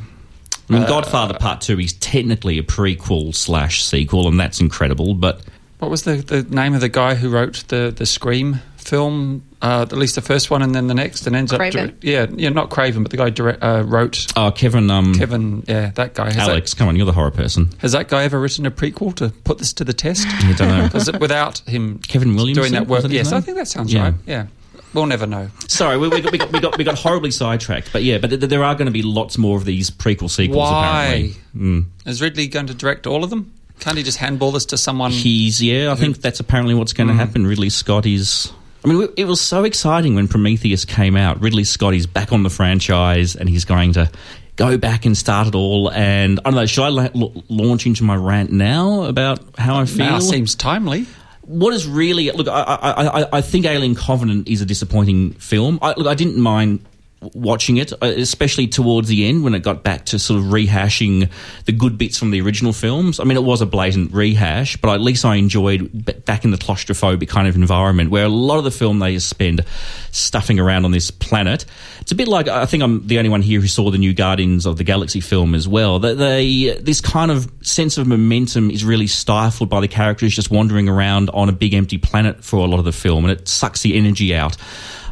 I 0.70 0.74
Uh, 0.74 0.79
mean, 0.79 0.88
Godfather 0.88 1.35
Part 1.35 1.61
Two 1.62 1.79
is 1.81 1.92
technically 1.94 2.59
a 2.59 2.62
prequel 2.62 3.35
slash 3.35 3.83
sequel, 3.85 4.29
and 4.29 4.38
that's 4.38 4.61
incredible. 4.61 5.14
But 5.14 5.40
What 5.79 5.90
was 5.90 6.03
the, 6.05 6.16
the 6.16 6.42
name 6.42 6.74
of 6.74 6.81
the 6.81 6.88
guy 6.88 7.14
who 7.14 7.29
wrote 7.31 7.64
the, 7.68 7.92
the 7.94 8.07
Scream 8.07 8.61
film? 8.77 9.42
Uh, 9.61 9.83
at 9.83 9.92
least 9.92 10.14
the 10.14 10.21
first 10.21 10.51
one, 10.51 10.62
and 10.62 10.75
then 10.75 10.87
the 10.87 10.94
next, 10.94 11.27
and 11.27 11.35
ends 11.35 11.53
Craven. 11.53 11.88
up. 11.90 11.94
Yeah, 12.03 12.27
yeah, 12.31 12.49
not 12.51 12.71
Craven, 12.71 13.03
but 13.03 13.11
the 13.11 13.16
guy 13.16 13.31
direct, 13.31 13.62
uh, 13.62 13.83
wrote 13.87 14.27
Oh, 14.37 14.51
Kevin, 14.53 14.90
um, 14.90 15.14
Kevin. 15.14 15.64
Yeah, 15.66 15.90
that 15.97 16.14
guy. 16.14 16.27
Has 16.33 16.49
Alex, 16.49 16.75
come 16.75 16.88
on, 16.88 16.97
you're 16.97 17.07
the 17.07 17.12
horror 17.12 17.31
person. 17.31 17.71
Has 17.79 17.92
that 17.92 18.09
guy 18.09 18.25
ever 18.25 18.38
written 18.40 18.66
a 18.66 18.71
prequel 18.71 19.14
to 19.16 19.31
put 19.31 19.59
this 19.59 19.73
to 19.75 19.85
the 19.85 19.92
test? 19.92 20.27
I 20.31 20.53
don't 20.53 20.68
know. 20.68 20.85
Because 20.85 21.11
without 21.18 21.59
him 21.61 21.99
Kevin 21.99 22.35
Williamson, 22.37 22.62
doing 22.62 22.73
that 22.75 22.87
work, 22.88 23.03
that 23.03 23.11
his 23.11 23.16
yes, 23.31 23.33
I 23.33 23.40
think 23.40 23.57
that 23.59 23.66
sounds 23.68 23.92
Yeah. 23.92 24.03
right. 24.05 24.14
Yeah, 24.27 24.47
we'll 24.94 25.07
never 25.07 25.27
know. 25.27 25.49
Sorry, 25.66 25.97
we, 25.99 26.09
we, 26.09 26.21
got, 26.21 26.33
we, 26.33 26.38
got, 26.38 26.53
we, 26.53 26.61
got, 26.61 26.79
we 26.79 26.85
got 26.85 26.99
horribly 26.99 27.31
sidetracked. 27.33 27.92
But 27.92 28.05
yeah, 28.05 28.18
but 28.18 28.29
th- 28.31 28.40
there 28.42 28.62
are 28.62 28.75
going 28.75 28.87
to 28.87 28.92
be 28.92 29.03
lots 29.03 29.38
more 29.38 29.57
of 29.57 29.64
these 29.64 29.90
prequel 29.90 30.31
sequels, 30.31 30.59
Why 30.71 31.05
apparently. 31.05 31.37
Mm. 31.57 31.85
is 32.07 32.23
Ridley 32.23 32.47
going 32.49 32.68
to 32.68 32.75
direct 32.75 33.07
all 33.07 33.25
of 33.25 33.31
them? 33.31 33.53
Can't 33.81 33.97
he 33.97 34.03
just 34.03 34.18
handball 34.18 34.51
this 34.51 34.64
to 34.66 34.77
someone? 34.77 35.12
He's, 35.12 35.62
yeah, 35.62 35.92
I 35.92 35.94
think 35.94 36.18
that's 36.21 36.40
apparently 36.40 36.75
what's 36.75 36.92
going 36.92 37.07
to 37.09 37.14
happen. 37.14 37.47
Ridley 37.47 37.71
Scott 37.71 38.07
is. 38.07 38.53
I 38.88 38.92
mean, 38.94 39.09
it 39.18 39.24
was 39.24 39.40
so 39.40 39.64
exciting 39.64 40.14
when 40.14 40.29
Prometheus 40.29 40.87
came 40.87 41.14
out. 41.14 41.42
Ridley 41.42 41.64
Scott 41.64 41.92
is 41.92 42.07
back 42.07 42.33
on 42.33 42.42
the 42.42 42.48
franchise 42.48 43.37
and 43.37 43.46
he's 43.46 43.66
going 43.66 43.92
to 43.94 44.11
go 44.57 44.79
back 44.79 45.05
and 45.05 45.16
start 45.16 45.46
it 45.46 45.55
all. 45.55 45.90
And 45.90 46.40
I 46.40 46.51
don't 46.51 46.55
know, 46.55 46.64
should 46.66 46.85
I 46.85 46.88
la- 46.88 47.29
launch 47.48 47.85
into 47.85 48.05
my 48.05 48.16
rant 48.16 48.51
now 48.51 49.03
about 49.03 49.40
how 49.59 49.79
I 49.79 49.85
feel? 49.85 50.07
now 50.07 50.18
seems 50.20 50.55
timely. 50.55 51.07
what 51.42 51.74
is 51.74 51.87
really 51.87 52.31
look? 52.31 52.48
I, 52.48 52.62
I, 52.62 53.22
I, 53.22 53.29
I 53.35 53.40
think 53.42 53.66
Alien 53.66 53.94
Covenant 53.94 54.48
is 54.48 54.62
a 54.62 54.66
disappointing 54.66 55.33
film. 55.35 55.79
I, 55.83 55.92
look, 55.94 56.07
I 56.07 56.14
didn't 56.14 56.38
mind 56.38 56.83
watching 57.20 57.78
it, 57.78 57.92
uh, 57.92 58.07
especially 58.07 58.68
towards 58.68 59.09
the 59.09 59.28
end 59.28 59.42
when 59.42 59.54
it 59.54 59.62
got 59.62 59.83
back 59.83 60.07
to 60.07 60.18
sort 60.18 60.40
of 60.40 60.46
rehashing 60.46 61.28
the 61.64 61.72
good 61.72 61.98
bits 61.98 62.18
from 62.18 62.31
the 62.31 62.40
original 62.40 62.72
films. 62.72 63.18
I 63.18 63.24
mean, 63.24 63.37
it 63.37 63.42
was 63.42 63.61
a 63.61 63.66
blatant 63.66 64.12
rehash, 64.12 64.76
but 64.76 64.94
at 64.94 65.00
least 65.00 65.24
I 65.24 65.37
enjoyed 65.37 66.24
back 66.24 66.44
in 66.44 66.50
the 66.50 66.57
claustrophobic 66.57 67.28
kind 67.28 67.48
of 67.48 67.57
environment 67.57 68.11
where 68.11 68.24
a 68.24 68.28
lot 68.28 68.59
of 68.59 68.64
the 68.64 68.70
film 68.70 69.00
they 69.00 69.18
spend 69.18 69.64
stuffing 70.12 70.61
around 70.61 70.85
on 70.85 70.92
this 70.92 71.11
planet. 71.11 71.64
It's 72.00 72.12
a 72.12 72.14
bit 72.14 72.28
like 72.28 72.48
I 72.48 72.66
think 72.66 72.83
I'm 72.83 73.07
the 73.07 73.18
only 73.18 73.31
one 73.31 73.42
here 73.42 73.61
who 73.61 73.66
saw 73.66 73.90
the 73.90 73.98
new 73.98 74.14
Guardians 74.14 74.66
of 74.66 74.76
the 74.76 74.85
Galaxy 74.85 75.20
film 75.20 75.54
as 75.54 75.66
well. 75.66 75.98
That 75.98 76.18
they 76.18 76.78
this 76.81 77.00
kind 77.00 77.31
of 77.31 77.50
sense 77.62 77.98
of 77.98 78.07
momentum 78.07 78.70
is 78.70 78.85
really 78.85 79.07
stifled 79.07 79.68
by 79.68 79.81
the 79.81 79.88
characters 79.88 80.35
just 80.35 80.50
wandering 80.50 80.88
around 80.88 81.31
on 81.31 81.48
a 81.48 81.52
big 81.52 81.74
empty 81.74 81.98
planet 81.98 82.44
for 82.44 82.57
a 82.57 82.64
lot 82.64 82.78
of 82.78 82.85
the 82.85 82.92
film, 82.92 83.24
and 83.24 83.33
it 83.33 83.48
sucks 83.48 83.83
the 83.83 83.96
energy 83.96 84.35
out. 84.35 84.57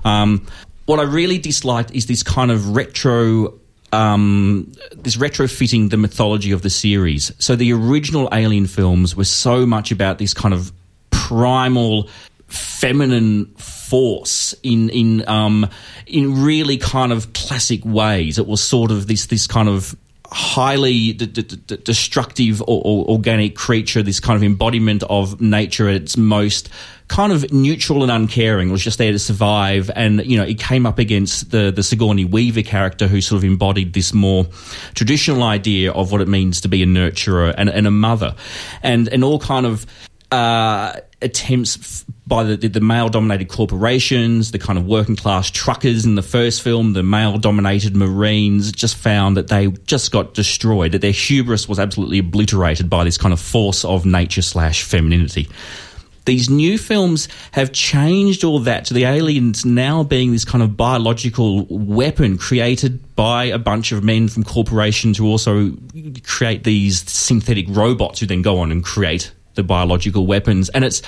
Um, 0.04 0.46
what 0.86 0.98
I 1.00 1.02
really 1.02 1.38
disliked 1.38 1.94
is 1.94 2.06
this 2.06 2.22
kind 2.22 2.50
of 2.50 2.74
retro. 2.74 3.54
Um, 3.92 4.72
this 4.96 5.16
retrofitting 5.16 5.90
the 5.90 5.96
mythology 5.96 6.50
of 6.50 6.62
the 6.62 6.70
series. 6.70 7.32
So 7.38 7.54
the 7.54 7.72
original 7.72 8.28
Alien 8.32 8.66
films 8.66 9.14
were 9.14 9.24
so 9.24 9.64
much 9.64 9.92
about 9.92 10.18
this 10.18 10.34
kind 10.34 10.52
of 10.52 10.72
primal 11.10 12.08
feminine 12.48 13.46
force 13.56 14.54
in 14.62 14.90
in 14.90 15.28
um, 15.28 15.68
in 16.06 16.42
really 16.42 16.76
kind 16.78 17.12
of 17.12 17.32
classic 17.32 17.84
ways. 17.84 18.38
It 18.38 18.46
was 18.46 18.62
sort 18.62 18.90
of 18.90 19.06
this 19.06 19.26
this 19.26 19.46
kind 19.46 19.68
of 19.68 19.96
highly 20.30 21.12
d- 21.12 21.26
d- 21.26 21.42
d- 21.42 21.76
destructive 21.76 22.60
or, 22.62 22.82
or 22.84 23.06
organic 23.08 23.54
creature, 23.54 24.02
this 24.02 24.20
kind 24.20 24.36
of 24.36 24.42
embodiment 24.42 25.04
of 25.04 25.40
nature 25.40 25.88
at 25.88 25.94
its 25.94 26.16
most 26.16 26.68
kind 27.08 27.32
of 27.32 27.52
neutral 27.52 28.02
and 28.02 28.10
uncaring. 28.10 28.70
Was 28.70 28.82
just 28.82 28.98
there 28.98 29.12
to 29.12 29.18
survive. 29.18 29.90
And, 29.94 30.24
you 30.26 30.36
know, 30.36 30.44
it 30.44 30.58
came 30.58 30.86
up 30.86 30.98
against 30.98 31.50
the, 31.50 31.70
the 31.70 31.82
Sigourney 31.82 32.24
Weaver 32.24 32.62
character 32.62 33.06
who 33.06 33.20
sort 33.20 33.38
of 33.38 33.44
embodied 33.44 33.92
this 33.92 34.12
more 34.12 34.46
traditional 34.94 35.42
idea 35.42 35.92
of 35.92 36.12
what 36.12 36.20
it 36.20 36.28
means 36.28 36.60
to 36.62 36.68
be 36.68 36.82
a 36.82 36.86
nurturer 36.86 37.54
and, 37.56 37.68
and 37.68 37.86
a 37.86 37.90
mother. 37.90 38.34
And, 38.82 39.08
and 39.08 39.22
all 39.22 39.38
kind 39.38 39.66
of, 39.66 39.86
uh, 40.32 41.00
attempts 41.22 42.04
by 42.26 42.42
the, 42.42 42.56
the 42.56 42.80
male 42.80 43.08
dominated 43.08 43.48
corporations, 43.48 44.50
the 44.50 44.58
kind 44.58 44.78
of 44.78 44.84
working 44.84 45.16
class 45.16 45.50
truckers 45.50 46.04
in 46.04 46.14
the 46.14 46.22
first 46.22 46.62
film, 46.62 46.92
the 46.92 47.02
male 47.02 47.38
dominated 47.38 47.96
Marines 47.96 48.72
just 48.72 48.96
found 48.96 49.36
that 49.36 49.48
they 49.48 49.68
just 49.68 50.10
got 50.10 50.34
destroyed, 50.34 50.92
that 50.92 51.00
their 51.00 51.12
hubris 51.12 51.68
was 51.68 51.78
absolutely 51.78 52.18
obliterated 52.18 52.90
by 52.90 53.04
this 53.04 53.16
kind 53.16 53.32
of 53.32 53.40
force 53.40 53.84
of 53.84 54.04
nature 54.04 54.42
slash 54.42 54.82
femininity. 54.82 55.48
These 56.26 56.50
new 56.50 56.76
films 56.76 57.28
have 57.52 57.72
changed 57.72 58.44
all 58.44 58.58
that 58.60 58.84
to 58.86 58.94
the 58.94 59.04
aliens 59.04 59.64
now 59.64 60.02
being 60.02 60.32
this 60.32 60.44
kind 60.44 60.62
of 60.62 60.76
biological 60.76 61.64
weapon 61.70 62.36
created 62.36 63.14
by 63.14 63.44
a 63.44 63.58
bunch 63.58 63.92
of 63.92 64.02
men 64.02 64.28
from 64.28 64.42
corporations 64.42 65.16
who 65.16 65.26
also 65.26 65.72
create 66.24 66.64
these 66.64 67.08
synthetic 67.10 67.66
robots 67.68 68.20
who 68.20 68.26
then 68.26 68.42
go 68.42 68.58
on 68.58 68.72
and 68.72 68.84
create 68.84 69.32
the 69.54 69.62
biological 69.62 70.26
weapons. 70.26 70.68
And 70.70 70.84
it's 70.84 71.00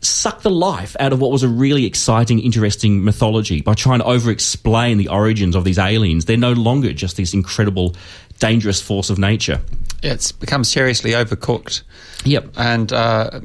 sucked 0.00 0.42
the 0.42 0.50
life 0.50 0.96
out 0.98 1.12
of 1.12 1.20
what 1.20 1.30
was 1.30 1.44
a 1.44 1.48
really 1.48 1.84
exciting, 1.86 2.40
interesting 2.40 3.04
mythology 3.04 3.60
by 3.60 3.74
trying 3.74 4.00
to 4.00 4.04
over 4.04 4.30
explain 4.30 4.98
the 4.98 5.08
origins 5.08 5.54
of 5.54 5.64
these 5.64 5.78
aliens. 5.78 6.24
They're 6.24 6.36
no 6.36 6.52
longer 6.52 6.92
just 6.92 7.16
this 7.16 7.32
incredible, 7.32 7.94
dangerous 8.40 8.80
force 8.80 9.08
of 9.08 9.18
nature. 9.18 9.60
It's 10.02 10.32
become 10.32 10.64
seriously 10.64 11.12
overcooked. 11.12 11.82
Yep. 12.24 12.54
And 12.56 12.92
uh, 12.92 13.40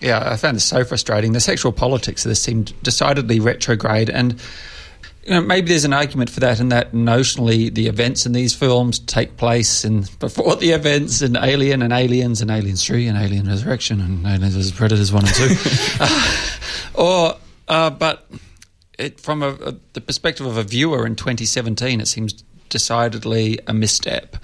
yeah, 0.00 0.30
I 0.30 0.36
found 0.36 0.56
this 0.56 0.64
so 0.64 0.84
frustrating. 0.84 1.32
The 1.32 1.40
sexual 1.40 1.72
politics 1.72 2.24
of 2.24 2.30
this 2.30 2.42
seemed 2.42 2.80
decidedly 2.82 3.40
retrograde, 3.40 4.08
and 4.08 4.40
you 5.24 5.32
know 5.32 5.40
maybe 5.40 5.68
there's 5.68 5.84
an 5.84 5.92
argument 5.92 6.30
for 6.30 6.40
that, 6.40 6.60
in 6.60 6.68
that 6.68 6.92
notionally 6.92 7.72
the 7.72 7.88
events 7.88 8.24
in 8.24 8.32
these 8.32 8.54
films 8.54 8.98
take 9.00 9.36
place 9.36 9.84
in 9.84 10.04
before 10.20 10.56
the 10.56 10.70
events 10.70 11.20
in 11.20 11.36
Alien 11.36 11.82
and 11.82 11.92
Aliens 11.92 12.40
and 12.40 12.50
Aliens 12.50 12.84
Three 12.84 13.08
and 13.08 13.18
Alien 13.18 13.48
Resurrection 13.48 14.00
and 14.00 14.26
Aliens 14.26 14.54
vs 14.54 14.72
Predators 14.72 15.12
One 15.12 15.26
and 15.26 15.34
Two, 15.34 15.56
uh, 16.00 16.38
or 16.94 17.36
uh, 17.66 17.90
but 17.90 18.30
it, 18.98 19.20
from 19.20 19.42
a, 19.42 19.50
a, 19.50 19.74
the 19.94 20.00
perspective 20.00 20.46
of 20.46 20.56
a 20.56 20.62
viewer 20.62 21.06
in 21.06 21.16
2017, 21.16 22.00
it 22.00 22.08
seems 22.08 22.32
decidedly 22.68 23.58
a 23.66 23.72
misstep. 23.72 24.36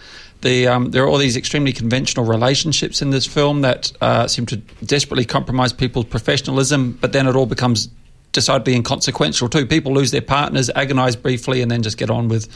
The, 0.45 0.69
um, 0.69 0.91
there 0.91 1.03
are 1.03 1.09
all 1.09 1.17
these 1.17 1.39
extremely 1.39 1.73
conventional 1.73 2.27
relationships 2.27 3.01
in 3.01 3.09
this 3.09 3.27
film 3.27 3.63
that 3.63 3.91
uh, 4.03 4.29
seem 4.29 4.45
to 4.47 4.59
desperately 4.85 5.25
compromise 5.25 5.73
people's 5.73 6.05
professionalism, 6.05 6.99
but 7.01 7.15
then 7.15 7.27
it 7.27 7.35
all 7.35 7.47
becomes 7.47 7.89
decidedly 8.33 8.75
inconsequential 8.75 9.49
too. 9.49 9.65
People 9.65 9.95
lose 9.95 10.11
their 10.11 10.21
partners, 10.21 10.69
agonize 10.75 11.17
briefly, 11.17 11.63
and 11.63 11.71
then 11.71 11.83
just 11.83 11.97
get 11.97 12.11
on 12.11 12.29
with 12.29 12.47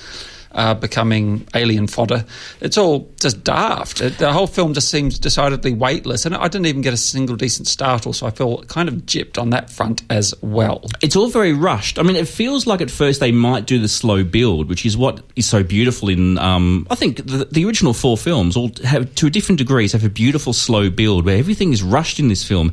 uh, 0.53 0.75
becoming 0.75 1.47
alien 1.55 1.87
fodder. 1.87 2.25
It's 2.61 2.79
all 2.79 3.11
just 3.21 3.45
daft. 3.45 4.01
It, 4.01 4.19
the 4.19 4.33
whole 4.33 4.47
film 4.47 4.75
just 4.75 4.91
seems 4.91 5.19
decidedly 5.19 5.73
weightless, 5.73 6.27
and 6.27 6.35
I 6.35 6.49
didn't 6.49 6.67
even 6.67 6.83
get 6.83 6.93
a 6.93 6.99
single 6.99 7.37
decent 7.37 7.69
startle, 7.69 8.13
so 8.13 8.27
I 8.27 8.31
feel 8.31 8.63
kind 8.65 8.89
of 8.89 8.95
gypped 9.07 9.39
on 9.39 9.51
that 9.51 9.71
front 9.71 10.03
as 10.11 10.35
well. 10.43 10.85
It's 11.01 11.17
all 11.17 11.29
very 11.29 11.53
rushed. 11.53 11.99
I 11.99 12.03
mean, 12.03 12.17
it 12.17 12.29
feels 12.29 12.67
like 12.67 12.81
at 12.81 12.91
first 12.91 13.21
they 13.21 13.33
might 13.33 13.67
do 13.67 13.79
the 13.79 13.89
slow 13.89 14.25
build, 14.25 14.69
which 14.69 14.87
is 14.87 14.97
what 14.97 15.21
is 15.37 15.47
so 15.47 15.63
beautiful 15.63 16.09
in. 16.09 16.39
Um, 16.39 16.87
I 16.91 16.95
think 16.95 17.19
the, 17.19 17.49
the 17.51 17.65
original 17.65 17.93
four 17.93 18.17
films 18.17 18.57
all 18.57 18.71
have, 18.85 19.15
to 19.17 19.27
a 19.27 19.31
different 19.31 19.59
degrees, 19.59 19.93
have 19.93 20.05
a 20.05 20.11
beautiful 20.11 20.53
slow 20.53 20.91
build 20.91 21.25
where 21.25 21.39
everything 21.39 21.73
is 21.73 21.83
rushed 21.83 22.19
in 22.19 22.29
this 22.29 22.45
film. 22.45 22.73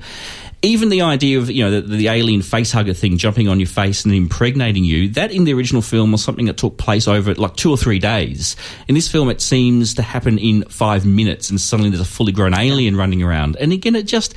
Even 0.61 0.89
the 0.89 1.01
idea 1.01 1.37
of 1.37 1.51
you 1.51 1.63
know 1.63 1.79
the, 1.79 1.81
the 1.81 2.07
alien 2.07 2.41
facehugger 2.41 2.97
thing 2.97 3.17
jumping 3.17 3.47
on 3.47 3.59
your 3.59 3.67
face 3.67 4.03
and 4.03 4.13
impregnating 4.13 4.83
you 4.83 5.09
that 5.09 5.31
in 5.31 5.43
the 5.43 5.53
original 5.53 5.81
film 5.81 6.11
was 6.11 6.23
something 6.23 6.45
that 6.45 6.57
took 6.57 6.77
place 6.77 7.07
over 7.07 7.35
like 7.35 7.55
two 7.55 7.69
or 7.69 7.77
three 7.77 7.99
days. 7.99 8.55
In 8.87 8.95
this 8.95 9.11
film, 9.11 9.29
it 9.29 9.41
seems 9.41 9.93
to 9.95 10.01
happen 10.01 10.39
in 10.39 10.63
five 10.63 11.05
minutes, 11.05 11.49
and 11.49 11.61
suddenly 11.61 11.89
there's 11.89 12.01
a 12.01 12.05
fully 12.05 12.31
grown 12.31 12.53
alien 12.53 12.95
running 12.95 13.21
around. 13.21 13.57
And 13.57 13.71
again, 13.71 13.95
it 13.95 14.03
just 14.03 14.33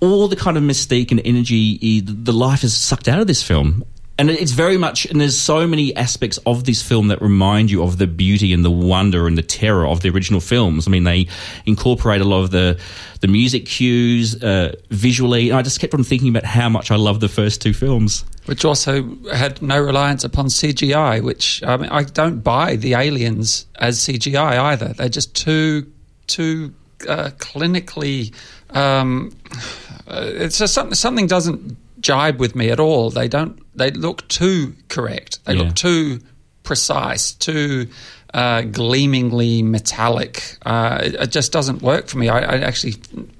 all 0.00 0.28
the 0.28 0.36
kind 0.36 0.56
of 0.56 0.62
mystique 0.62 1.10
and 1.10 1.20
energy, 1.24 1.78
eh, 1.82 2.02
the 2.04 2.32
life 2.32 2.62
is 2.62 2.76
sucked 2.76 3.08
out 3.08 3.20
of 3.20 3.26
this 3.26 3.42
film. 3.42 3.84
And 4.18 4.30
it's 4.30 4.50
very 4.50 4.76
much, 4.76 5.06
and 5.06 5.20
there's 5.20 5.38
so 5.38 5.64
many 5.68 5.94
aspects 5.94 6.38
of 6.44 6.64
this 6.64 6.82
film 6.82 7.06
that 7.08 7.22
remind 7.22 7.70
you 7.70 7.84
of 7.84 7.98
the 7.98 8.08
beauty 8.08 8.52
and 8.52 8.64
the 8.64 8.70
wonder 8.70 9.28
and 9.28 9.38
the 9.38 9.42
terror 9.42 9.86
of 9.86 10.00
the 10.00 10.08
original 10.10 10.40
films. 10.40 10.88
I 10.88 10.90
mean, 10.90 11.04
they 11.04 11.28
incorporate 11.66 12.20
a 12.20 12.24
lot 12.24 12.42
of 12.42 12.50
the 12.50 12.80
the 13.20 13.28
music 13.28 13.66
cues 13.66 14.42
uh, 14.42 14.74
visually. 14.90 15.50
And 15.50 15.58
I 15.58 15.62
just 15.62 15.78
kept 15.78 15.94
on 15.94 16.02
thinking 16.02 16.28
about 16.28 16.44
how 16.44 16.68
much 16.68 16.90
I 16.90 16.96
love 16.96 17.20
the 17.20 17.28
first 17.28 17.62
two 17.62 17.72
films. 17.72 18.24
Which 18.46 18.64
also 18.64 19.16
had 19.32 19.62
no 19.62 19.80
reliance 19.80 20.24
upon 20.24 20.46
CGI, 20.46 21.22
which 21.22 21.62
I 21.62 21.76
mean, 21.76 21.90
I 21.90 22.02
don't 22.02 22.40
buy 22.40 22.74
the 22.74 22.94
aliens 22.94 23.66
as 23.76 24.00
CGI 24.00 24.58
either. 24.58 24.88
They're 24.94 25.08
just 25.08 25.36
too 25.36 25.92
too 26.26 26.74
uh, 27.08 27.30
clinically. 27.38 28.34
Um, 28.70 29.36
uh, 30.08 30.24
it's 30.26 30.58
just 30.58 30.74
something 30.74 30.94
something 30.94 31.28
doesn't 31.28 31.76
jibe 32.00 32.38
with 32.38 32.54
me 32.54 32.70
at 32.70 32.80
all. 32.80 33.10
They 33.10 33.28
don't. 33.28 33.60
They 33.76 33.90
look 33.90 34.26
too 34.28 34.74
correct. 34.88 35.44
They 35.44 35.54
Yeah. 35.54 35.62
look 35.64 35.74
too 35.74 36.20
precise, 36.62 37.32
too 37.32 37.88
uh, 38.34 38.62
gleamingly 38.62 39.62
metallic. 39.62 40.42
Uh, 40.66 40.98
it, 41.02 41.14
it 41.14 41.30
just 41.30 41.50
doesn't 41.50 41.80
work 41.82 42.08
for 42.08 42.18
me. 42.18 42.28
I, 42.28 42.40
I 42.40 42.58
actually 42.60 42.96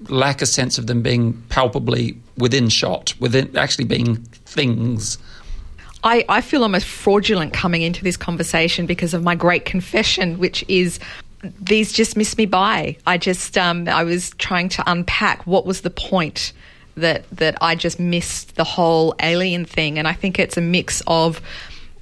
lack 0.09 0.41
a 0.41 0.47
sense 0.47 0.79
of 0.79 0.87
them 0.87 1.03
being 1.03 1.35
palpably 1.51 2.17
within 2.39 2.69
shot, 2.69 3.15
within 3.21 3.55
actually 3.57 3.85
being 3.85 4.17
things. 4.47 5.19
I, 6.05 6.25
I 6.29 6.41
feel 6.41 6.63
almost 6.63 6.87
fraudulent 6.87 7.53
coming 7.53 7.83
into 7.83 8.03
this 8.03 8.17
conversation 8.17 8.87
because 8.87 9.13
of 9.15 9.23
my 9.23 9.35
great 9.35 9.65
confession, 9.65 10.39
which 10.39 10.65
is 10.69 11.01
these 11.61 11.93
just 11.93 12.17
missed 12.17 12.39
me 12.39 12.47
by. 12.47 12.97
I 13.07 13.19
just 13.19 13.59
um, 13.59 13.89
I 13.89 14.05
was 14.05 14.31
trying 14.39 14.69
to 14.71 14.85
unpack 14.87 15.47
what 15.47 15.67
was 15.67 15.83
the 15.83 15.91
point 15.91 16.53
that 16.99 17.25
that 17.33 17.57
I 17.61 17.75
just 17.75 17.99
missed 17.99 18.57
the 18.57 18.65
whole 18.65 19.15
alien 19.21 19.65
thing, 19.65 19.99
and 19.99 20.07
I 20.07 20.13
think 20.13 20.39
it's 20.39 20.57
a 20.57 20.63
mix 20.63 21.03
of. 21.07 21.41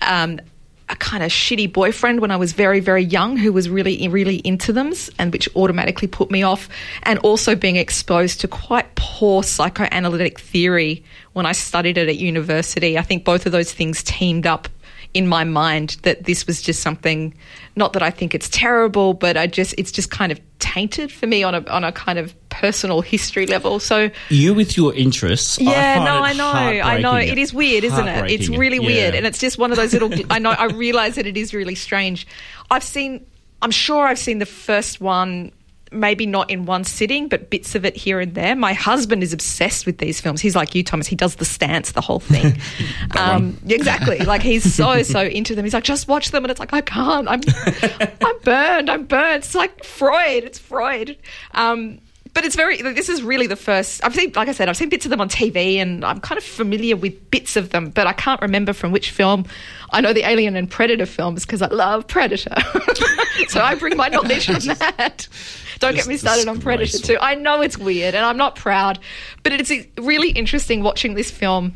Um, 0.00 0.40
a 0.88 0.94
kind 0.94 1.24
of 1.24 1.30
shitty 1.30 1.72
boyfriend 1.72 2.20
when 2.20 2.30
I 2.30 2.36
was 2.36 2.52
very, 2.52 2.78
very 2.78 3.02
young 3.02 3.36
who 3.36 3.52
was 3.52 3.68
really, 3.68 4.06
really 4.06 4.36
into 4.36 4.72
them 4.72 4.92
and 5.18 5.32
which 5.32 5.48
automatically 5.56 6.06
put 6.06 6.30
me 6.30 6.44
off. 6.44 6.68
And 7.02 7.18
also 7.20 7.56
being 7.56 7.74
exposed 7.74 8.40
to 8.42 8.48
quite 8.48 8.94
poor 8.94 9.42
psychoanalytic 9.42 10.38
theory 10.38 11.02
when 11.32 11.44
I 11.44 11.52
studied 11.52 11.98
it 11.98 12.08
at 12.08 12.18
university. 12.18 12.96
I 12.96 13.02
think 13.02 13.24
both 13.24 13.46
of 13.46 13.52
those 13.52 13.72
things 13.72 14.04
teamed 14.04 14.46
up 14.46 14.68
in 15.14 15.26
my 15.26 15.44
mind 15.44 15.96
that 16.02 16.24
this 16.24 16.46
was 16.46 16.60
just 16.62 16.80
something 16.80 17.34
not 17.74 17.92
that 17.92 18.02
I 18.02 18.10
think 18.10 18.34
it's 18.34 18.48
terrible 18.48 19.14
but 19.14 19.36
I 19.36 19.46
just 19.46 19.74
it's 19.78 19.92
just 19.92 20.10
kind 20.10 20.32
of 20.32 20.40
tainted 20.58 21.12
for 21.12 21.26
me 21.26 21.42
on 21.42 21.54
a 21.54 21.66
on 21.68 21.84
a 21.84 21.92
kind 21.92 22.18
of 22.18 22.34
personal 22.48 23.02
history 23.02 23.46
level. 23.46 23.78
So 23.78 24.10
you 24.30 24.54
with 24.54 24.76
your 24.76 24.94
interests 24.94 25.58
yeah 25.58 26.02
no 26.02 26.22
I 26.22 26.32
know 26.32 26.50
I 26.50 26.98
know. 26.98 27.16
it 27.16 27.38
is 27.38 27.52
weird 27.52 27.84
isn't 27.84 28.08
it? 28.08 28.30
It's 28.30 28.48
really 28.48 28.78
yeah. 28.78 28.86
weird 28.86 29.14
and 29.14 29.26
it's 29.26 29.38
just 29.38 29.58
one 29.58 29.70
of 29.70 29.76
those 29.76 29.92
little 29.92 30.12
I 30.30 30.38
know 30.38 30.50
I 30.50 30.66
realize 30.66 31.16
that 31.16 31.26
it 31.26 31.36
is 31.36 31.52
really 31.54 31.74
strange. 31.74 32.26
I've 32.70 32.84
seen 32.84 33.26
I'm 33.62 33.70
sure 33.70 34.06
I've 34.06 34.18
seen 34.18 34.38
the 34.38 34.46
first 34.46 35.00
one 35.00 35.52
maybe 35.92 36.26
not 36.26 36.50
in 36.50 36.66
one 36.66 36.84
sitting, 36.84 37.28
but 37.28 37.50
bits 37.50 37.74
of 37.74 37.84
it 37.84 37.96
here 37.96 38.20
and 38.20 38.34
there. 38.34 38.56
My 38.56 38.72
husband 38.72 39.22
is 39.22 39.32
obsessed 39.32 39.86
with 39.86 39.98
these 39.98 40.20
films. 40.20 40.40
He's 40.40 40.56
like 40.56 40.74
you, 40.74 40.82
Thomas. 40.82 41.06
He 41.06 41.16
does 41.16 41.36
the 41.36 41.44
stance, 41.44 41.92
the 41.92 42.00
whole 42.00 42.20
thing. 42.20 42.58
um, 43.16 43.58
exactly. 43.66 44.18
Like 44.18 44.42
he's 44.42 44.74
so 44.74 45.02
so 45.02 45.22
into 45.22 45.54
them. 45.54 45.64
He's 45.64 45.74
like, 45.74 45.84
just 45.84 46.08
watch 46.08 46.30
them, 46.30 46.44
and 46.44 46.50
it's 46.50 46.60
like 46.60 46.72
I 46.72 46.80
can't. 46.80 47.28
I'm 47.28 47.40
I'm 48.24 48.38
burned. 48.42 48.90
I'm 48.90 49.04
burned. 49.04 49.44
It's 49.44 49.54
like 49.54 49.84
Freud. 49.84 50.44
It's 50.44 50.58
Freud. 50.58 51.16
Um, 51.52 52.00
but 52.36 52.44
it's 52.44 52.54
very. 52.54 52.82
This 52.82 53.08
is 53.08 53.22
really 53.22 53.46
the 53.46 53.56
first. 53.56 54.04
I've 54.04 54.14
seen, 54.14 54.30
like 54.36 54.46
I 54.46 54.52
said, 54.52 54.68
I've 54.68 54.76
seen 54.76 54.90
bits 54.90 55.06
of 55.06 55.10
them 55.10 55.22
on 55.22 55.30
TV, 55.30 55.76
and 55.76 56.04
I'm 56.04 56.20
kind 56.20 56.36
of 56.36 56.44
familiar 56.44 56.94
with 56.94 57.30
bits 57.30 57.56
of 57.56 57.70
them, 57.70 57.88
but 57.88 58.06
I 58.06 58.12
can't 58.12 58.42
remember 58.42 58.74
from 58.74 58.92
which 58.92 59.10
film. 59.10 59.46
I 59.90 60.02
know 60.02 60.12
the 60.12 60.28
Alien 60.28 60.54
and 60.54 60.70
Predator 60.70 61.06
films 61.06 61.46
because 61.46 61.62
I 61.62 61.68
love 61.68 62.06
Predator, 62.06 62.54
so 63.48 63.62
I 63.62 63.74
bring 63.74 63.96
my 63.96 64.08
knowledge 64.08 64.50
on 64.50 64.60
that. 64.78 65.28
Don't 65.78 65.94
get 65.94 66.06
me 66.06 66.18
started 66.18 66.46
on 66.46 66.60
Predator 66.60 66.98
too. 66.98 67.16
I 67.22 67.36
know 67.36 67.62
it's 67.62 67.78
weird, 67.78 68.14
and 68.14 68.22
I'm 68.22 68.36
not 68.36 68.54
proud, 68.54 68.98
but 69.42 69.54
it's 69.54 69.72
really 69.96 70.28
interesting 70.28 70.82
watching 70.82 71.14
this 71.14 71.30
film 71.30 71.74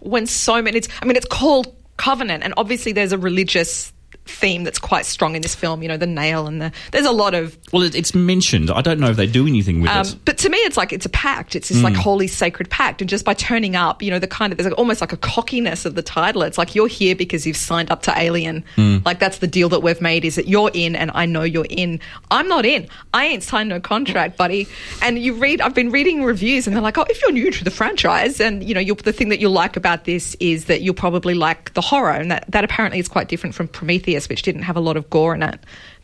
when 0.00 0.26
so 0.26 0.60
many. 0.60 0.78
It's, 0.78 0.88
I 1.00 1.04
mean, 1.04 1.14
it's 1.14 1.26
called 1.26 1.72
Covenant, 1.96 2.42
and 2.42 2.54
obviously 2.56 2.90
there's 2.90 3.12
a 3.12 3.18
religious 3.18 3.92
theme 4.24 4.64
that's 4.64 4.78
quite 4.78 5.04
strong 5.04 5.34
in 5.34 5.42
this 5.42 5.54
film. 5.54 5.82
You 5.82 5.88
know, 5.88 5.96
the 5.96 6.06
nail 6.06 6.46
and 6.46 6.60
the 6.60 6.72
there's 6.92 7.06
a 7.06 7.12
lot 7.12 7.34
of 7.34 7.58
well, 7.72 7.82
it, 7.82 7.94
it's 7.94 8.14
mentioned. 8.14 8.70
I 8.70 8.80
don't 8.80 9.00
know 9.00 9.10
if 9.10 9.16
they 9.16 9.26
do 9.26 9.46
anything 9.46 9.80
with 9.80 9.90
um, 9.90 10.06
it. 10.06 10.16
But 10.24 10.38
to 10.38 10.48
me, 10.48 10.58
it's 10.58 10.76
like 10.76 10.92
it's 10.92 11.06
a 11.06 11.10
pact. 11.10 11.56
It's 11.56 11.68
this 11.68 11.78
mm. 11.78 11.84
like 11.84 11.94
holy 11.94 12.26
sacred 12.26 12.70
pact, 12.70 13.00
and 13.00 13.10
just 13.10 13.24
by 13.24 13.34
turning 13.34 13.76
up, 13.76 14.02
you 14.02 14.10
know, 14.10 14.18
the 14.18 14.26
kind 14.26 14.52
of 14.52 14.58
there's 14.58 14.68
like, 14.68 14.78
almost 14.78 15.00
like 15.00 15.12
a 15.12 15.16
cockiness 15.16 15.84
of 15.84 15.94
the 15.94 16.02
title. 16.02 16.42
It's 16.42 16.58
like 16.58 16.74
you're 16.74 16.88
here 16.88 17.14
because 17.14 17.46
you've 17.46 17.56
signed 17.56 17.90
up 17.90 18.02
to 18.02 18.18
Alien. 18.18 18.64
Mm. 18.76 19.04
Like 19.04 19.18
that's 19.18 19.38
the 19.38 19.46
deal 19.46 19.68
that 19.70 19.80
we've 19.80 20.00
made. 20.00 20.24
Is 20.24 20.36
that 20.36 20.48
you're 20.48 20.70
in, 20.72 20.96
and 20.96 21.10
I 21.14 21.26
know 21.26 21.42
you're 21.42 21.66
in. 21.68 22.00
I'm 22.30 22.48
not 22.48 22.64
in. 22.64 22.88
I 23.12 23.26
ain't 23.26 23.42
signed 23.42 23.68
no 23.68 23.80
contract, 23.80 24.36
buddy. 24.36 24.68
And 25.00 25.18
you 25.18 25.34
read. 25.34 25.60
I've 25.60 25.74
been 25.74 25.90
reading 25.90 26.24
reviews, 26.24 26.66
and 26.66 26.74
they're 26.74 26.82
like, 26.82 26.98
oh, 26.98 27.04
if 27.08 27.20
you're 27.22 27.32
new 27.32 27.50
to 27.50 27.64
the 27.64 27.70
franchise, 27.70 28.40
and 28.40 28.62
you 28.62 28.74
know, 28.74 28.94
the 28.94 29.12
thing 29.12 29.30
that 29.30 29.40
you'll 29.40 29.52
like 29.52 29.76
about 29.76 30.04
this 30.04 30.36
is 30.38 30.66
that 30.66 30.82
you'll 30.82 30.94
probably 30.94 31.34
like 31.34 31.74
the 31.74 31.80
horror, 31.80 32.12
and 32.12 32.30
that 32.30 32.44
that 32.48 32.64
apparently 32.64 32.98
is 32.98 33.08
quite 33.08 33.28
different 33.28 33.54
from 33.54 33.68
Prometheus 33.68 34.21
Prometheus, 34.22 34.28
which 34.28 34.42
didn't 34.42 34.62
have 34.62 34.76
a 34.76 34.80
lot 34.80 34.96
of 34.96 35.08
gore 35.10 35.34
in 35.34 35.42
it, 35.42 35.60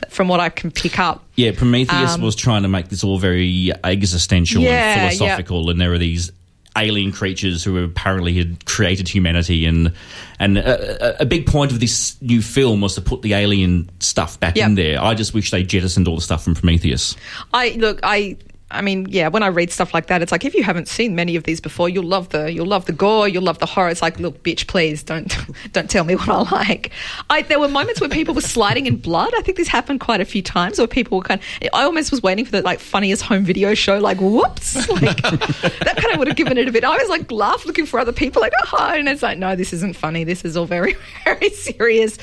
from 0.09 0.29
what 0.29 0.41
I 0.41 0.49
can 0.49 0.71
pick 0.71 0.99
up. 0.99 1.25
Yeah, 1.37 1.53
Prometheus 1.53 2.15
um, 2.15 2.23
was 2.23 2.37
trying 2.37 2.63
to 2.63 2.69
make 2.69 2.89
this 2.89 3.05
all 3.05 3.19
very 3.19 3.73
existential 3.85 4.63
yeah, 4.63 4.71
and 4.95 5.17
philosophical, 5.17 5.65
yeah. 5.65 5.71
and 5.73 5.81
there 5.81 5.93
are 5.93 5.99
these 5.99 6.33
alien 6.77 7.11
creatures 7.11 7.65
who 7.65 7.83
apparently 7.83 8.35
had 8.35 8.65
created 8.65 9.09
humanity 9.09 9.67
and 9.67 9.93
and 10.39 10.59
a, 10.59 11.23
a, 11.23 11.27
big 11.27 11.45
point 11.45 11.73
of 11.73 11.81
this 11.81 12.21
new 12.23 12.41
film 12.41 12.81
was 12.81 12.95
to 12.95 13.01
put 13.01 13.21
the 13.23 13.33
alien 13.33 13.91
stuff 13.99 14.39
back 14.39 14.55
yep. 14.55 14.69
in 14.69 14.75
there. 14.77 15.03
I 15.03 15.15
just 15.15 15.35
wish 15.35 15.51
they 15.51 15.65
jettisoned 15.65 16.07
all 16.07 16.15
the 16.15 16.21
stuff 16.21 16.45
from 16.45 16.55
Prometheus. 16.55 17.17
I 17.53 17.71
look, 17.71 17.99
I 18.05 18.37
I 18.71 18.83
mean, 18.83 19.07
yeah, 19.09 19.29
when 19.29 19.43
I 19.43 19.47
read 19.47 19.71
stuff 19.71 19.95
like 19.95 20.09
that, 20.09 20.21
it's 20.21 20.31
like 20.31 20.45
if 20.45 20.55
you 20.55 20.63
haven't 20.63 20.89
seen 20.89 21.15
many 21.15 21.37
of 21.37 21.45
these 21.45 21.59
before, 21.59 21.89
you'll 21.89 22.05
love 22.05 22.29
the 22.29 22.53
you'll 22.53 22.67
love 22.67 22.85
the 22.85 22.93
gore, 22.93 23.27
you'll 23.27 23.43
love 23.43 23.59
the 23.61 23.67
horror. 23.67 23.89
It's 23.89 24.03
like, 24.03 24.21
look, 24.21 24.43
bitch, 24.43 24.67
please 24.67 25.03
don't 25.03 25.35
don't 25.73 25.89
tell 25.89 26.05
me 26.05 26.15
what 26.15 26.29
I 26.29 26.43
like. 26.51 26.91
I, 27.31 27.43
there 27.43 27.59
were 27.59 27.69
moments 27.69 27.99
where 28.01 28.11
people 28.11 28.35
were 28.35 28.43
sliding 28.43 28.85
in 28.85 28.97
blood. 28.97 29.33
I 29.37 29.41
think 29.41 29.57
this 29.57 29.69
happened 29.69 30.01
quite 30.01 30.21
a 30.21 30.27
few 30.27 30.43
times, 30.43 30.77
where 30.77 30.87
people 30.87 31.17
were 31.17 31.25
kind. 31.25 31.41
Of, 31.63 31.69
I 31.73 31.85
almost 31.85 32.11
was 32.11 32.23
waiting 32.23 32.45
for 32.45 32.51
the 32.51 32.63
like 32.63 32.79
funniest 32.79 33.23
home 33.23 33.45
video 33.45 33.73
show, 33.73 33.99
like 33.99 34.21
whoops, 34.21 34.77
like 35.03 35.23
that 35.23 35.97
kind 35.97 36.13
of 36.13 36.19
would 36.19 36.29
have 36.29 36.37
given 36.37 36.59
it 36.59 36.69
a 36.69 36.73
bit. 36.73 36.85
I 36.85 36.95
was 36.95 37.09
like 37.09 37.33
laugh 37.33 37.65
looking 37.65 37.87
for 37.87 37.99
other 37.99 38.13
people, 38.13 38.43
like 38.43 38.53
oh, 38.75 38.93
and 38.95 39.09
it's 39.09 39.23
like 39.23 39.39
no, 39.39 39.57
this 39.57 39.73
isn't 39.73 39.97
funny. 39.97 40.25
This 40.25 40.45
is 40.45 40.59
all 40.59 40.67
very 40.67 40.95
very 41.25 41.49
serious. 41.51 42.19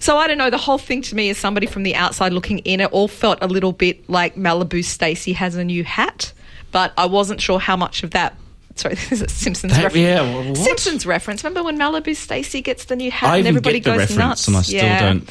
So 0.00 0.16
I 0.16 0.26
don't 0.26 0.38
know. 0.38 0.50
The 0.50 0.58
whole 0.58 0.78
thing 0.78 1.02
to 1.02 1.14
me, 1.14 1.30
as 1.30 1.38
somebody 1.38 1.66
from 1.66 1.82
the 1.82 1.94
outside 1.94 2.32
looking 2.32 2.58
in, 2.60 2.80
it 2.80 2.92
all 2.92 3.08
felt 3.08 3.38
a 3.40 3.46
little 3.46 3.72
bit 3.72 4.08
like 4.08 4.36
Malibu 4.36 4.84
Stacy 4.84 5.32
has 5.32 5.54
a 5.56 5.64
new 5.64 5.84
hat, 5.84 6.32
but 6.72 6.92
I 6.96 7.06
wasn't 7.06 7.40
sure 7.40 7.58
how 7.58 7.76
much 7.76 8.02
of 8.02 8.10
that. 8.12 8.34
Sorry, 8.74 8.94
this 8.96 9.12
is 9.12 9.22
a 9.22 9.28
Simpsons 9.28 9.72
that, 9.74 9.84
reference. 9.84 10.02
Yeah, 10.02 10.48
what? 10.48 10.56
Simpsons 10.56 11.06
reference. 11.06 11.44
Remember 11.44 11.62
when 11.62 11.78
Malibu 11.78 12.14
Stacy 12.14 12.60
gets 12.60 12.86
the 12.86 12.96
new 12.96 13.10
hat 13.10 13.30
I 13.30 13.36
and 13.38 13.46
everybody 13.46 13.80
get 13.80 13.92
the 13.92 14.06
goes 14.06 14.16
nuts? 14.16 14.48
And 14.48 14.56
I 14.56 14.62
still 14.62 14.84
yeah. 14.84 15.00
don't. 15.00 15.30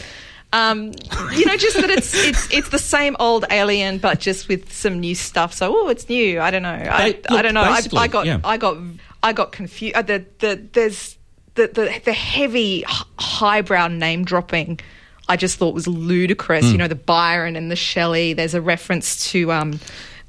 Um, 0.54 0.94
you 1.34 1.46
know, 1.46 1.58
just 1.58 1.76
that 1.76 1.90
it's 1.90 2.14
it's 2.16 2.54
it's 2.54 2.70
the 2.70 2.80
same 2.80 3.18
old 3.20 3.44
Alien, 3.52 3.98
but 3.98 4.22
just 4.22 4.48
with 4.48 4.72
some 4.72 5.02
new 5.02 5.14
stuff. 5.14 5.54
So, 5.54 5.76
oh, 5.76 5.90
it's 5.90 6.08
new. 6.08 6.40
I 6.40 6.50
don't 6.50 6.64
know. 6.64 6.70
I, 6.70 7.08
look, 7.08 7.32
I 7.32 7.42
don't 7.42 7.54
know. 7.54 7.62
I, 7.62 7.82
I 7.94 8.08
got 8.08 8.26
yeah. 8.26 8.40
I 8.42 8.56
got 8.56 8.78
I 9.22 9.34
got 9.34 9.52
confused. 9.52 9.96
Uh, 9.96 10.02
the, 10.04 10.26
the, 10.40 10.68
there's 10.72 11.18
the, 11.56 11.68
the 11.68 12.02
the 12.06 12.14
heavy 12.14 12.84
highbrow 13.18 13.88
name 13.88 14.26
dropping 14.26 14.80
I 15.28 15.38
just 15.38 15.58
thought 15.58 15.74
was 15.74 15.88
ludicrous. 15.88 16.66
Mm. 16.66 16.72
You 16.72 16.78
know, 16.78 16.88
the 16.88 16.96
Byron 16.96 17.56
and 17.56 17.72
the 17.72 17.76
Shelley. 17.76 18.34
There's 18.34 18.54
a 18.54 18.62
reference 18.62 19.32
to 19.32 19.52
um, 19.52 19.80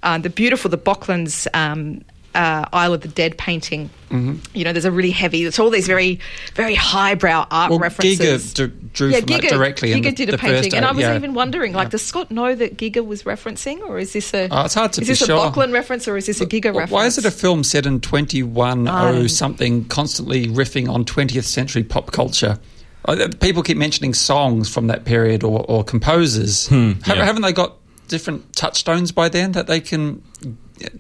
uh, 0.03 0.19
the 0.19 0.31
beautiful, 0.31 0.71
the 0.71 0.79
Böcklin's 0.79 1.47
um, 1.55 2.03
uh, 2.37 2.67
Isle 2.73 2.95
of 2.95 3.01
the 3.01 3.09
Dead 3.09 3.39
painting. 3.39 3.91
Mm-hmm. 4.11 4.37
You 4.55 4.65
know, 4.65 4.73
there's 4.73 4.85
a 4.85 4.91
really 4.91 5.11
heavy. 5.11 5.45
It's 5.45 5.59
all 5.59 5.71
these 5.71 5.87
very, 5.87 6.21
very 6.55 6.75
highbrow 6.75 7.47
art 7.51 7.71
well, 7.71 7.79
references. 7.79 8.19
Giger 8.53 8.69
d- 8.69 8.89
drew 8.93 9.09
yeah, 9.09 9.21
from 9.21 9.29
Giger, 9.29 9.49
directly. 9.49 9.91
Giger 9.91 10.03
the, 10.05 10.13
did 10.13 10.29
a 10.29 10.33
the 10.33 10.39
painting, 10.39 10.75
and 10.75 10.85
I 10.85 10.93
was 10.93 11.01
yeah. 11.01 11.17
even 11.17 11.35
wondering, 11.35 11.73
like, 11.73 11.87
yeah. 11.87 11.91
does 11.91 12.03
Scott 12.03 12.31
know 12.31 12.55
that 12.55 12.77
Giger 12.77 13.05
was 13.05 13.23
referencing, 13.25 13.81
or 13.81 13.99
is 13.99 14.13
this 14.13 14.33
a? 14.35 14.49
Oh, 14.51 14.67
it's 14.67 14.75
hard 14.75 14.93
to 14.95 15.01
is 15.01 15.09
this 15.09 15.19
sure. 15.19 15.37
a 15.37 15.51
Böcklin 15.51 15.73
reference, 15.73 16.07
or 16.07 16.17
is 16.17 16.27
this 16.27 16.41
a 16.41 16.47
Giger 16.47 16.67
reference? 16.67 16.91
Why 16.91 17.07
is 17.07 17.19
it 17.19 17.25
a 17.25 17.31
film 17.31 17.65
set 17.65 17.87
in 17.87 18.01
21 18.01 18.87
um, 18.87 19.29
something, 19.29 19.87
constantly 19.87 20.47
riffing 20.47 20.89
on 20.89 21.05
20th 21.05 21.45
century 21.45 21.83
pop 21.83 22.13
culture? 22.13 22.59
Uh, 23.07 23.29
people 23.41 23.63
keep 23.63 23.77
mentioning 23.77 24.13
songs 24.13 24.69
from 24.69 24.89
that 24.89 25.05
period 25.05 25.43
or, 25.45 25.65
or 25.69 25.85
composers. 25.85 26.67
Hmm, 26.69 26.93
yeah. 27.07 27.25
Haven't 27.25 27.43
they 27.43 27.53
got 27.53 27.77
different 28.09 28.55
touchstones 28.55 29.13
by 29.13 29.29
then 29.29 29.53
that 29.53 29.67
they 29.67 29.81
can 29.81 30.23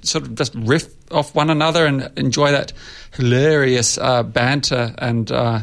sort 0.02 0.24
of 0.24 0.34
just 0.34 0.54
riff 0.54 0.86
off 1.10 1.34
one 1.34 1.50
another 1.50 1.86
and 1.86 2.10
enjoy 2.16 2.50
that 2.50 2.72
hilarious 3.12 3.98
uh, 3.98 4.22
banter 4.22 4.94
and 4.98 5.30
uh, 5.30 5.62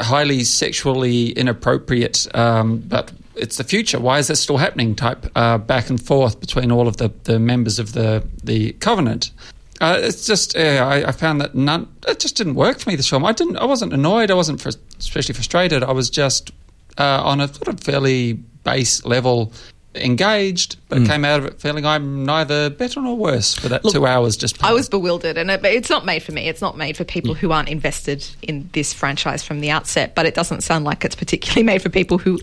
highly 0.00 0.44
sexually 0.44 1.30
inappropriate, 1.30 2.26
um, 2.34 2.78
but 2.78 3.12
it's 3.36 3.56
the 3.56 3.64
future. 3.64 4.00
Why 4.00 4.18
is 4.18 4.26
this 4.26 4.40
still 4.40 4.56
happening? 4.56 4.94
Type 4.94 5.26
uh, 5.36 5.58
back 5.58 5.90
and 5.90 6.02
forth 6.02 6.40
between 6.40 6.72
all 6.72 6.88
of 6.88 6.96
the, 6.96 7.12
the 7.24 7.38
members 7.38 7.78
of 7.78 7.92
the 7.92 8.26
the 8.42 8.72
covenant. 8.74 9.30
Uh, 9.80 9.96
it's 10.00 10.26
just 10.26 10.56
uh, 10.56 10.60
I, 10.60 11.08
I, 11.08 11.12
found 11.12 11.40
that 11.40 11.54
none. 11.54 11.86
It 12.08 12.18
just 12.18 12.36
didn't 12.36 12.56
work 12.56 12.80
for 12.80 12.90
me. 12.90 12.96
This 12.96 13.08
film. 13.08 13.24
I 13.24 13.32
didn't. 13.32 13.56
I 13.58 13.64
wasn't 13.64 13.92
annoyed. 13.92 14.30
I 14.30 14.34
wasn't 14.34 14.60
fr- 14.60 14.70
especially 14.98 15.34
frustrated. 15.34 15.84
I 15.84 15.92
was 15.92 16.10
just 16.10 16.50
uh, 16.98 17.22
on 17.24 17.40
a 17.40 17.46
sort 17.46 17.68
of 17.68 17.80
fairly 17.80 18.32
base 18.32 19.04
level 19.04 19.52
engaged, 19.94 20.76
but 20.88 20.98
mm. 20.98 21.06
came 21.06 21.24
out 21.24 21.40
of 21.40 21.46
it 21.46 21.60
feeling 21.60 21.86
I'm 21.86 22.24
neither 22.24 22.70
better 22.70 23.00
nor 23.00 23.16
worse 23.16 23.54
for 23.54 23.68
that 23.68 23.84
Look, 23.84 23.94
two 23.94 24.06
hours. 24.06 24.36
Just 24.36 24.62
I 24.62 24.72
was 24.72 24.88
bewildered, 24.88 25.38
and 25.38 25.50
it, 25.50 25.64
it's 25.64 25.90
not 25.90 26.04
made 26.04 26.22
for 26.22 26.32
me. 26.32 26.48
It's 26.48 26.60
not 26.60 26.76
made 26.76 26.96
for 26.96 27.04
people 27.04 27.34
yeah. 27.34 27.40
who 27.40 27.52
aren't 27.52 27.68
invested 27.68 28.26
in 28.42 28.68
this 28.72 28.92
franchise 28.92 29.42
from 29.42 29.60
the 29.60 29.70
outset. 29.70 30.14
But 30.14 30.26
it 30.26 30.34
doesn't 30.34 30.62
sound 30.62 30.84
like 30.84 31.04
it's 31.04 31.16
particularly 31.16 31.62
made 31.64 31.82
for 31.82 31.88
people 31.88 32.18
who 32.18 32.38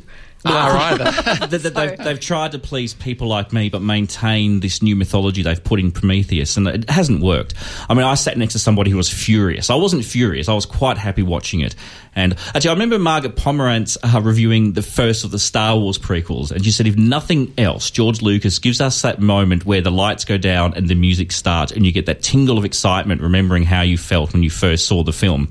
are 0.53 0.77
either. 0.77 1.47
they, 1.47 1.57
they've, 1.57 1.97
they've, 1.97 2.19
tried 2.19 2.51
to 2.53 2.59
please 2.59 2.93
people 2.93 3.27
like 3.27 3.53
me, 3.53 3.69
but 3.69 3.81
maintain 3.81 4.59
this 4.59 4.81
new 4.81 4.95
mythology 4.95 5.43
they've 5.43 5.63
put 5.63 5.79
in 5.79 5.91
Prometheus, 5.91 6.57
and 6.57 6.67
it 6.67 6.89
hasn't 6.89 7.21
worked. 7.21 7.53
I 7.89 7.93
mean, 7.93 8.05
I 8.05 8.15
sat 8.15 8.37
next 8.37 8.53
to 8.53 8.59
somebody 8.59 8.91
who 8.91 8.97
was 8.97 9.11
furious. 9.11 9.69
I 9.69 9.75
wasn't 9.75 10.05
furious. 10.05 10.49
I 10.49 10.53
was 10.53 10.65
quite 10.65 10.97
happy 10.97 11.23
watching 11.23 11.61
it. 11.61 11.75
And 12.15 12.33
actually, 12.53 12.69
I 12.69 12.73
remember 12.73 12.97
Margaret 12.97 13.35
Pomeranz 13.35 13.97
uh, 14.01 14.21
reviewing 14.21 14.71
the 14.71 14.81
first 14.81 15.25
of 15.25 15.31
the 15.31 15.39
Star 15.39 15.77
Wars 15.77 15.97
prequels, 15.97 16.51
and 16.51 16.63
she 16.63 16.71
said, 16.71 16.87
if 16.87 16.95
nothing 16.95 17.53
else, 17.57 17.91
George 17.91 18.21
Lucas 18.21 18.59
gives 18.59 18.79
us 18.79 19.01
that 19.01 19.19
moment 19.19 19.65
where 19.65 19.81
the 19.81 19.91
lights 19.91 20.23
go 20.23 20.37
down 20.37 20.73
and 20.75 20.87
the 20.87 20.95
music 20.95 21.33
starts, 21.33 21.73
and 21.73 21.85
you 21.85 21.91
get 21.91 22.05
that 22.05 22.21
tingle 22.21 22.57
of 22.57 22.63
excitement, 22.63 23.21
remembering 23.21 23.63
how 23.63 23.81
you 23.81 23.97
felt 23.97 24.31
when 24.31 24.43
you 24.43 24.49
first 24.49 24.87
saw 24.87 25.03
the 25.03 25.11
film. 25.11 25.49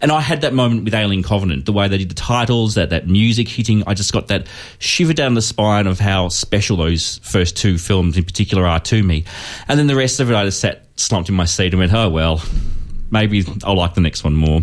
And 0.00 0.10
I 0.10 0.20
had 0.20 0.40
that 0.40 0.52
moment 0.52 0.84
with 0.84 0.94
Alien 0.94 1.22
Covenant, 1.22 1.64
the 1.64 1.72
way 1.72 1.86
they 1.86 1.98
did 1.98 2.08
the 2.08 2.14
titles, 2.14 2.74
that 2.74 2.90
that 2.90 3.06
music 3.06 3.48
hitting. 3.48 3.84
I 3.86 3.94
just 3.94 4.12
got 4.12 4.28
that 4.30 4.46
shiver 4.78 5.12
down 5.12 5.34
the 5.34 5.42
spine 5.42 5.86
of 5.86 6.00
how 6.00 6.28
special 6.28 6.76
those 6.76 7.18
first 7.18 7.56
two 7.56 7.76
films 7.78 8.16
in 8.16 8.24
particular 8.24 8.66
are 8.66 8.80
to 8.80 9.02
me. 9.02 9.24
And 9.68 9.78
then 9.78 9.86
the 9.86 9.94
rest 9.94 10.18
of 10.20 10.30
it, 10.30 10.34
I 10.34 10.44
just 10.44 10.60
sat 10.60 10.86
slumped 10.96 11.28
in 11.28 11.34
my 11.34 11.44
seat 11.44 11.72
and 11.72 11.78
went, 11.78 11.92
"Oh 11.92 12.08
well." 12.08 12.42
Maybe 13.12 13.44
I'll 13.64 13.74
like 13.74 13.94
the 13.94 14.00
next 14.00 14.22
one 14.22 14.36
more, 14.36 14.60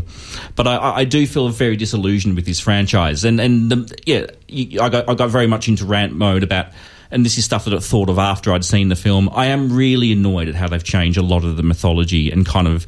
but 0.56 0.68
I, 0.68 1.00
I 1.00 1.04
do 1.04 1.28
feel 1.28 1.50
very 1.50 1.76
disillusioned 1.76 2.38
with 2.38 2.46
this 2.46 2.62
franchise, 2.62 3.26
and 3.26 3.42
and 3.42 3.70
the, 3.70 4.00
yeah, 4.06 4.82
I 4.82 4.88
got 4.88 5.10
I 5.10 5.16
got 5.16 5.30
very 5.30 5.48
much 5.48 5.68
into 5.68 5.84
rant 5.84 6.14
mode 6.14 6.44
about, 6.44 6.68
and 7.12 7.26
this 7.26 7.38
is 7.38 7.44
stuff 7.44 7.66
that 7.66 7.74
I 7.74 7.80
thought 7.80 8.08
of 8.08 8.18
after 8.18 8.54
I'd 8.54 8.64
seen 8.64 8.88
the 8.88 8.96
film. 8.96 9.30
I 9.34 9.48
am 9.48 9.76
really 9.76 10.14
annoyed 10.14 10.48
at 10.48 10.56
how 10.56 10.70
they've 10.70 10.82
changed 10.82 11.18
a 11.18 11.22
lot 11.22 11.44
of 11.44 11.58
the 11.58 11.64
mythology 11.64 12.32
and 12.32 12.46
kind 12.46 12.70
of 12.70 12.88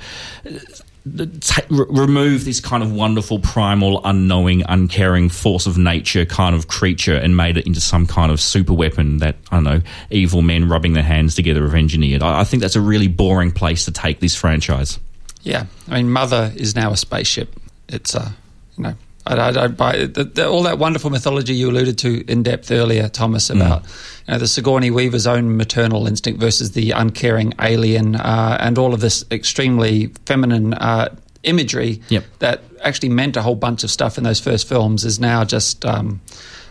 re- 1.06 1.86
remove 1.90 2.46
this 2.46 2.60
kind 2.60 2.84
of 2.84 2.92
wonderful, 2.92 3.40
primal, 3.40 4.02
unknowing, 4.04 4.64
uncaring 4.68 5.30
force 5.30 5.66
of 5.66 5.78
nature 5.78 6.26
kind 6.26 6.56
of 6.56 6.68
creature 6.68 7.16
and 7.16 7.36
made 7.36 7.58
it 7.58 7.66
into 7.66 7.82
some 7.82 8.06
kind 8.06 8.32
of 8.32 8.40
super 8.40 8.74
weapon 8.74 9.18
that, 9.18 9.36
I 9.52 9.58
don't 9.58 9.64
know, 9.64 9.82
evil 10.10 10.42
men 10.42 10.70
rubbing 10.70 10.94
their 10.94 11.04
hands 11.04 11.36
together 11.36 11.64
have 11.64 11.76
engineered. 11.76 12.22
I, 12.22 12.42
I 12.42 12.44
think 12.44 12.62
that's 12.62 12.76
a 12.76 12.82
really 12.82 13.08
boring 13.08 13.52
place 13.52 13.86
to 13.86 13.92
take 13.92 14.20
this 14.20 14.36
franchise. 14.36 15.00
Yeah, 15.42 15.66
I 15.88 15.98
mean, 15.98 16.10
Mother 16.12 16.52
is 16.56 16.76
now 16.76 16.92
a 16.92 16.98
spaceship. 16.98 17.54
It's 17.88 18.14
a, 18.14 18.36
you 18.78 18.84
know, 18.84 18.96
I, 19.26 19.50
I 19.50 19.52
don't 19.52 19.78
buy 19.78 20.06
the, 20.06 20.24
the, 20.24 20.48
all 20.48 20.64
that 20.64 20.80
wonderful 20.80 21.10
mythology 21.10 21.54
you 21.54 21.70
alluded 21.70 21.98
to 22.00 22.24
in 22.32 22.44
depth 22.44 22.72
earlier, 22.72 23.10
Thomas, 23.10 23.50
about 23.50 23.84
you 24.28 24.34
know, 24.34 24.40
the 24.40 24.48
Sigourney 24.48 24.92
Weaver's 24.92 25.28
own 25.28 25.58
maternal 25.58 26.08
instinct 26.08 26.40
versus 26.40 26.72
the 26.72 26.92
uncaring 26.92 27.54
alien, 27.62 28.16
uh, 28.16 28.58
and 28.60 28.78
all 28.78 28.94
of 28.94 29.02
this 29.02 29.26
extremely 29.32 30.08
feminine 30.26 30.74
uh, 30.74 31.16
imagery 31.44 32.02
Yep. 32.10 32.24
that 32.40 32.62
actually 32.82 33.10
meant 33.10 33.38
a 33.38 33.42
whole 33.42 33.56
bunch 33.56 33.84
of 33.84 33.92
stuff 33.92 34.18
in 34.18 34.24
those 34.24 34.40
first 34.40 34.68
films 34.68 35.06
is 35.06 35.20
now 35.20 35.44
just. 35.44 35.86
Um, 35.86 36.22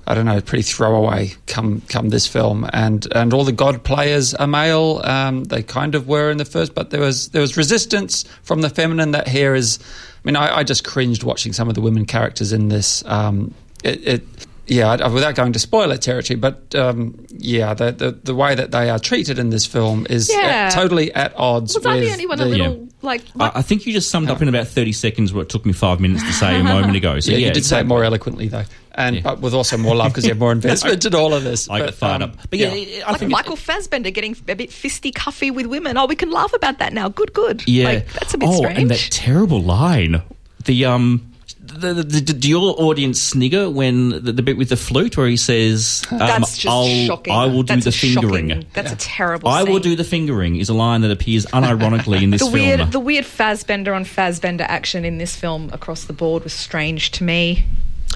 I 0.08 0.14
don't 0.14 0.24
know, 0.26 0.40
pretty 0.40 0.62
throwaway 0.62 1.32
come 1.46 1.82
come 1.88 2.08
this 2.08 2.26
film, 2.26 2.68
and 2.72 3.06
and 3.14 3.32
all 3.34 3.44
the 3.44 3.52
god 3.52 3.84
players 3.84 4.32
are 4.34 4.46
male. 4.46 5.00
Um, 5.04 5.44
they 5.44 5.62
kind 5.62 5.94
of 5.94 6.08
were 6.08 6.30
in 6.30 6.38
the 6.38 6.44
first, 6.46 6.74
but 6.74 6.90
there 6.90 7.00
was 7.00 7.28
there 7.28 7.42
was 7.42 7.56
resistance 7.58 8.24
from 8.42 8.62
the 8.62 8.70
feminine. 8.70 9.10
That 9.12 9.28
here 9.28 9.54
is, 9.54 9.78
I 9.80 10.20
mean, 10.24 10.36
I, 10.36 10.58
I 10.58 10.64
just 10.64 10.82
cringed 10.82 11.22
watching 11.24 11.52
some 11.52 11.68
of 11.68 11.74
the 11.74 11.82
women 11.82 12.06
characters 12.06 12.52
in 12.52 12.68
this. 12.68 13.04
Um, 13.04 13.52
it, 13.84 14.06
it 14.08 14.24
yeah, 14.66 14.88
I- 14.90 15.08
without 15.08 15.34
going 15.34 15.52
to 15.54 15.58
spoiler 15.58 15.96
territory, 15.96 16.36
but 16.38 16.74
um, 16.74 17.26
yeah, 17.30 17.74
the, 17.74 17.92
the 17.92 18.10
the 18.12 18.34
way 18.34 18.54
that 18.54 18.70
they 18.70 18.90
are 18.90 18.98
treated 18.98 19.38
in 19.38 19.50
this 19.50 19.64
film 19.66 20.06
is 20.10 20.30
Yeah. 20.30 20.38
at- 20.68 20.72
totally 20.72 21.12
at 21.14 21.32
odds. 21.36 21.74
Was 21.74 21.86
I 21.86 22.00
the 22.00 22.10
only 22.12 22.26
one 22.26 22.40
a 22.40 22.44
the- 22.44 22.50
little 22.50 22.88
like? 23.02 23.22
like 23.34 23.54
I, 23.54 23.60
I 23.60 23.62
think 23.62 23.86
you 23.86 23.92
just 23.92 24.10
summed 24.10 24.28
up 24.30 24.42
in 24.42 24.48
about 24.48 24.68
30 24.68 24.92
seconds 24.92 25.32
what 25.32 25.42
it 25.42 25.48
took 25.48 25.64
me 25.64 25.72
five 25.72 26.00
minutes 26.00 26.22
to 26.22 26.32
say 26.32 26.58
a 26.58 26.64
moment 26.64 26.96
ago. 26.96 27.18
So, 27.20 27.30
Yeah, 27.32 27.38
yeah, 27.40 27.46
you 27.48 27.52
did 27.54 27.64
say 27.64 27.80
it 27.80 27.86
more 27.86 28.04
eloquently 28.04 28.48
though, 28.48 28.64
and 28.98 29.16
Yeah. 29.16 29.22
but 29.22 29.40
with 29.40 29.54
also 29.54 29.76
more 29.78 29.94
love 29.94 30.12
because 30.12 30.24
you 30.24 30.30
have 30.30 30.38
more 30.38 30.52
investment 30.60 31.04
in 31.04 31.14
all 31.14 31.32
of 31.32 31.44
this. 31.44 31.70
I 31.70 31.78
got 31.78 31.86
But, 31.86 31.94
fired 31.94 32.22
um, 32.22 32.30
up. 32.30 32.36
But 32.50 32.58
yeah, 32.58 32.74
yeah. 32.74 33.04
I 33.06 33.12
like 33.12 33.20
think 33.20 33.30
Michael 33.30 33.56
Fassbender 33.56 34.10
getting 34.10 34.36
a 34.48 34.56
bit 34.56 34.70
fisty 34.70 35.12
cuffy 35.14 35.50
with 35.50 35.66
women. 35.66 35.96
Oh, 35.96 36.06
we 36.06 36.16
can 36.16 36.30
laugh 36.30 36.52
about 36.52 36.78
that 36.80 36.92
now. 36.92 37.08
Good, 37.08 37.32
good. 37.32 37.66
Yeah, 37.66 37.84
like, 37.84 38.12
that's 38.12 38.34
a 38.34 38.38
bit 38.38 38.48
oh, 38.48 38.56
strange. 38.56 38.78
and 38.78 38.90
that 38.90 39.08
terrible 39.10 39.62
line. 39.62 40.20
The 40.64 40.84
um, 40.84 41.32
the, 41.60 41.94
the, 41.94 42.02
the, 42.02 42.32
do 42.32 42.48
your 42.48 42.74
audience 42.80 43.20
snigger 43.20 43.70
when 43.70 44.08
the, 44.10 44.32
the 44.32 44.42
bit 44.42 44.56
with 44.56 44.70
the 44.70 44.76
flute 44.76 45.16
where 45.16 45.28
he 45.28 45.36
says, 45.36 46.02
um, 46.10 46.18
that's 46.18 46.56
just 46.56 46.66
I'll, 46.66 46.86
shocking. 47.06 47.32
"I 47.32 47.46
will 47.46 47.62
do 47.62 47.74
That's 47.74 47.84
the 47.84 47.88
a 47.90 47.92
shocking- 47.92 48.30
fingering." 48.30 48.66
That's 48.72 48.92
a 48.92 48.96
terrible. 48.96 49.48
I 49.48 49.62
will 49.62 49.78
do 49.78 49.94
the 49.94 50.04
fingering 50.04 50.56
is 50.56 50.68
a 50.68 50.74
line 50.74 51.02
that 51.02 51.10
appears 51.10 51.46
unironically 51.46 52.22
in 52.22 52.30
this 52.30 52.40
the 52.44 52.50
film. 52.50 52.52
weird, 52.78 52.92
the 52.92 53.00
weird 53.00 53.24
Fassbender 53.26 53.94
on 53.94 54.04
Fassbender 54.04 54.64
action 54.66 55.04
in 55.04 55.18
this 55.18 55.36
film 55.36 55.70
across 55.72 56.04
the 56.04 56.12
board 56.12 56.42
was 56.44 56.52
strange 56.52 57.10
to 57.12 57.24
me. 57.24 57.64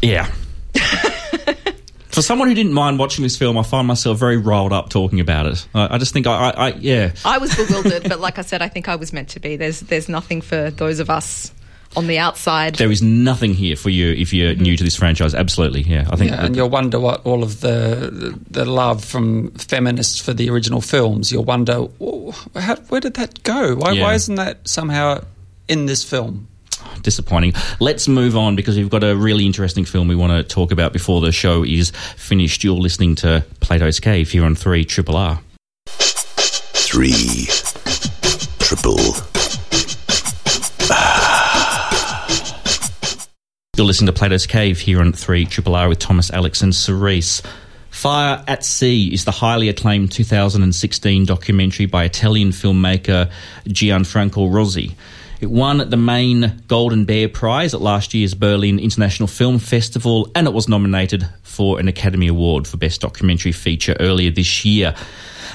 Yeah. 0.02 0.30
For 2.12 2.22
someone 2.22 2.48
who 2.48 2.55
didn't 2.55 2.75
mind 2.75 2.98
watching 2.98 3.22
this 3.22 3.37
film, 3.37 3.57
I 3.57 3.62
find 3.62 3.87
myself 3.87 4.18
very 4.18 4.37
riled 4.37 4.72
up 4.72 4.90
talking 4.90 5.18
about 5.20 5.46
it. 5.46 5.66
I, 5.75 5.94
I 5.94 5.98
just 5.98 6.12
think 6.12 6.27
I, 6.27 6.51
I, 6.51 6.51
I 6.51 6.68
yeah. 6.75 7.12
I 7.25 7.38
was 7.38 7.55
bewildered, 7.57 8.09
but 8.09 8.20
like 8.20 8.38
I 8.38 8.42
said, 8.42 8.61
I 8.62 8.68
think 8.68 8.88
I 8.88 8.96
was 8.96 9.12
meant 9.12 9.31
to 9.31 9.40
be. 9.40 9.57
There's, 9.57 9.81
there's 9.81 10.09
nothing 10.09 10.42
for 10.42 10.70
those 10.70 11.01
of 11.01 11.09
us 11.09 11.53
on 11.96 12.07
the 12.07 12.18
outside. 12.18 12.75
There 12.77 12.90
is 12.90 13.03
nothing 13.03 13.55
here 13.55 13.77
for 13.77 13.90
you 13.90 14.12
if 14.12 14.33
you're 14.33 14.55
new 14.55 14.77
to 14.77 14.85
this 14.85 14.96
franchise. 14.96 15.35
Absolutely, 15.35 15.83
yeah. 15.83 16.07
I 16.11 16.16
think 16.16 16.31
Yeah, 16.31 16.44
and 16.44 16.57
you'll 16.57 16.70
wonder 16.70 17.01
what 17.01 17.25
all 17.25 17.42
of 17.42 17.61
the, 17.61 18.11
the 18.12 18.38
the 18.51 18.64
love 18.64 19.05
from 19.05 19.51
feminists 19.53 20.18
for 20.20 20.33
the 20.35 20.48
original 20.51 20.81
films. 20.81 21.31
You'll 21.33 21.44
wonder, 21.44 21.87
"Oh, 22.01 22.33
how, 22.55 22.77
where 22.88 23.01
did 23.01 23.14
that 23.14 23.42
go? 23.42 23.75
Why, 23.77 23.92
Yeah. 23.92 24.03
why 24.05 24.14
isn't 24.14 24.35
that 24.37 24.66
somehow 24.68 25.22
in 25.68 25.87
this 25.87 26.03
film? 26.05 26.48
Disappointing. 27.02 27.55
Let's 27.81 28.09
move 28.09 28.37
on 28.37 28.57
because 28.57 28.76
we've 28.76 28.90
got 28.90 29.05
a 29.05 29.16
really 29.16 29.46
interesting 29.46 29.85
film 29.85 30.09
we 30.09 30.14
want 30.14 30.33
to 30.33 30.42
talk 30.42 30.72
about 30.72 30.92
before 30.92 31.20
the 31.20 31.33
show 31.33 31.64
is 31.64 31.90
finished. 32.16 32.62
You're 32.62 32.74
listening 32.74 33.14
to 33.16 33.44
Plato's 33.61 34.00
Cave 34.00 34.31
here 34.31 34.44
on 34.44 34.55
3 34.55 34.85
Triple 34.85 35.16
R. 35.16 35.40
three 35.87 37.46
triple 38.59 38.98
You're 43.76 43.87
listening 43.87 44.07
to 44.07 44.12
Plato's 44.12 44.46
Cave 44.46 44.78
here 44.78 45.00
on 45.00 45.12
3 45.12 45.46
Triple 45.46 45.74
R 45.74 45.88
with 45.88 45.98
Thomas, 45.98 46.31
Alex, 46.31 46.61
and 46.61 46.74
Cerise. 46.74 47.42
Fire 47.90 48.44
at 48.46 48.64
Sea 48.64 49.12
is 49.12 49.24
the 49.24 49.31
highly 49.31 49.68
acclaimed 49.68 50.12
2016 50.12 51.24
documentary 51.24 51.87
by 51.87 52.05
Italian 52.05 52.50
filmmaker 52.50 53.31
Gianfranco 53.66 54.50
Rosi. 54.50 54.94
It 55.42 55.50
won 55.50 55.90
the 55.90 55.96
main 55.96 56.62
Golden 56.68 57.05
Bear 57.05 57.28
Prize 57.28 57.74
at 57.74 57.81
last 57.81 58.14
year's 58.14 58.33
Berlin 58.33 58.78
International 58.78 59.26
Film 59.26 59.59
Festival 59.59 60.31
and 60.37 60.46
it 60.46 60.52
was 60.52 60.68
nominated 60.68 61.28
for 61.42 61.81
an 61.81 61.88
Academy 61.88 62.28
Award 62.28 62.68
for 62.68 62.76
Best 62.76 63.00
Documentary 63.00 63.50
Feature 63.50 63.96
earlier 63.98 64.31
this 64.31 64.64
year. 64.64 64.94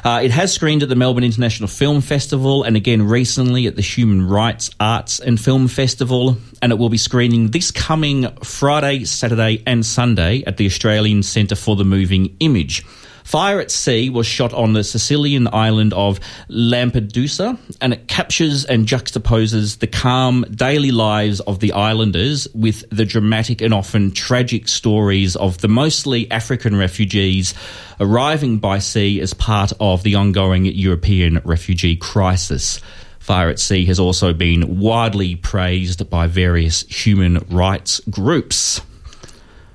Uh, 0.03 0.19
it 0.21 0.31
has 0.31 0.51
screened 0.51 0.83
at 0.83 0.89
the 0.89 0.95
Melbourne 0.97 1.23
International 1.23 1.69
Film 1.69 2.01
Festival 2.01 2.63
and 2.63 2.75
again 2.75 3.07
recently 3.07 3.65
at 3.65 3.77
the 3.77 3.81
Human 3.81 4.27
Rights 4.27 4.71
Arts 4.77 5.21
and 5.21 5.39
Film 5.39 5.69
Festival. 5.69 6.35
And 6.61 6.73
it 6.73 6.77
will 6.77 6.89
be 6.89 6.97
screening 6.97 7.51
this 7.51 7.71
coming 7.71 8.29
Friday, 8.43 9.05
Saturday, 9.05 9.63
and 9.65 9.85
Sunday 9.85 10.43
at 10.45 10.57
the 10.57 10.65
Australian 10.65 11.23
Centre 11.23 11.55
for 11.55 11.77
the 11.77 11.85
Moving 11.85 12.35
Image. 12.41 12.83
Fire 13.27 13.59
at 13.59 13.69
Sea 13.69 14.09
was 14.09 14.25
shot 14.25 14.53
on 14.53 14.71
the 14.71 14.85
Sicilian 14.85 15.49
island 15.51 15.93
of 15.93 16.21
Lampedusa, 16.47 17.57
and 17.81 17.91
it 17.91 18.07
captures 18.07 18.63
and 18.63 18.87
juxtaposes 18.87 19.79
the 19.79 19.85
calm 19.85 20.45
daily 20.49 20.91
lives 20.91 21.41
of 21.41 21.59
the 21.59 21.73
islanders 21.73 22.47
with 22.55 22.85
the 22.89 23.03
dramatic 23.03 23.61
and 23.61 23.73
often 23.73 24.11
tragic 24.11 24.69
stories 24.69 25.35
of 25.35 25.57
the 25.57 25.67
mostly 25.67 26.31
African 26.31 26.77
refugees 26.77 27.53
arriving 27.99 28.59
by 28.59 28.79
sea 28.79 29.19
as 29.19 29.33
part 29.33 29.73
of 29.81 30.03
the 30.03 30.15
ongoing 30.15 30.63
European 30.63 31.41
refugee 31.43 31.97
crisis. 31.97 32.79
Fire 33.19 33.49
at 33.49 33.59
Sea 33.59 33.83
has 33.87 33.99
also 33.99 34.31
been 34.31 34.79
widely 34.79 35.35
praised 35.35 36.09
by 36.09 36.27
various 36.27 36.83
human 36.83 37.39
rights 37.49 37.99
groups. 38.09 38.79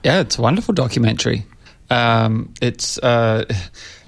Yeah, 0.02 0.20
it's 0.20 0.38
a 0.38 0.40
wonderful 0.40 0.72
documentary. 0.72 1.44
Um, 1.92 2.54
it's 2.60 2.98
uh, 2.98 3.44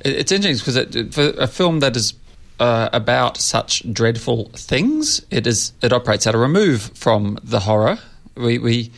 it's 0.00 0.32
interesting 0.32 0.58
because 0.58 0.76
it, 0.76 1.14
for 1.14 1.28
a 1.38 1.46
film 1.46 1.80
that 1.80 1.96
is 1.96 2.14
uh, 2.58 2.88
about 2.92 3.36
such 3.36 3.82
dreadful 3.92 4.48
things, 4.54 5.24
it 5.30 5.46
is 5.46 5.72
it 5.82 5.92
operates 5.92 6.26
at 6.26 6.34
a 6.34 6.38
remove 6.38 6.82
from 6.94 7.38
the 7.42 7.60
horror. 7.60 7.98
We, 8.36 8.58
we 8.58 8.90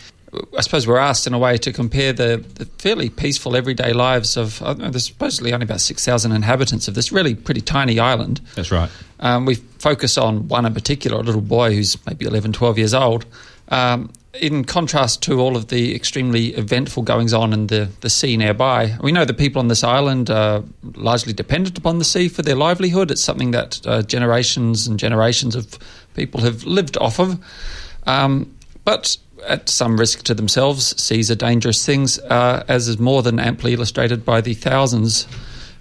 I 0.56 0.60
suppose 0.60 0.86
we're 0.86 0.98
asked 0.98 1.26
in 1.26 1.34
a 1.34 1.38
way 1.38 1.56
to 1.58 1.72
compare 1.72 2.12
the, 2.12 2.44
the 2.54 2.66
fairly 2.78 3.08
peaceful 3.08 3.56
everyday 3.56 3.92
lives 3.92 4.36
of 4.36 4.62
I 4.62 4.66
don't 4.66 4.78
know, 4.78 4.90
there's 4.90 5.06
supposedly 5.06 5.52
only 5.52 5.64
about 5.64 5.80
six 5.80 6.04
thousand 6.04 6.32
inhabitants 6.32 6.86
of 6.86 6.94
this 6.94 7.10
really 7.10 7.34
pretty 7.34 7.62
tiny 7.62 7.98
island. 7.98 8.40
That's 8.54 8.70
right. 8.70 8.90
Um, 9.20 9.46
we 9.46 9.56
focus 9.56 10.18
on 10.18 10.48
one 10.48 10.66
in 10.66 10.74
particular, 10.74 11.18
a 11.18 11.22
little 11.22 11.40
boy 11.40 11.74
who's 11.74 11.96
maybe 12.06 12.26
11, 12.26 12.52
12 12.52 12.76
years 12.76 12.92
old. 12.92 13.24
Um, 13.68 14.10
in 14.40 14.64
contrast 14.64 15.22
to 15.22 15.40
all 15.40 15.56
of 15.56 15.68
the 15.68 15.94
extremely 15.94 16.48
eventful 16.54 17.02
goings 17.02 17.32
on 17.32 17.52
in 17.52 17.66
the, 17.68 17.88
the 18.00 18.10
sea 18.10 18.36
nearby, 18.36 18.96
we 19.00 19.12
know 19.12 19.24
the 19.24 19.34
people 19.34 19.60
on 19.60 19.68
this 19.68 19.84
island 19.84 20.30
are 20.30 20.62
largely 20.94 21.32
dependent 21.32 21.78
upon 21.78 21.98
the 21.98 22.04
sea 22.04 22.28
for 22.28 22.42
their 22.42 22.56
livelihood. 22.56 23.10
It's 23.10 23.22
something 23.22 23.50
that 23.52 23.80
uh, 23.86 24.02
generations 24.02 24.86
and 24.86 24.98
generations 24.98 25.54
of 25.54 25.78
people 26.14 26.40
have 26.40 26.64
lived 26.64 26.96
off 26.98 27.18
of. 27.18 27.38
Um, 28.06 28.54
but 28.84 29.16
at 29.46 29.68
some 29.68 29.98
risk 29.98 30.22
to 30.24 30.34
themselves, 30.34 31.00
seas 31.00 31.30
are 31.30 31.36
dangerous 31.36 31.84
things, 31.84 32.18
uh, 32.18 32.64
as 32.68 32.88
is 32.88 32.98
more 32.98 33.22
than 33.22 33.38
amply 33.38 33.74
illustrated 33.74 34.24
by 34.24 34.40
the 34.40 34.54
thousands 34.54 35.26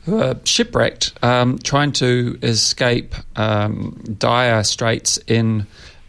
who 0.06 0.22
are 0.22 0.36
shipwrecked 0.44 1.14
um, 1.24 1.58
trying 1.60 1.92
to 1.92 2.38
escape 2.44 3.16
um, 3.36 4.16
dire 4.20 4.64
straits 4.64 5.18
in 5.28 5.66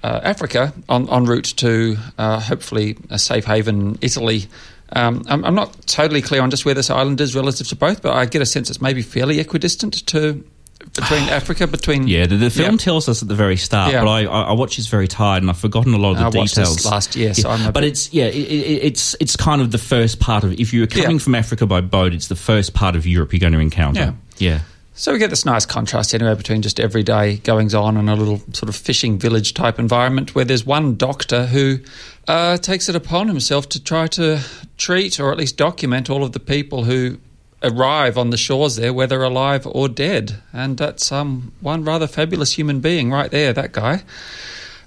uh, 0.07 0.21
Africa 0.23 0.73
on 0.89 1.09
en 1.11 1.25
route 1.25 1.53
to 1.57 1.97
uh, 2.19 2.41
hopefully 2.41 2.97
a 3.11 3.19
safe 3.19 3.45
haven, 3.45 3.99
Italy. 4.01 4.47
Um, 4.93 5.25
I'm, 5.29 5.45
I'm 5.45 5.55
not 5.55 5.87
totally 5.87 6.23
clear 6.23 6.43
on 6.43 6.51
just 6.51 6.65
where 6.65 6.75
this 6.75 6.91
island 6.91 7.21
is 7.21 7.35
relative 7.35 7.67
to 7.69 7.77
both, 7.77 8.03
but 8.03 8.13
I 8.15 8.25
get 8.27 8.41
a 8.43 8.47
sense 8.47 8.71
it's 8.71 8.81
maybe 8.81 9.03
fairly 9.03 9.41
equidistant 9.41 10.07
to 10.07 10.45
between 10.95 11.23
Africa, 11.41 11.67
between 11.67 12.07
Yeah, 12.07 12.27
the, 12.27 12.37
the 12.37 12.51
film 12.51 12.73
Yeah. 12.73 12.77
tells 12.77 13.09
us 13.09 13.21
at 13.23 13.27
the 13.29 13.35
very 13.35 13.57
start, 13.57 13.93
Yeah. 13.93 14.05
but 14.05 14.09
I, 14.11 14.25
I, 14.27 14.41
I 14.43 14.53
watched 14.53 14.77
this 14.77 14.87
very 14.87 15.09
tired 15.09 15.43
and 15.43 15.51
I've 15.51 15.59
forgotten 15.59 15.93
a 15.95 15.99
lot 15.99 16.13
of 16.13 16.19
the 16.33 16.39
I 16.39 16.45
details. 16.45 16.87
last 16.87 17.17
year, 17.17 17.35
so 17.35 17.49
but 17.49 17.75
bit- 17.75 17.85
it's 17.85 18.13
yeah, 18.13 18.27
it, 18.27 18.37
it, 18.37 18.85
it's 18.85 19.17
it's 19.19 19.35
kind 19.37 19.61
of 19.61 19.73
the 19.73 19.79
first 19.79 20.21
part 20.21 20.45
of 20.45 20.53
if 20.53 20.73
you're 20.73 20.87
coming 20.87 21.19
from 21.19 21.35
Africa 21.35 21.67
by 21.67 21.81
boat, 21.81 22.15
it's 22.15 22.29
the 22.29 22.37
first 22.37 22.73
part 22.73 22.95
of 22.95 23.07
Europe 23.07 23.33
you're 23.33 23.41
going 23.41 23.55
to 23.55 23.59
encounter. 23.59 24.15
Yeah. 24.39 24.61
So 24.99 25.13
we 25.13 25.19
get 25.19 25.29
this 25.29 25.45
nice 25.45 25.67
contrast 25.67 26.15
anyway 26.15 26.35
between 26.37 26.63
just 26.63 26.81
everyday 26.81 27.37
goings 27.37 27.75
on 27.75 27.99
and 27.99 28.09
a 28.09 28.17
little 28.17 28.39
sort 28.55 28.71
of 28.71 28.75
fishing 28.75 29.19
village 29.19 29.53
type 29.53 29.79
environment 29.79 30.35
where 30.35 30.47
there's 30.47 30.65
one 30.65 30.97
doctor 30.97 31.45
who 31.45 31.81
uh, 32.27 32.57
takes 32.57 32.89
it 32.89 32.97
upon 32.97 33.29
himself 33.29 33.69
to 33.69 33.85
try 33.85 34.07
to 34.07 34.41
treat 34.79 35.21
or 35.21 35.31
at 35.31 35.37
least 35.37 35.59
document 35.59 36.09
all 36.09 36.25
of 36.25 36.33
the 36.33 36.41
people 36.41 36.85
who 36.85 37.19
arrive 37.63 38.17
on 38.17 38.31
the 38.31 38.39
shores 38.39 38.77
there, 38.77 38.95
whether 38.95 39.23
alive 39.23 39.67
or 39.67 39.87
dead. 39.87 40.37
And 40.55 40.79
that's 40.79 41.13
um, 41.13 41.53
one 41.61 41.85
rather 41.85 42.07
fabulous 42.07 42.53
human 42.53 42.81
being 42.81 43.11
right 43.11 43.31
there, 43.31 43.53
that 43.53 43.73
guy. 43.73 44.03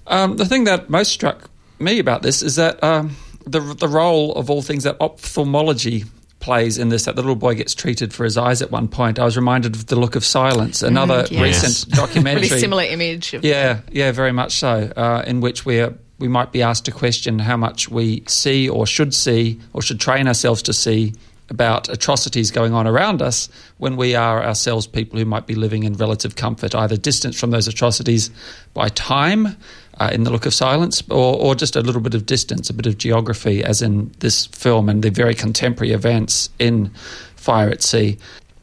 Um, 0.07 0.37
the 0.37 0.45
thing 0.45 0.63
that 0.63 0.89
most 0.89 1.11
struck 1.11 1.51
me 1.77 1.99
about 1.99 2.23
this 2.23 2.41
is 2.41 2.55
that 2.55 2.83
um, 2.83 3.15
the, 3.45 3.59
the 3.59 3.87
role 3.87 4.33
of 4.33 4.49
all 4.49 4.63
things 4.63 4.85
that 4.85 4.97
ophthalmology 4.99 6.05
plays 6.39 6.77
in 6.77 6.89
this 6.89 7.05
that 7.05 7.15
the 7.15 7.21
little 7.21 7.35
boy 7.35 7.55
gets 7.55 7.73
treated 7.73 8.13
for 8.13 8.23
his 8.23 8.37
eyes 8.37 8.61
at 8.61 8.71
one 8.71 8.87
point. 8.87 9.19
I 9.19 9.25
was 9.25 9.35
reminded 9.35 9.75
of 9.75 9.87
The 9.87 9.95
Look 9.97 10.15
of 10.15 10.23
Silence, 10.23 10.81
another 10.81 11.25
yes. 11.29 11.41
recent 11.41 11.95
documentary. 11.95 12.43
Really 12.47 12.59
similar 12.59 12.83
image. 12.83 13.33
Of 13.33 13.43
Yeah, 13.43 13.81
yeah, 13.91 14.11
very 14.11 14.31
much 14.31 14.53
so. 14.53 14.91
Uh, 14.95 15.23
in 15.27 15.41
which 15.41 15.65
we 15.65 15.79
are, 15.79 15.93
we 16.17 16.27
might 16.27 16.51
be 16.51 16.61
asked 16.61 16.85
to 16.85 16.91
question 16.91 17.39
how 17.39 17.57
much 17.57 17.89
we 17.89 18.23
see 18.27 18.69
or 18.69 18.85
should 18.87 19.13
see 19.13 19.59
or 19.73 19.81
should 19.81 19.99
train 19.99 20.27
ourselves 20.27 20.61
to 20.63 20.73
see 20.73 21.13
about 21.49 21.89
atrocities 21.89 22.51
going 22.51 22.73
on 22.73 22.87
around 22.87 23.21
us 23.21 23.49
when 23.77 23.97
we 23.97 24.15
are 24.15 24.43
ourselves 24.43 24.87
people 24.87 25.17
who 25.19 25.25
might 25.25 25.47
be 25.47 25.55
living 25.55 25.83
in 25.83 25.93
relative 25.93 26.35
comfort, 26.35 26.75
either 26.75 26.97
distance 26.97 27.39
from 27.39 27.51
those 27.51 27.67
atrocities 27.67 28.29
by 28.73 28.89
time 28.89 29.55
uh, 29.99 30.09
in 30.13 30.23
the 30.23 30.31
look 30.31 30.45
of 30.45 30.53
silence, 30.53 31.03
or, 31.09 31.35
or 31.37 31.55
just 31.55 31.75
a 31.75 31.81
little 31.81 32.01
bit 32.01 32.13
of 32.13 32.25
distance, 32.25 32.69
a 32.69 32.73
bit 32.73 32.85
of 32.85 32.97
geography, 32.97 33.63
as 33.63 33.81
in 33.81 34.11
this 34.19 34.45
film 34.47 34.89
and 34.89 35.03
the 35.03 35.09
very 35.09 35.35
contemporary 35.35 35.91
events 35.91 36.49
in 36.59 36.89
Fire 37.35 37.69
at 37.69 37.81
Sea. 37.81 38.17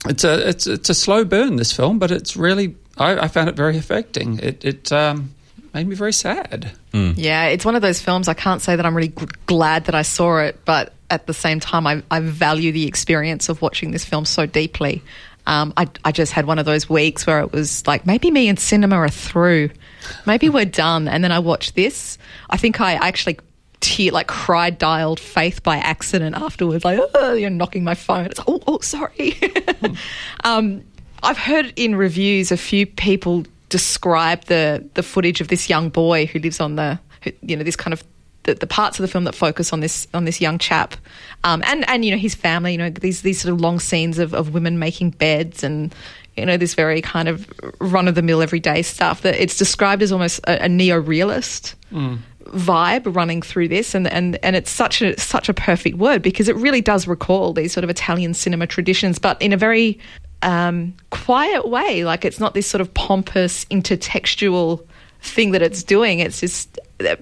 It's 0.08 0.24
a 0.24 0.48
it's 0.48 0.66
it's 0.66 0.88
a 0.88 0.94
slow 0.94 1.24
burn 1.24 1.56
this 1.56 1.72
film, 1.72 1.98
but 1.98 2.10
it's 2.10 2.36
really 2.36 2.76
I, 2.96 3.24
I 3.24 3.28
found 3.28 3.48
it 3.48 3.56
very 3.56 3.76
affecting. 3.76 4.38
It 4.38 4.64
it 4.64 4.92
um, 4.92 5.34
made 5.76 5.88
me 5.88 5.94
very 5.94 6.12
sad. 6.12 6.72
Yeah, 6.94 7.48
it's 7.48 7.66
one 7.66 7.76
of 7.76 7.82
those 7.82 8.00
films. 8.00 8.28
I 8.28 8.34
can't 8.34 8.62
say 8.62 8.76
that 8.76 8.86
I'm 8.86 8.96
really 8.96 9.08
g- 9.08 9.26
glad 9.44 9.84
that 9.84 9.94
I 9.94 10.00
saw 10.00 10.38
it, 10.38 10.58
but 10.64 10.94
at 11.10 11.26
the 11.26 11.34
same 11.34 11.60
time, 11.60 11.86
I, 11.86 12.02
I 12.10 12.20
value 12.20 12.72
the 12.72 12.86
experience 12.86 13.50
of 13.50 13.60
watching 13.60 13.90
this 13.90 14.02
film 14.02 14.24
so 14.24 14.46
deeply. 14.46 15.02
Um, 15.46 15.74
I, 15.76 15.86
I 16.02 16.12
just 16.12 16.32
had 16.32 16.46
one 16.46 16.58
of 16.58 16.64
those 16.64 16.88
weeks 16.88 17.26
where 17.26 17.40
it 17.40 17.52
was 17.52 17.86
like, 17.86 18.06
maybe 18.06 18.30
me 18.30 18.48
and 18.48 18.58
cinema 18.58 18.96
are 18.96 19.10
through. 19.10 19.68
Maybe 20.24 20.48
we're 20.48 20.64
done. 20.64 21.08
And 21.08 21.22
then 21.22 21.30
I 21.30 21.40
watched 21.40 21.74
this. 21.74 22.16
I 22.48 22.56
think 22.56 22.80
I 22.80 22.94
actually 22.94 23.38
tear, 23.80 24.12
like 24.12 24.26
cried 24.26 24.78
dialed 24.78 25.20
Faith 25.20 25.62
by 25.62 25.76
accident 25.76 26.36
afterwards, 26.36 26.86
like, 26.86 26.98
oh, 27.14 27.34
you're 27.34 27.50
knocking 27.50 27.84
my 27.84 27.94
phone. 27.94 28.24
It's 28.24 28.38
like, 28.38 28.48
oh, 28.48 28.62
oh, 28.66 28.78
sorry. 28.80 29.38
um, 30.44 30.84
I've 31.22 31.38
heard 31.38 31.74
in 31.76 31.96
reviews 31.96 32.50
a 32.50 32.56
few 32.56 32.86
people 32.86 33.44
describe 33.68 34.44
the 34.44 34.88
the 34.94 35.02
footage 35.02 35.40
of 35.40 35.48
this 35.48 35.68
young 35.68 35.88
boy 35.88 36.26
who 36.26 36.38
lives 36.38 36.60
on 36.60 36.76
the 36.76 36.98
who, 37.22 37.32
you 37.42 37.56
know 37.56 37.64
this 37.64 37.76
kind 37.76 37.92
of 37.92 38.04
the, 38.44 38.54
the 38.54 38.66
parts 38.66 38.98
of 38.98 39.02
the 39.02 39.08
film 39.08 39.24
that 39.24 39.34
focus 39.34 39.72
on 39.72 39.80
this 39.80 40.06
on 40.14 40.24
this 40.24 40.40
young 40.40 40.58
chap. 40.58 40.94
Um, 41.44 41.62
and 41.66 41.88
and 41.88 42.04
you 42.04 42.12
know 42.12 42.16
his 42.16 42.34
family 42.34 42.72
you 42.72 42.78
know 42.78 42.90
these 42.90 43.22
these 43.22 43.40
sort 43.40 43.52
of 43.52 43.60
long 43.60 43.80
scenes 43.80 44.18
of, 44.18 44.34
of 44.34 44.54
women 44.54 44.78
making 44.78 45.10
beds 45.10 45.62
and 45.62 45.94
you 46.36 46.46
know 46.46 46.56
this 46.56 46.74
very 46.74 47.02
kind 47.02 47.28
of 47.28 47.48
run 47.80 48.08
of 48.08 48.14
the 48.14 48.22
mill 48.22 48.42
everyday 48.42 48.82
stuff 48.82 49.22
that 49.22 49.34
it's 49.36 49.56
described 49.56 50.02
as 50.02 50.12
almost 50.12 50.38
a, 50.40 50.64
a 50.64 50.68
neo 50.68 50.96
realist 50.98 51.74
vibe 52.56 53.14
running 53.14 53.42
through 53.42 53.68
this 53.68 53.94
and, 53.94 54.06
and 54.06 54.36
and 54.42 54.56
it's 54.56 54.70
such 54.70 55.02
a 55.02 55.18
such 55.20 55.48
a 55.48 55.54
perfect 55.54 55.96
word 55.98 56.22
because 56.22 56.48
it 56.48 56.56
really 56.56 56.80
does 56.80 57.06
recall 57.06 57.52
these 57.52 57.72
sort 57.72 57.84
of 57.84 57.90
Italian 57.90 58.34
cinema 58.34 58.66
traditions 58.66 59.18
but 59.18 59.40
in 59.40 59.52
a 59.52 59.56
very 59.56 59.98
um, 60.42 60.94
quiet 61.10 61.68
way. 61.68 62.04
Like 62.04 62.24
it's 62.24 62.40
not 62.40 62.54
this 62.54 62.66
sort 62.66 62.80
of 62.80 62.92
pompous 62.94 63.64
intertextual 63.66 64.84
thing 65.20 65.52
that 65.52 65.62
it's 65.62 65.82
doing. 65.82 66.20
It's 66.20 66.40
just 66.40 66.78
uh, 67.00 67.16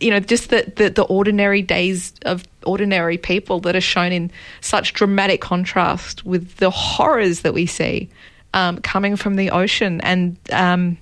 you 0.00 0.10
know 0.10 0.20
just 0.20 0.50
the, 0.50 0.72
the 0.76 0.90
the 0.90 1.02
ordinary 1.04 1.62
days 1.62 2.12
of 2.22 2.44
ordinary 2.64 3.18
people 3.18 3.60
that 3.60 3.76
are 3.76 3.80
shown 3.80 4.12
in 4.12 4.30
such 4.60 4.92
dramatic 4.94 5.40
contrast 5.40 6.24
with 6.24 6.56
the 6.56 6.70
horrors 6.70 7.40
that 7.40 7.54
we 7.54 7.66
see 7.66 8.08
um, 8.54 8.78
coming 8.78 9.16
from 9.16 9.36
the 9.36 9.50
ocean. 9.50 10.00
And 10.02 10.36
um, 10.52 10.96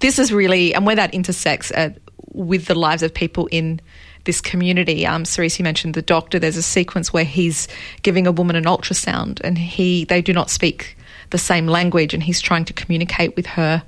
this 0.00 0.18
is 0.18 0.32
really 0.32 0.74
and 0.74 0.86
where 0.86 0.96
that 0.96 1.12
intersects 1.14 1.70
uh, 1.72 1.90
with 2.34 2.66
the 2.66 2.74
lives 2.74 3.02
of 3.02 3.14
people 3.14 3.46
in 3.50 3.80
this 4.24 4.40
community. 4.40 5.06
Um, 5.06 5.24
Cerise, 5.24 5.58
you 5.58 5.62
mentioned 5.62 5.94
the 5.94 6.02
doctor. 6.02 6.38
There's 6.38 6.56
a 6.56 6.62
sequence 6.62 7.12
where 7.12 7.24
he's 7.24 7.68
giving 8.02 8.26
a 8.26 8.32
woman 8.32 8.56
an 8.56 8.64
ultrasound, 8.64 9.40
and 9.42 9.56
he 9.56 10.04
they 10.04 10.20
do 10.20 10.32
not 10.32 10.50
speak 10.50 10.96
the 11.30 11.38
same 11.38 11.66
language, 11.66 12.14
and 12.14 12.22
he's 12.22 12.40
trying 12.40 12.64
to 12.66 12.72
communicate 12.72 13.36
with 13.36 13.46
her. 13.46 13.82